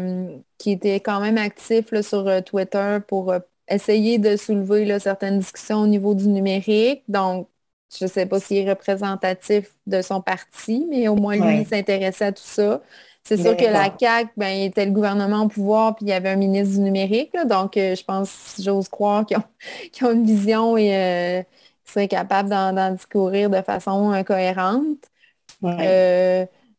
qui 0.57 0.71
était 0.71 1.01
quand 1.01 1.19
même 1.19 1.37
actif 1.37 1.93
sur 2.01 2.43
Twitter 2.45 2.99
pour 3.07 3.33
essayer 3.67 4.19
de 4.19 4.37
soulever 4.37 4.97
certaines 4.99 5.39
discussions 5.39 5.79
au 5.79 5.87
niveau 5.87 6.15
du 6.15 6.29
numérique. 6.29 7.03
Donc, 7.09 7.49
je 7.97 8.05
ne 8.05 8.09
sais 8.09 8.25
pas 8.25 8.39
s'il 8.39 8.57
est 8.57 8.69
représentatif 8.69 9.73
de 9.85 10.01
son 10.01 10.21
parti, 10.21 10.85
mais 10.89 11.07
au 11.07 11.15
moins 11.15 11.35
lui, 11.35 11.61
il 11.61 11.67
s'intéressait 11.67 12.25
à 12.25 12.31
tout 12.31 12.43
ça. 12.43 12.81
C'est 13.27 13.37
sûr 13.37 13.57
que 13.57 13.65
la 13.65 13.91
CAQ, 13.97 14.29
ben, 14.37 14.61
était 14.61 14.85
le 14.85 14.91
gouvernement 14.91 15.43
au 15.43 15.47
pouvoir, 15.49 15.95
puis 15.95 16.05
il 16.05 16.09
y 16.09 16.13
avait 16.13 16.29
un 16.29 16.37
ministre 16.37 16.75
du 16.75 16.81
numérique. 16.81 17.33
donc, 17.45 17.75
euh, 17.75 17.93
je 17.93 18.03
pense, 18.03 18.55
j'ose 18.59 18.87
croire 18.87 19.25
qu'ils 19.91 20.05
ont, 20.05 20.11
une 20.11 20.25
vision 20.25 20.77
et 20.77 20.95
euh, 20.95 21.43
seraient 21.83 22.07
capables 22.07 22.49
d'en 22.49 22.91
discourir 22.93 23.49
de 23.49 23.61
façon 23.61 24.13
euh, 24.13 24.23
cohérente. 24.23 24.97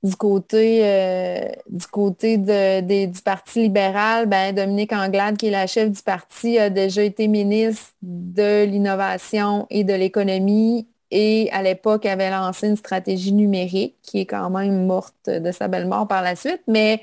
du 0.03 0.17
côté, 0.17 1.55
du, 1.69 1.87
côté 1.89 2.39
du 2.39 3.23
Parti 3.23 3.63
libéral, 3.63 4.27
ben, 4.27 4.55
Dominique 4.55 4.95
Anglade, 4.95 5.37
qui 5.37 5.49
est 5.49 5.51
la 5.51 5.67
chef 5.67 5.91
du 5.91 6.03
parti, 6.03 6.59
a 6.59 6.71
déjà 6.71 7.03
été 7.03 7.29
ministre 7.29 7.93
de 8.01 8.65
l'innovation 8.65 9.67
et 9.69 9.85
de 9.85 9.93
l'économie 9.93 10.87
et 11.11 11.49
à 11.53 11.63
l'époque 11.63 12.05
avait 12.07 12.31
lancé 12.31 12.69
une 12.69 12.77
stratégie 12.77 13.33
numérique 13.33 13.97
qui 14.03 14.21
est 14.21 14.27
quand 14.27 14.51
même 14.51 14.87
morte 14.87 15.15
de 15.27 15.53
sa 15.53 15.69
belle 15.69 15.87
mort 15.87 16.07
par 16.07 16.23
la 16.23 16.37
suite, 16.37 16.63
mais 16.67 17.03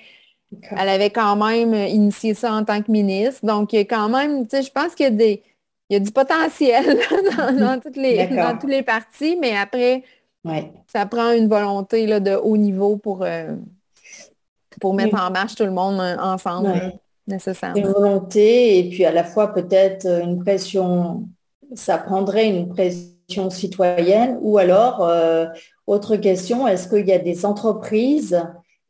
elle 0.72 0.90
avait 0.90 1.10
quand 1.10 1.36
même 1.36 1.74
initié 1.74 2.34
ça 2.34 2.54
en 2.54 2.64
tant 2.64 2.82
que 2.82 2.92
ministre. 2.92 3.46
Donc, 3.46 3.74
quand 3.74 4.10
même, 4.10 4.48
tu 4.48 4.58
sais, 4.58 4.64
je 4.64 4.72
pense 4.72 4.96
qu'il 4.96 5.06
y 5.06 5.08
a 5.08 5.12
des, 5.12 5.44
il 5.90 5.94
y 5.94 5.98
a 5.98 6.00
du 6.00 6.12
potentiel 6.12 6.86
dans, 7.60 7.80
toutes 7.80 7.98
les, 7.98 8.28
dans 8.28 8.58
tous 8.58 8.68
les 8.68 8.84
partis, 8.84 9.38
mais 9.40 9.56
après, 9.56 10.04
ça 10.88 11.06
prend 11.06 11.32
une 11.32 11.48
volonté 11.48 12.06
là, 12.06 12.20
de 12.20 12.36
haut 12.36 12.58
niveau 12.58 12.98
pour, 12.98 13.24
euh, 13.24 13.56
pour 14.80 14.94
mettre 14.94 15.20
en 15.20 15.32
marche 15.32 15.56
tout 15.56 15.66
le 15.66 15.72
monde 15.72 16.00
euh, 16.00 16.18
ensemble, 16.18 16.94
nécessairement. 17.28 17.78
Une 17.78 17.88
volonté 17.88 18.80
et 18.80 18.90
puis 18.90 19.06
à 19.06 19.12
la 19.12 19.24
fois 19.24 19.54
peut-être 19.54 20.06
une 20.06 20.44
pression, 20.44 21.28
ça 21.74 21.98
prendrait 21.98 22.48
une 22.50 22.70
pression 22.70 23.15
citoyenne 23.50 24.38
ou 24.42 24.58
alors, 24.58 25.04
euh, 25.04 25.46
autre 25.88 26.16
question, 26.16 26.68
est-ce 26.68 26.88
qu'il 26.88 27.08
y 27.08 27.14
a 27.14 27.20
des 27.20 27.46
entreprises 27.46 28.42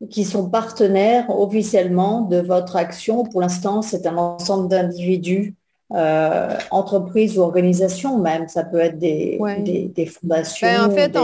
qui 0.10 0.24
sont 0.24 0.50
partenaires 0.50 1.30
officiellement 1.30 2.22
de 2.22 2.38
votre 2.38 2.76
action? 2.76 3.24
Pour 3.24 3.42
l'instant, 3.42 3.82
c'est 3.82 4.06
un 4.08 4.18
ensemble 4.18 4.70
d'individus, 4.70 5.56
euh, 5.94 6.58
entreprises 6.72 7.38
ou 7.38 7.42
organisations 7.42 8.18
même. 8.18 8.48
Ça 8.48 8.64
peut 8.64 8.80
être 8.80 8.98
des, 8.98 9.40
des, 9.94 10.06
fondations. 10.06 10.68
Ben, 10.68 10.86
en 10.86 10.92
fait, 10.92 11.18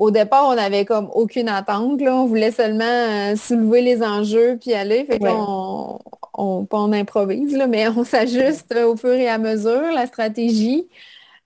au 0.00 0.10
départ, 0.10 0.48
on 0.48 0.54
n'avait 0.54 0.86
comme 0.86 1.10
aucune 1.14 1.50
attente. 1.50 2.00
Là. 2.00 2.16
On 2.16 2.24
voulait 2.24 2.52
seulement 2.52 2.84
euh, 2.84 3.36
soulever 3.36 3.82
les 3.82 4.02
enjeux 4.02 4.58
puis 4.58 4.72
aller. 4.72 5.04
Fait 5.04 5.18
on, 5.22 5.98
on, 6.32 6.92
improvise, 6.92 7.54
là, 7.54 7.66
mais 7.66 7.86
on 7.88 8.02
s'ajuste 8.04 8.74
au 8.74 8.96
fur 8.96 9.12
et 9.12 9.28
à 9.28 9.36
mesure 9.36 9.92
la 9.94 10.06
stratégie. 10.06 10.88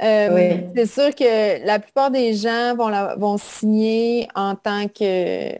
Euh, 0.03 0.59
c'est 0.75 0.87
sûr 0.87 1.15
que 1.15 1.65
la 1.65 1.79
plupart 1.79 2.11
des 2.11 2.35
gens 2.35 2.75
vont, 2.77 2.91
vont 3.17 3.39
signer 3.39 4.29
en 4.35 4.57
tant 4.57 4.89
que 4.89 5.53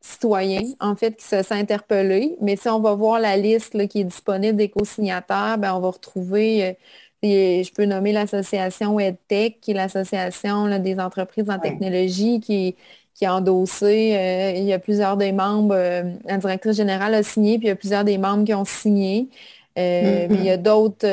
citoyens, 0.00 0.72
en 0.80 0.96
fait, 0.96 1.16
qui 1.16 1.24
se 1.24 1.42
sentent 1.42 1.52
interpellés. 1.58 2.36
Mais 2.40 2.56
si 2.56 2.68
on 2.68 2.80
va 2.80 2.94
voir 2.94 3.20
la 3.20 3.36
liste 3.36 3.86
qui 3.88 4.00
est 4.00 4.04
disponible 4.04 4.56
des 4.56 4.70
co-signataires, 4.70 5.58
ben, 5.58 5.74
on 5.74 5.80
va 5.80 5.90
retrouver, 5.90 6.76
euh, 7.24 7.62
je 7.62 7.72
peux 7.72 7.84
nommer 7.84 8.12
l'association 8.12 8.98
EdTech, 8.98 9.60
qui 9.60 9.72
est 9.72 9.74
l'association 9.74 10.78
des 10.78 10.98
entreprises 10.98 11.50
en 11.50 11.58
technologie, 11.58 12.40
qui, 12.40 12.74
qui 13.14 13.26
a 13.26 13.34
endossé. 13.34 14.16
Euh, 14.16 14.52
il 14.56 14.64
y 14.64 14.72
a 14.72 14.78
plusieurs 14.78 15.18
des 15.18 15.32
membres, 15.32 15.76
la 16.24 16.38
directrice 16.38 16.76
générale 16.76 17.14
a 17.14 17.22
signé, 17.22 17.58
puis 17.58 17.66
il 17.66 17.68
y 17.68 17.72
a 17.72 17.76
plusieurs 17.76 18.04
des 18.04 18.16
membres 18.16 18.44
qui 18.44 18.54
ont 18.54 18.64
signé. 18.64 19.28
Mm-hmm. 19.76 20.34
il 20.34 20.44
y 20.44 20.50
a 20.50 20.56
d'autres 20.56 21.06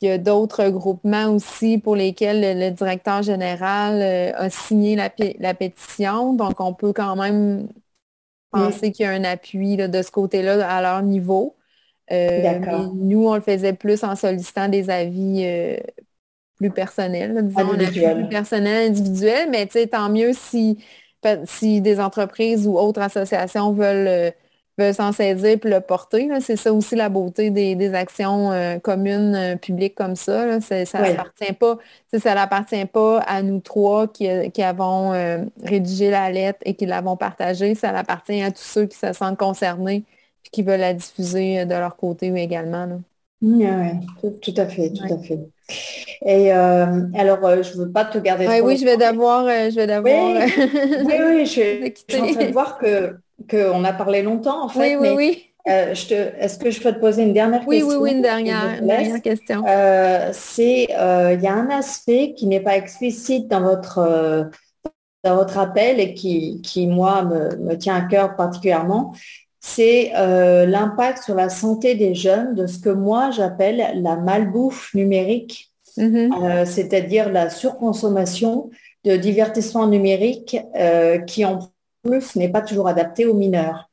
il 0.00 0.08
y 0.08 0.10
a 0.10 0.18
d'autres 0.18 0.68
groupements 0.68 1.28
aussi 1.28 1.78
pour 1.78 1.96
lesquels 1.96 2.58
le, 2.58 2.70
directeur 2.70 3.22
général 3.22 4.00
euh, 4.02 4.32
a 4.34 4.50
signé 4.50 4.96
la, 4.96 5.54
pétition. 5.54 6.34
Donc, 6.34 6.60
on 6.60 6.74
peut 6.74 6.92
quand 6.92 7.16
même 7.16 7.68
penser 8.50 8.92
qu'il 8.92 9.04
y 9.04 9.08
a 9.08 9.12
un 9.12 9.24
appui 9.24 9.76
de 9.76 10.02
ce 10.02 10.10
côté-là 10.10 10.68
à 10.68 10.82
leur 10.82 11.02
niveau. 11.02 11.56
Euh, 12.12 12.58
nous, 12.94 13.26
on 13.26 13.34
le 13.34 13.40
faisait 13.40 13.72
plus 13.72 14.04
en 14.04 14.14
sollicitant 14.14 14.68
des 14.68 14.90
avis 14.90 15.42
euh, 15.44 15.76
plus 16.56 16.70
personnels, 16.70 17.48
disons, 17.48 17.68
plus 17.68 18.28
personnels, 18.28 18.90
individuels, 18.90 19.48
mais 19.50 19.66
tant 19.66 20.08
mieux 20.08 20.32
si, 20.32 20.78
si 21.44 21.80
des 21.80 22.00
entreprises 22.00 22.66
ou 22.66 22.78
autres 22.78 23.00
associations 23.00 23.72
veulent 23.72 24.32
veulent 24.78 24.94
s'en 24.94 25.12
saisir 25.12 25.46
et 25.46 25.60
le 25.68 25.80
porter. 25.80 26.28
C'est 26.40 26.56
ça 26.56 26.72
aussi 26.72 26.96
la 26.96 27.08
beauté 27.08 27.50
des, 27.50 27.94
actions 27.94 28.52
euh, 28.52 28.78
communes 28.78 29.34
euh, 29.34 29.56
publiques 29.56 29.94
comme 29.94 30.16
ça. 30.16 30.60
Ça 30.60 30.84
n'appartient 31.00 31.52
pas, 31.52 31.78
ça 32.16 32.34
n'appartient 32.34 32.86
pas 32.86 33.20
à 33.20 33.42
nous 33.42 33.60
trois 33.60 34.08
qui, 34.08 34.28
qui 34.52 34.62
avons 34.62 35.12
euh, 35.12 35.44
rédigé 35.64 36.10
la 36.10 36.30
lettre 36.30 36.58
et 36.64 36.74
qui 36.74 36.86
l'avons 36.86 37.16
partagée. 37.16 37.74
Ça 37.74 37.90
appartient 37.90 38.42
à 38.42 38.50
tous 38.50 38.62
ceux 38.62 38.86
qui 38.86 38.96
se 38.96 39.12
sentent 39.12 39.38
concernés 39.38 40.04
et 40.44 40.48
qui 40.50 40.62
veulent 40.62 40.80
la 40.80 40.94
diffuser 40.94 41.64
de 41.64 41.74
leur 41.74 41.96
côté 41.96 42.32
également. 42.36 43.00
Oui, 43.42 43.66
tout, 44.40 44.54
à 44.56 44.66
fait, 44.66 44.90
tout 44.90 45.12
à 45.12 45.18
fait. 45.18 45.40
Et 46.24 46.50
alors, 46.50 47.62
je 47.62 47.78
ne 47.78 47.84
veux 47.84 47.92
pas 47.92 48.04
te 48.04 48.18
garder. 48.18 48.60
oui, 48.62 48.76
je 48.76 48.84
vais 48.84 48.96
devoir, 48.96 49.44
je 49.46 49.76
vais 49.76 49.86
devoir. 49.86 50.34
Oui, 51.04 51.14
oui, 51.26 51.46
je, 51.46 51.92
je, 52.08 52.14
suis 52.14 52.22
en 52.22 52.32
train 52.32 52.46
de 52.46 52.52
voir 52.52 52.78
que 52.78 53.14
qu'on 53.50 53.84
a 53.84 53.92
parlé 53.92 54.22
longtemps, 54.22 54.64
en 54.64 54.68
fait. 54.68 54.96
Oui, 54.96 55.08
oui, 55.08 55.14
oui. 55.16 55.46
Euh, 55.68 55.94
est-ce 55.94 56.58
que 56.58 56.70
je 56.70 56.80
peux 56.80 56.92
te 56.92 57.00
poser 57.00 57.24
une 57.24 57.32
dernière 57.32 57.66
question 57.66 57.88
Oui, 57.88 57.96
oui, 57.98 58.12
une 58.12 58.22
dernière, 58.22 59.20
question. 59.20 59.64
Euh, 59.66 60.30
c'est, 60.32 60.88
euh, 60.96 61.34
il 61.34 61.42
y 61.42 61.48
a 61.48 61.54
un 61.54 61.70
aspect 61.70 62.34
qui 62.36 62.46
n'est 62.46 62.60
pas 62.60 62.76
explicite 62.76 63.48
dans 63.48 63.62
votre, 63.62 64.48
dans 65.24 65.34
votre 65.34 65.58
appel 65.58 65.98
et 65.98 66.14
qui, 66.14 66.60
qui 66.62 66.86
moi, 66.86 67.24
me, 67.24 67.74
tient 67.76 67.96
à 67.96 68.02
cœur 68.02 68.36
particulièrement, 68.36 69.12
c'est 69.58 70.12
l'impact 70.14 71.24
sur 71.24 71.34
la 71.34 71.48
santé 71.48 71.96
des 71.96 72.14
jeunes 72.14 72.54
de 72.54 72.68
ce 72.68 72.78
que 72.78 72.90
moi 72.90 73.32
j'appelle 73.32 74.00
la 74.00 74.14
malbouffe 74.14 74.94
numérique, 74.94 75.72
mm-hmm. 75.98 76.64
c'est-à-dire 76.64 77.32
la 77.32 77.50
surconsommation 77.50 78.70
de 79.02 79.16
divertissement 79.16 79.88
numérique 79.88 80.56
qui 81.26 81.44
en 81.44 81.58
n'est 82.36 82.48
pas 82.48 82.62
toujours 82.62 82.88
adapté 82.88 83.26
aux 83.26 83.34
mineurs. 83.34 83.88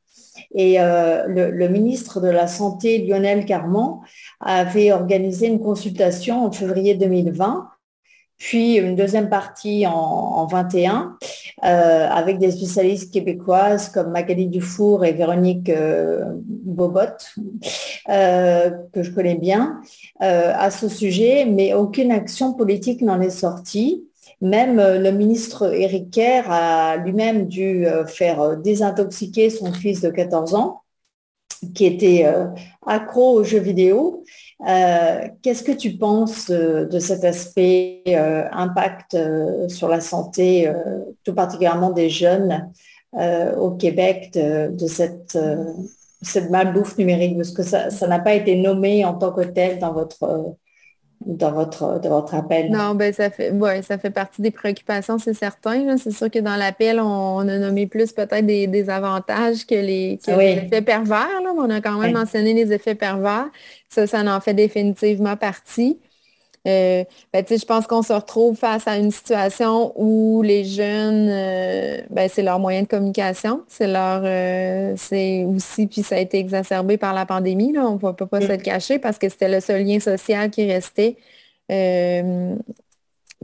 Et 0.54 0.80
euh, 0.80 1.26
le, 1.26 1.68
ministre 1.68 2.20
de 2.20 2.28
la 2.28 2.46
Santé, 2.46 2.98
Lionel 2.98 3.44
Carman, 3.44 4.00
avait 4.40 4.92
organisé 4.92 5.46
une 5.46 5.60
consultation 5.60 6.44
en 6.44 6.52
février 6.52 6.94
2020, 6.94 7.68
puis 8.36 8.76
une 8.76 8.96
deuxième 8.96 9.28
partie 9.28 9.86
en, 9.86 10.46
21, 10.46 11.16
euh, 11.64 12.08
avec 12.08 12.38
des 12.38 12.50
spécialistes 12.50 13.12
québécoises 13.12 13.88
comme 13.88 14.10
Magali 14.10 14.48
Dufour 14.48 15.04
et 15.04 15.12
Véronique 15.12 15.70
euh, 15.70 16.24
Bobot, 16.36 17.16
que 18.06 19.02
je 19.02 19.10
connais 19.10 19.36
bien, 19.36 19.80
à 20.20 20.70
ce 20.70 20.88
sujet, 20.88 21.46
mais 21.46 21.74
aucune 21.74 22.12
action 22.12 22.54
politique 22.54 23.02
n'en 23.02 23.20
est 23.20 23.30
sortie. 23.30 24.04
Même 24.44 24.76
le 24.76 25.10
ministre 25.10 25.74
Éric 25.74 26.10
Kerr 26.10 26.50
a 26.50 26.96
lui-même 26.96 27.48
dû 27.48 27.86
faire 28.06 28.56
désintoxiquer 28.58 29.50
son 29.50 29.72
fils 29.72 30.02
de 30.02 30.10
14 30.10 30.54
ans 30.54 30.82
qui 31.74 31.86
était 31.86 32.26
accro 32.86 33.38
aux 33.38 33.44
jeux 33.44 33.58
vidéo. 33.58 34.22
Qu'est-ce 34.60 35.62
que 35.62 35.72
tu 35.72 35.96
penses 35.96 36.50
de, 36.50 36.98
cet 36.98 37.24
aspect 37.24 38.02
impact 38.52 39.16
sur 39.68 39.88
la 39.88 40.00
santé, 40.00 40.70
tout 41.24 41.34
particulièrement 41.34 41.90
des 41.90 42.10
jeunes 42.10 42.70
au 43.14 43.70
Québec, 43.70 44.30
de, 44.34 44.86
cette 44.86 45.38
cette 46.20 46.50
malbouffe 46.50 46.98
numérique? 46.98 47.38
Parce 47.38 47.52
que 47.52 47.62
ça 47.62 48.06
n'a 48.06 48.18
pas 48.18 48.34
été 48.34 48.56
nommé 48.56 49.06
en 49.06 49.14
tant 49.14 49.32
que 49.32 49.42
tel 49.42 49.78
dans 49.78 49.94
votre, 49.94 50.54
dans 51.20 51.52
votre, 51.52 52.00
dans 52.00 52.10
votre 52.10 52.34
appel. 52.34 52.70
Non, 52.70 52.94
ben 52.94 53.12
ça 53.12 53.30
fait, 53.30 53.50
ouais, 53.50 53.82
ça 53.82 53.98
fait 53.98 54.10
partie 54.10 54.42
des 54.42 54.50
préoccupations, 54.50 55.18
c'est 55.18 55.34
certain. 55.34 55.96
C'est 55.96 56.10
sûr 56.10 56.30
que 56.30 56.38
dans 56.38 56.56
l'appel, 56.56 57.00
on, 57.00 57.38
a 57.40 57.58
nommé 57.58 57.86
plus 57.86 58.12
peut-être 58.12 58.44
des, 58.44 58.90
avantages 58.90 59.66
que 59.66 59.74
les, 59.74 60.18
effets 60.26 60.82
pervers. 60.82 61.40
Là, 61.42 61.52
on 61.56 61.70
a 61.70 61.80
quand 61.80 61.98
même 61.98 62.12
mentionné 62.12 62.52
les 62.52 62.72
effets 62.72 62.94
pervers. 62.94 63.48
Ça, 63.88 64.06
ça 64.06 64.20
en 64.20 64.40
fait 64.40 64.54
définitivement 64.54 65.36
partie. 65.36 65.98
Euh, 66.66 67.04
ben, 67.32 67.44
je 67.46 67.64
pense 67.66 67.86
qu'on 67.86 68.02
se 68.02 68.12
retrouve 68.12 68.56
face 68.56 68.88
à 68.88 68.96
une 68.96 69.10
situation 69.10 69.92
où 69.96 70.40
les 70.42 70.64
jeunes, 70.64 71.28
euh, 71.28 72.00
ben, 72.08 72.28
c'est 72.32 72.42
leur 72.42 72.58
moyen 72.58 72.82
de 72.82 72.86
communication, 72.88 73.62
c'est 73.68 73.86
leur, 73.86 74.22
euh, 74.24 74.94
c'est 74.96 75.44
aussi, 75.44 75.86
puis 75.86 76.02
ça 76.02 76.16
a 76.16 76.18
été 76.20 76.38
exacerbé 76.38 76.96
par 76.96 77.12
la 77.12 77.26
pandémie, 77.26 77.72
là, 77.72 77.86
on 77.86 77.94
ne 77.94 78.12
peut 78.12 78.26
pas 78.26 78.40
se 78.40 78.48
le 78.48 78.56
cacher 78.56 78.98
parce 78.98 79.18
que 79.18 79.28
c'était 79.28 79.48
le 79.48 79.60
seul 79.60 79.84
lien 79.84 80.00
social 80.00 80.50
qui 80.50 80.70
restait 80.70 81.16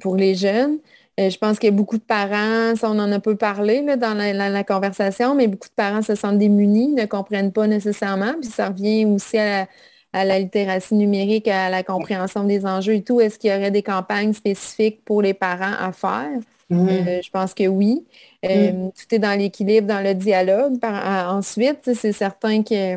pour 0.00 0.16
les 0.16 0.34
jeunes. 0.34 0.78
je 1.18 1.36
pense 1.36 1.58
qu'il 1.58 1.70
y 1.70 1.72
a 1.72 1.76
beaucoup 1.76 1.98
de 1.98 2.02
parents, 2.02 2.74
ça 2.76 2.88
on 2.90 2.98
en 2.98 3.12
a 3.12 3.20
peu 3.20 3.36
parlé 3.36 3.82
dans 3.96 4.14
la, 4.16 4.64
conversation, 4.64 5.34
mais 5.34 5.46
beaucoup 5.46 5.68
de 5.68 5.74
parents 5.74 6.02
se 6.02 6.14
sentent 6.14 6.38
démunis, 6.38 6.88
ne 6.94 7.04
comprennent 7.04 7.52
pas 7.52 7.66
nécessairement, 7.66 8.32
puis 8.40 8.50
ça 8.50 8.68
revient 8.68 9.04
aussi 9.04 9.36
à 9.38 9.60
la, 9.60 9.66
à 10.12 10.24
la 10.24 10.38
littératie 10.38 10.94
numérique, 10.94 11.48
à 11.48 11.70
la 11.70 11.82
compréhension 11.82 12.44
des 12.44 12.66
enjeux 12.66 12.94
et 12.94 13.02
tout, 13.02 13.20
est-ce 13.20 13.38
qu'il 13.38 13.50
y 13.50 13.54
aurait 13.54 13.70
des 13.70 13.82
campagnes 13.82 14.32
spécifiques 14.32 15.04
pour 15.04 15.22
les 15.22 15.34
parents 15.34 15.74
à 15.78 15.92
faire? 15.92 16.40
Mm. 16.68 16.88
Euh, 16.88 17.20
je 17.22 17.30
pense 17.30 17.54
que 17.54 17.66
oui. 17.66 18.04
Euh, 18.44 18.72
mm. 18.72 18.92
Tout 18.92 19.14
est 19.14 19.18
dans 19.18 19.38
l'équilibre, 19.38 19.86
dans 19.86 20.02
le 20.02 20.14
dialogue. 20.14 20.78
ensuite, 20.82 21.94
c'est 21.94 22.12
certain 22.12 22.62
que 22.62 22.96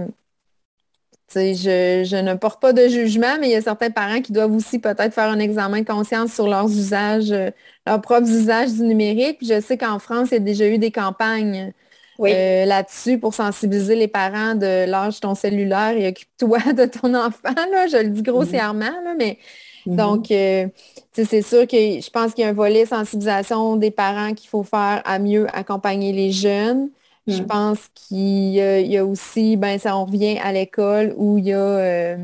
je, 1.35 2.03
je, 2.05 2.15
ne 2.21 2.35
porte 2.35 2.61
pas 2.61 2.73
de 2.73 2.87
jugement, 2.87 3.37
mais 3.39 3.49
il 3.49 3.51
y 3.51 3.55
a 3.55 3.61
certains 3.61 3.89
parents 3.89 4.21
qui 4.21 4.31
doivent 4.31 4.53
aussi 4.53 4.79
peut-être 4.79 5.13
faire 5.13 5.29
un 5.29 5.39
examen 5.39 5.81
de 5.81 5.85
conscience 5.85 6.33
sur 6.33 6.47
leurs 6.47 6.69
usages, 6.69 7.31
euh, 7.31 7.49
leurs 7.87 8.01
propres 8.01 8.29
usages 8.29 8.73
du 8.73 8.83
numérique. 8.83 9.37
je 9.41 9.59
sais 9.59 9.77
qu'en 9.77 9.99
France, 9.99 10.29
il 10.31 10.35
y 10.35 10.37
a 10.37 10.39
déjà 10.39 10.67
eu 10.67 10.77
des 10.77 10.91
campagnes 10.91 11.73
euh, 12.19 12.65
là-dessus 12.65 13.17
pour 13.17 13.33
sensibiliser 13.33 13.95
les 13.95 14.07
parents 14.07 14.55
de 14.55 14.85
l'âge 14.85 15.15
de 15.15 15.19
ton 15.21 15.35
cellulaire 15.35 15.97
et 15.97 16.07
occupe-toi 16.07 16.59
de 16.73 16.85
ton 16.85 17.13
enfant. 17.15 17.55
Là, 17.71 17.87
je 17.87 17.97
le 17.97 18.09
dis 18.09 18.21
grossièrement, 18.21 18.91
mais 19.17 19.37
mm-hmm. 19.85 19.95
donc 19.95 20.31
euh, 20.31 20.67
c'est 21.13 21.41
sûr 21.41 21.67
que 21.67 21.77
je 21.77 22.09
pense 22.09 22.33
qu'il 22.33 22.43
y 22.43 22.47
a 22.47 22.49
un 22.49 22.53
volet 22.53 22.85
sensibilisation 22.85 23.75
des 23.75 23.91
parents 23.91 24.33
qu'il 24.33 24.49
faut 24.49 24.63
faire 24.63 25.01
à 25.05 25.19
mieux 25.19 25.47
accompagner 25.55 26.11
les 26.11 26.31
jeunes. 26.31 26.89
Je 27.27 27.41
mm. 27.41 27.47
pense 27.47 27.79
qu'il 27.95 28.49
y, 28.53 28.97
a 28.97 29.05
aussi, 29.05 29.55
ben 29.55 29.79
ça 29.79 29.97
on 29.97 30.05
revient 30.05 30.37
à 30.43 30.51
l'école 30.51 31.13
où 31.17 31.37
il 31.37 31.45
y 31.45 31.53
a 31.53 31.57
euh, 31.57 32.17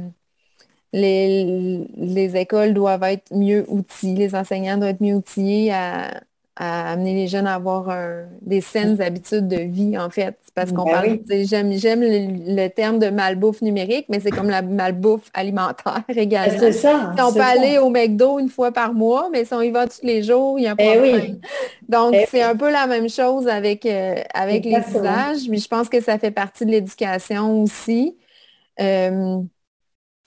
les, 0.92 1.88
les, 1.96 2.36
écoles 2.36 2.74
doivent 2.74 3.04
être 3.04 3.34
mieux 3.34 3.66
outillées, 3.70 4.16
les 4.16 4.36
enseignants 4.36 4.78
doivent 4.78 4.90
être 4.90 5.02
mieux 5.02 5.16
outillés 5.16 5.72
à, 5.72 6.20
à 6.60 6.92
amener 6.92 7.16
les 7.16 7.28
jeunes 7.28 7.48
à 7.48 7.56
avoir 7.56 7.88
des 8.42 8.60
saines 8.60 9.02
habitudes 9.02 9.48
de 9.48 9.62
vie, 9.62 9.98
en 9.98 10.10
fait. 10.10 10.36
Parce 10.54 10.74
qu'on 10.74 10.84
ben 10.84 10.92
parle, 10.92 11.20
j'aime, 11.46 11.72
j'aime 11.72 12.02
le, 12.02 12.68
terme 12.68 13.00
de 13.00 13.10
malbouffe 13.10 13.62
numérique, 13.62 14.08
mais 14.10 14.20
c'est 14.20 14.30
comme 14.30 14.50
la 14.50 14.62
malbouffe 14.62 15.30
alimentaire 15.34 16.04
également. 16.10 16.60
C'est 16.60 16.74
ça. 16.74 17.14
on 17.18 17.34
peut 17.34 17.40
aller 17.40 17.78
au 17.78 17.90
McDo 17.90 18.40
une 18.40 18.50
fois 18.50 18.74
par 18.74 18.94
mois, 18.94 19.30
mais 19.32 19.46
si 19.46 19.54
on 19.54 19.62
y 19.62 19.72
va 19.72 19.88
tous 19.88 20.04
les 20.04 20.22
jours, 20.22 20.60
il 20.60 20.64
y 20.64 20.68
a 20.68 20.72
un 20.72 20.76
eh 20.78 20.92
problème. 20.92 21.40
Donc, 21.88 22.14
eh 22.14 22.26
c'est 22.30 22.42
un 22.42 22.58
peu 22.58 22.70
la 22.70 22.88
même 22.88 23.10
chose 23.10 23.48
avec, 23.48 23.86
euh, 23.86 24.16
avec 24.34 24.66
les 24.66 24.80
usages, 24.90 25.48
mais 25.50 25.58
je 25.58 25.68
pense 25.70 25.88
que 25.88 26.02
ça 26.02 26.20
fait 26.20 26.32
partie 26.32 26.66
de 26.66 26.72
l'éducation 26.72 27.64
aussi. 27.64 28.18
Euh, 28.82 29.38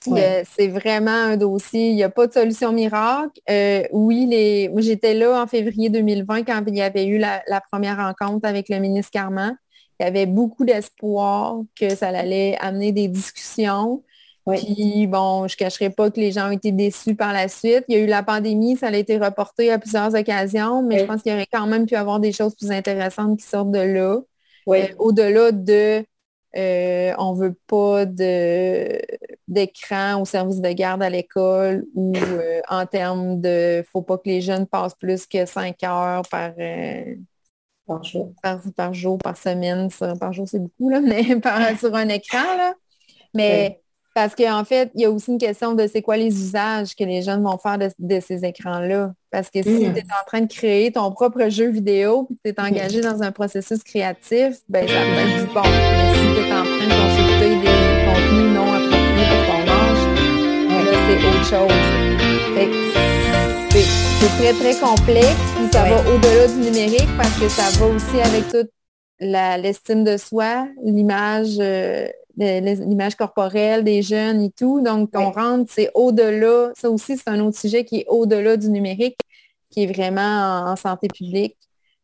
c'est 0.05 0.68
vraiment 0.68 1.11
un 1.11 1.36
dossier, 1.36 1.90
il 1.90 1.96
n'y 1.96 2.03
a 2.03 2.11
pas 2.11 2.26
de 2.26 2.32
solution 2.32 2.72
miracle. 2.72 3.40
Euh, 3.50 3.82
oui, 3.92 4.26
les... 4.26 4.70
j'étais 4.78 5.14
là 5.14 5.42
en 5.42 5.46
février 5.46 5.90
2020 5.90 6.44
quand 6.44 6.62
il 6.66 6.76
y 6.76 6.82
avait 6.82 7.07
eu 7.07 7.18
la, 7.18 7.42
première 7.70 7.96
rencontre 7.96 8.48
avec 8.48 8.68
le 8.68 8.78
ministre 8.78 9.11
Carman. 9.12 9.57
Il 10.00 10.05
y 10.05 10.07
avait 10.07 10.26
beaucoup 10.26 10.64
d'espoir 10.64 11.61
que 11.78 11.94
ça 11.94 12.09
allait 12.09 12.57
amener 12.61 12.92
des 12.92 13.09
discussions. 13.09 14.03
Puis 14.46 15.07
bon, 15.07 15.46
je 15.46 15.55
ne 15.55 15.59
cacherai 15.59 15.90
pas 15.90 16.11
que 16.11 16.18
les 16.18 16.32
gens 16.32 16.48
ont 16.48 16.53
été 16.53 16.72
déçus 16.72 17.14
par 17.14 17.32
la 17.32 17.46
suite. 17.46 17.84
Il 17.88 17.96
y 17.96 18.00
a 18.00 18.03
eu 18.03 18.07
la 18.07 18.24
pandémie, 18.24 18.76
ça 18.76 18.88
a 18.88 18.96
été 18.96 19.16
reporté 19.18 19.70
à 19.70 19.78
plusieurs 19.78 20.14
occasions, 20.14 20.82
mais 20.82 21.00
je 21.00 21.05
pense 21.05 21.22
qu'il 21.22 21.30
y 21.30 21.34
aurait 21.34 21.46
quand 21.53 21.66
même 21.66 21.86
pu 21.86 21.94
avoir 21.94 22.18
des 22.18 22.32
choses 22.32 22.57
plus 22.57 22.72
intéressantes 22.72 23.38
qui 23.38 23.46
sortent 23.46 23.70
de 23.70 23.78
là. 23.78 24.20
Euh, 24.68 24.86
au-delà 24.98 25.53
de 25.53 26.05
euh, 26.57 27.14
on 27.18 27.34
ne 27.34 27.38
veut 27.38 27.57
pas 27.66 28.05
d'écran 29.48 30.20
au 30.20 30.24
service 30.24 30.61
de 30.61 30.72
garde 30.72 31.03
à 31.03 31.09
l'école 31.11 31.86
ou 31.94 32.12
euh, 32.16 32.61
en 32.68 32.84
termes 32.86 33.40
de 33.40 33.84
faut 33.90 34.03
pas 34.03 34.18
que 34.18 34.28
les 34.28 34.40
jeunes 34.40 34.66
passent 34.66 34.94
plus 34.94 35.26
que 35.26 35.46
cinq 35.46 35.82
heures 35.82 36.22
par, 36.30 36.53
euh, 36.59 37.14
par, 37.86 38.05
jour. 38.05 38.34
Par, 38.42 38.94
jour, 38.94 39.18
par 39.18 39.36
semaine. 39.36 39.88
par 40.20 40.32
jour, 40.32 40.46
c'est 40.48 40.61
beaucoup, 40.61 40.90
là, 40.90 41.00
mais 41.03 41.22
sur 41.78 41.94
un 41.94 42.09
écran. 42.09 42.57
Là. 42.57 42.74
Mais 43.34 43.82
parce 44.14 44.34
qu'en 44.34 44.64
fait, 44.64 44.90
il 44.94 45.02
y 45.02 45.04
a 45.04 45.10
aussi 45.10 45.30
une 45.32 45.38
question 45.38 45.74
de 45.74 45.86
c'est 45.86 46.02
quoi 46.02 46.16
les 46.16 46.28
usages 46.28 46.94
que 46.94 47.04
les 47.04 47.22
jeunes 47.22 47.42
vont 47.42 47.56
faire 47.56 47.78
de, 47.78 48.20
ces 48.20 48.44
écrans-là. 48.44 49.12
Parce 49.30 49.48
que 49.48 49.62
si 49.62 49.70
mm. 49.70 49.94
tu 49.94 50.00
es 50.00 50.04
en 50.04 50.26
train 50.26 50.40
de 50.42 50.52
créer 50.52 50.92
ton 50.92 51.10
propre 51.12 51.48
jeu 51.48 51.70
vidéo, 51.70 52.28
tu 52.44 52.50
es 52.50 52.60
engagé 52.60 53.00
dans 53.00 53.22
un 53.22 53.32
processus 53.32 53.82
créatif, 53.82 54.56
ben 54.68 54.86
ça 54.86 54.94
peut 54.94 55.20
être 55.20 55.46
du 55.46 55.54
bon. 55.54 55.62
Mais 55.62 56.14
si 56.14 56.26
tu 56.34 56.40
es 56.40 56.52
en 56.52 56.62
train 56.62 56.86
de 56.86 56.94
consulter 57.02 57.50
des 57.60 57.78
contenus 58.04 58.52
non 58.54 58.68
appropriés 58.72 59.28
pour 59.30 59.42
ton 59.48 59.62
âge, 59.72 60.02
là, 60.84 60.92
c'est 61.08 61.20
autre 61.28 61.44
chose. 61.44 61.78
C'est 64.20 64.28
très, 64.38 64.52
très 64.52 64.74
complexe, 64.78 65.42
puis 65.56 65.68
ça 65.72 65.84
va 65.84 65.96
au-delà 66.12 66.46
du 66.46 66.70
numérique 66.70 67.08
parce 67.16 67.36
que 67.40 67.48
ça 67.48 67.70
va 67.78 67.86
aussi 67.86 68.20
avec 68.20 68.48
toute 68.48 68.70
l'estime 69.18 70.04
de 70.04 70.16
soi, 70.16 70.68
l'image. 70.84 71.56
Euh, 71.58 72.08
l'image 72.37 73.14
corporelle 73.14 73.85
des 73.85 74.03
jeunes 74.03 74.43
et 74.43 74.51
tout. 74.51 74.80
Donc, 74.80 75.11
on 75.14 75.30
rentre, 75.30 75.70
c'est 75.72 75.91
au-delà, 75.95 76.72
ça 76.74 76.91
aussi, 76.91 77.16
c'est 77.16 77.28
un 77.28 77.41
autre 77.41 77.59
sujet 77.59 77.85
qui 77.85 78.01
est 78.01 78.07
au-delà 78.09 78.57
du 78.57 78.68
numérique, 78.68 79.18
qui 79.70 79.85
est 79.85 79.93
vraiment 79.93 80.64
en, 80.66 80.76
santé 80.76 81.09
publique. 81.09 81.57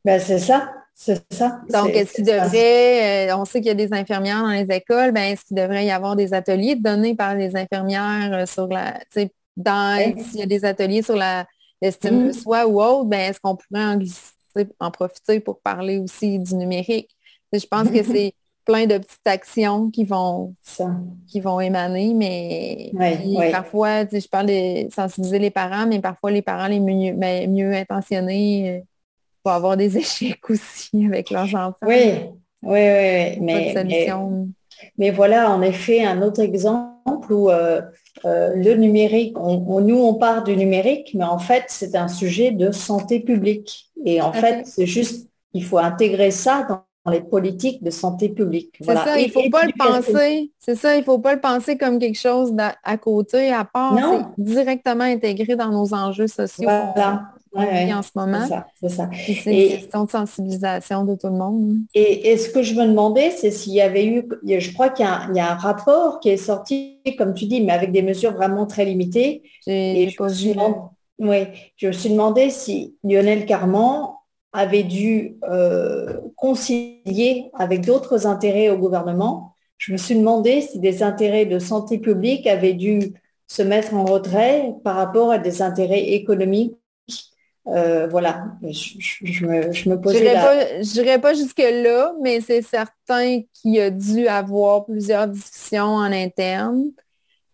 Ben, 0.04 0.20
c'est 0.20 0.38
ça. 0.38 0.70
C'est 0.94 1.22
ça. 1.32 1.60
Donc, 1.70 1.90
est-ce 1.90 2.14
qu'il 2.14 2.24
devrait, 2.24 3.30
euh, 3.30 3.36
on 3.36 3.44
sait 3.44 3.60
qu'il 3.60 3.68
y 3.68 3.70
a 3.70 3.74
des 3.74 3.92
infirmières 3.92 4.42
dans 4.42 4.50
les 4.50 4.66
écoles, 4.74 5.12
ben, 5.12 5.32
est-ce 5.32 5.44
qu'il 5.44 5.56
devrait 5.56 5.86
y 5.86 5.92
avoir 5.92 6.16
des 6.16 6.34
ateliers 6.34 6.74
donnés 6.74 7.14
par 7.14 7.36
les 7.36 7.54
infirmières 7.54 8.32
euh, 8.32 8.46
sur 8.46 8.66
la, 8.66 8.98
dans, 9.56 10.14
s'il 10.28 10.40
y 10.40 10.42
a 10.42 10.46
des 10.46 10.64
ateliers 10.64 11.02
sur 11.02 11.14
la, 11.14 11.46
l'estime 11.80 12.26
de 12.26 12.32
mm-hmm. 12.32 12.42
soi 12.42 12.66
ou 12.66 12.82
autre, 12.82 13.04
ben, 13.04 13.30
est-ce 13.30 13.38
qu'on 13.38 13.54
pourrait 13.54 13.84
en, 13.84 13.98
en 14.80 14.90
profiter 14.90 15.38
pour 15.38 15.60
parler 15.60 15.98
aussi 15.98 16.40
du 16.40 16.56
numérique? 16.56 17.10
Je 17.52 17.64
pense 17.66 17.88
que 17.92 18.02
c'est 18.02 18.34
plein 18.68 18.86
de 18.86 18.98
petites 18.98 19.26
actions 19.26 19.90
qui 19.90 20.04
vont, 20.04 20.54
qui 21.26 21.40
vont 21.40 21.58
émaner, 21.58 22.12
mais 22.12 22.92
parfois, 23.50 24.04
je 24.04 24.28
parle 24.28 24.46
de 24.46 24.92
sensibiliser 24.92 25.38
les 25.38 25.50
parents, 25.50 25.86
mais 25.86 26.00
parfois 26.00 26.30
les 26.30 26.42
parents 26.42 26.68
les 26.68 26.78
mieux, 26.78 27.14
ben, 27.14 27.50
mieux 27.50 27.72
intentionnés 27.72 28.70
euh, 28.70 28.80
vont 29.42 29.52
avoir 29.52 29.78
des 29.78 29.96
échecs 29.96 30.50
aussi 30.50 31.06
avec 31.06 31.30
leurs 31.30 31.54
enfants. 31.54 31.76
Oui, 31.80 32.12
oui, 32.62 32.80
oui, 32.80 33.40
Mais, 33.40 33.74
mais, 34.98 35.10
voilà, 35.10 35.50
en 35.50 35.62
effet, 35.62 36.04
un 36.04 36.20
autre 36.20 36.40
exemple 36.40 37.32
où 37.32 37.48
euh, 37.48 37.80
euh, 38.26 38.54
le 38.54 38.74
numérique, 38.74 39.38
on, 39.40 39.80
nous, 39.80 39.98
on 39.98 40.14
part 40.14 40.44
du 40.44 40.54
numérique, 40.54 41.12
mais 41.14 41.24
en 41.24 41.38
fait, 41.38 41.64
c'est 41.68 41.96
un 41.96 42.08
sujet 42.08 42.50
de 42.50 42.70
santé 42.70 43.20
publique. 43.20 43.90
Et 44.04 44.20
en 44.20 44.32
fait, 44.32 44.66
c'est 44.66 44.86
juste, 44.86 45.30
il 45.54 45.64
faut 45.64 45.78
intégrer 45.78 46.30
ça 46.30 46.66
dans 46.68 46.82
les 47.08 47.20
politiques 47.20 47.82
de 47.82 47.90
santé 47.90 48.28
publique. 48.28 48.74
C'est 48.80 48.94
ça, 48.94 49.18
il 49.18 49.28
ne 49.28 49.32
faut 49.32 49.50
pas 49.50 49.64
le 49.64 49.72
penser. 49.76 50.52
C'est 50.58 50.74
ça, 50.74 50.96
il 50.96 51.04
faut 51.04 51.18
pas 51.18 51.34
le 51.34 51.40
penser 51.40 51.76
comme 51.76 51.98
quelque 51.98 52.18
chose 52.18 52.54
à 52.84 52.96
côté, 52.96 53.52
à 53.52 53.64
part. 53.64 53.96
Directement 54.36 55.04
intégré 55.04 55.56
dans 55.56 55.70
nos 55.70 55.94
enjeux 55.94 56.28
sociaux 56.28 56.68
en 57.56 58.02
ce 58.02 58.10
moment. 58.14 58.46
C'est 58.80 58.88
ça. 58.88 59.10
C'est 59.12 59.44
une 59.44 59.78
question 59.78 60.04
de 60.04 60.10
sensibilisation 60.10 61.04
de 61.04 61.14
tout 61.14 61.28
le 61.28 61.34
monde. 61.34 61.76
Et, 61.94 62.36
ce 62.36 62.50
que 62.50 62.62
je 62.62 62.74
me 62.74 62.86
demandais, 62.86 63.30
c'est 63.30 63.50
s'il 63.50 63.74
y 63.74 63.80
avait 63.80 64.06
eu, 64.06 64.28
je 64.46 64.72
crois 64.72 64.90
qu'il 64.90 65.06
y, 65.06 65.40
a 65.40 65.52
un 65.52 65.56
rapport 65.56 66.20
qui 66.20 66.30
est 66.30 66.36
sorti, 66.36 67.00
comme 67.16 67.34
tu 67.34 67.46
dis, 67.46 67.60
mais 67.60 67.72
avec 67.72 67.92
des 67.92 68.02
mesures 68.02 68.32
vraiment 68.32 68.66
très 68.66 68.84
limitées. 68.84 69.42
Et 69.66 70.08
je, 70.08 70.22
Oui, 71.18 71.38
je 71.76 71.86
me 71.88 71.92
suis 71.92 72.10
demandé 72.10 72.50
si 72.50 72.96
Lionel 73.02 73.46
Carman 73.46 74.17
avait 74.52 74.82
dû 74.82 75.36
euh, 75.44 76.20
concilier 76.36 77.50
avec 77.54 77.84
d'autres 77.84 78.26
intérêts 78.26 78.70
au 78.70 78.78
gouvernement. 78.78 79.54
Je 79.76 79.92
me 79.92 79.96
suis 79.96 80.16
demandé 80.16 80.62
si 80.62 80.80
des 80.80 81.02
intérêts 81.02 81.46
de 81.46 81.58
santé 81.58 81.98
publique 81.98 82.46
avaient 82.46 82.74
dû 82.74 83.14
se 83.46 83.62
mettre 83.62 83.94
en 83.94 84.04
retrait 84.04 84.74
par 84.84 84.96
rapport 84.96 85.30
à 85.30 85.38
des 85.38 85.62
intérêts 85.62 86.10
économiques. 86.12 86.76
Euh, 87.66 88.06
voilà, 88.06 88.46
je, 88.62 89.46
me, 89.46 89.72
je 89.72 89.90
me 89.90 90.00
posais 90.00 90.18
Je 90.18 91.00
n'irai 91.00 91.20
pas 91.20 91.34
jusque-là, 91.34 92.14
mais 92.22 92.40
c'est 92.40 92.62
certain 92.62 93.42
qu'il 93.52 93.78
a 93.78 93.90
dû 93.90 94.26
avoir 94.26 94.86
plusieurs 94.86 95.28
discussions 95.28 95.84
en 95.84 96.10
interne. 96.10 96.90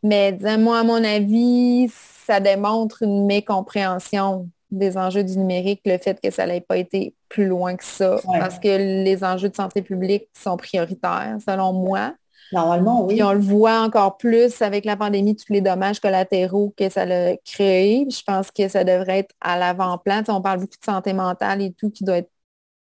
Mais 0.05 0.39
moi, 0.59 0.81
à 0.81 0.85
mon 0.85 1.03
avis, 1.03 1.91
ça 2.27 2.39
démontre 2.39 3.03
une 3.03 3.27
mécompréhension 3.27 4.49
des 4.75 4.97
enjeux 4.97 5.25
du 5.25 5.39
numérique, 5.39 5.81
le 5.85 5.99
fait 5.99 6.21
que 6.21 6.31
ça 6.31 6.47
n'ait 6.47 6.61
pas 6.61 6.77
été 6.77 7.15
plus 7.29 7.47
loin 7.47 7.77
que 7.77 7.85
ça, 7.85 8.21
parce 8.39 8.59
que 8.59 9.03
les 9.03 9.25
enjeux 9.25 9.49
de 9.49 9.57
santé 9.57 9.83
publique 9.83 10.29
sont 10.37 10.57
prioritaires, 10.57 11.37
selon 11.47 11.73
moi. 11.73 12.15
Normalement, 12.53 13.07
oui. 13.07 13.19
Et 13.19 13.23
on 13.23 13.33
le 13.33 13.41
voit 13.41 13.81
encore 13.81 14.17
plus 14.17 14.61
avec 14.63 14.85
la 14.85 14.97
pandémie, 14.97 15.35
tous 15.35 15.53
les 15.53 15.61
dommages 15.61 15.99
collatéraux 15.99 16.73
que 16.77 16.89
ça 16.89 17.03
a 17.03 17.37
créé. 17.39 18.07
Je 18.09 18.23
pense 18.23 18.51
que 18.51 18.69
ça 18.69 18.85
devrait 18.85 19.21
être 19.21 19.35
à 19.41 19.59
l'avant-plan. 19.59 20.23
On 20.29 20.41
parle 20.41 20.61
beaucoup 20.61 20.79
de 20.79 20.85
santé 20.85 21.13
mentale 21.13 21.63
et 21.63 21.73
tout 21.73 21.91
qui 21.91 22.05
doit 22.05 22.19
être 22.19 22.31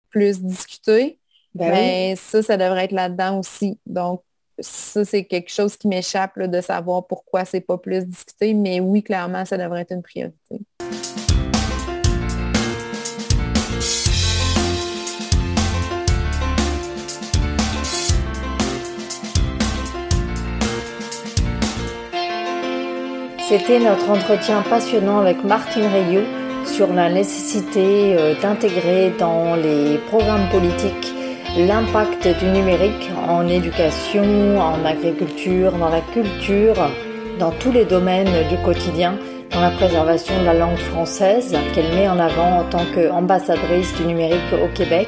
plus 0.09 0.41
discuté. 0.41 1.19
Ben 1.55 1.71
mais 1.71 2.15
ça, 2.17 2.43
ça 2.43 2.57
devrait 2.57 2.85
être 2.85 2.91
là-dedans 2.91 3.39
aussi. 3.39 3.79
Donc, 3.85 4.21
ça, 4.59 5.03
c'est 5.05 5.25
quelque 5.25 5.49
chose 5.49 5.77
qui 5.77 5.87
m'échappe 5.87 6.37
de 6.39 6.61
savoir 6.61 7.07
pourquoi 7.07 7.45
c'est 7.45 7.61
pas 7.61 7.77
plus 7.77 8.05
discuté. 8.05 8.53
Mais 8.53 8.79
oui, 8.79 9.03
clairement, 9.03 9.45
ça 9.45 9.57
devrait 9.57 9.81
être 9.81 9.91
une 9.91 10.03
priorité. 10.03 10.59
C'était 23.47 23.77
notre 23.77 24.09
entretien 24.09 24.63
passionnant 24.67 25.19
avec 25.19 25.43
Martine 25.43 25.85
Rayou 25.85 26.21
sur 26.65 26.91
la 26.91 27.11
nécessité 27.11 28.15
euh, 28.17 28.33
d'intégrer 28.41 29.13
dans 29.19 29.55
les 29.55 29.99
programmes 30.07 30.49
politiques 30.49 31.13
l'impact 31.55 32.27
du 32.39 32.45
numérique 32.47 33.11
en 33.29 33.47
éducation, 33.47 34.59
en 34.59 34.83
agriculture, 34.83 35.73
dans 35.73 35.89
la 35.89 36.01
culture, 36.01 36.89
dans 37.37 37.51
tous 37.51 37.71
les 37.71 37.85
domaines 37.85 38.47
du 38.49 38.57
quotidien, 38.63 39.15
dans 39.51 39.61
la 39.61 39.69
préservation 39.69 40.33
de 40.41 40.45
la 40.45 40.55
langue 40.55 40.79
française 40.79 41.55
qu'elle 41.75 41.93
met 41.93 42.09
en 42.09 42.17
avant 42.17 42.61
en 42.61 42.63
tant 42.63 42.85
qu'ambassadrice 42.95 43.93
du 43.93 44.05
numérique 44.07 44.53
au 44.53 44.73
Québec. 44.73 45.07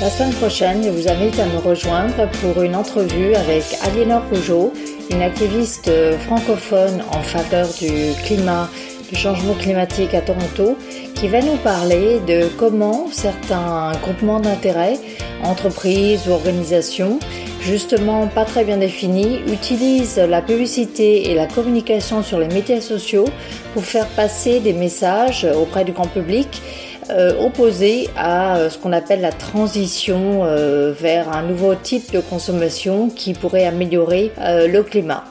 La 0.00 0.10
semaine 0.10 0.34
prochaine, 0.34 0.82
je 0.82 0.90
vous 0.90 1.08
invite 1.08 1.40
à 1.40 1.46
me 1.46 1.58
rejoindre 1.58 2.28
pour 2.40 2.62
une 2.62 2.76
entrevue 2.76 3.34
avec 3.34 3.64
Aliénor 3.84 4.22
Rougeau, 4.30 4.72
une 5.10 5.22
activiste 5.22 5.90
francophone 6.26 7.02
en 7.10 7.22
faveur 7.22 7.68
du 7.78 8.12
climat, 8.24 8.68
du 9.10 9.16
changement 9.16 9.54
climatique 9.54 10.14
à 10.14 10.20
Toronto, 10.20 10.76
qui 11.14 11.28
va 11.28 11.40
nous 11.40 11.56
parler 11.56 12.20
de 12.26 12.48
comment 12.56 13.06
certains 13.12 13.92
groupements 14.02 14.40
d'intérêt, 14.40 14.98
entreprises 15.42 16.26
ou 16.28 16.32
organisations, 16.32 17.18
justement 17.60 18.26
pas 18.26 18.44
très 18.44 18.64
bien 18.64 18.76
définis, 18.76 19.40
utilisent 19.46 20.18
la 20.18 20.42
publicité 20.42 21.30
et 21.30 21.34
la 21.34 21.46
communication 21.46 22.22
sur 22.22 22.38
les 22.38 22.48
médias 22.48 22.80
sociaux 22.80 23.28
pour 23.72 23.84
faire 23.84 24.06
passer 24.08 24.60
des 24.60 24.72
messages 24.72 25.46
auprès 25.56 25.84
du 25.84 25.92
grand 25.92 26.08
public 26.08 26.62
euh, 27.10 27.38
opposés 27.38 28.08
à 28.16 28.56
euh, 28.56 28.70
ce 28.70 28.78
qu'on 28.78 28.92
appelle 28.92 29.20
la 29.20 29.32
transition 29.32 30.44
euh, 30.44 30.92
vers 30.92 31.28
un 31.28 31.42
nouveau 31.42 31.74
type 31.74 32.12
de 32.12 32.20
consommation 32.20 33.10
qui 33.10 33.34
pourrait 33.34 33.66
améliorer 33.66 34.32
le 34.38 34.80
climat. 34.82 35.24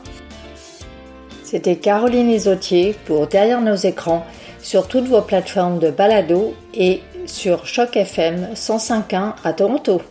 C'était 1.44 1.76
Caroline 1.76 2.30
Isotier 2.30 2.96
pour 3.06 3.28
Derrière 3.28 3.62
nos 3.62 3.76
écrans 3.76 4.26
sur 4.62 4.88
toutes 4.88 5.08
vos 5.08 5.22
plateformes 5.22 5.80
de 5.80 5.90
balado 5.92 6.54
et 6.74 7.02
sur 7.26 7.66
Choc 7.66 7.98
FM 7.98 8.50
105.1 8.56 9.34
à 9.44 9.54
Toronto. 9.54 10.02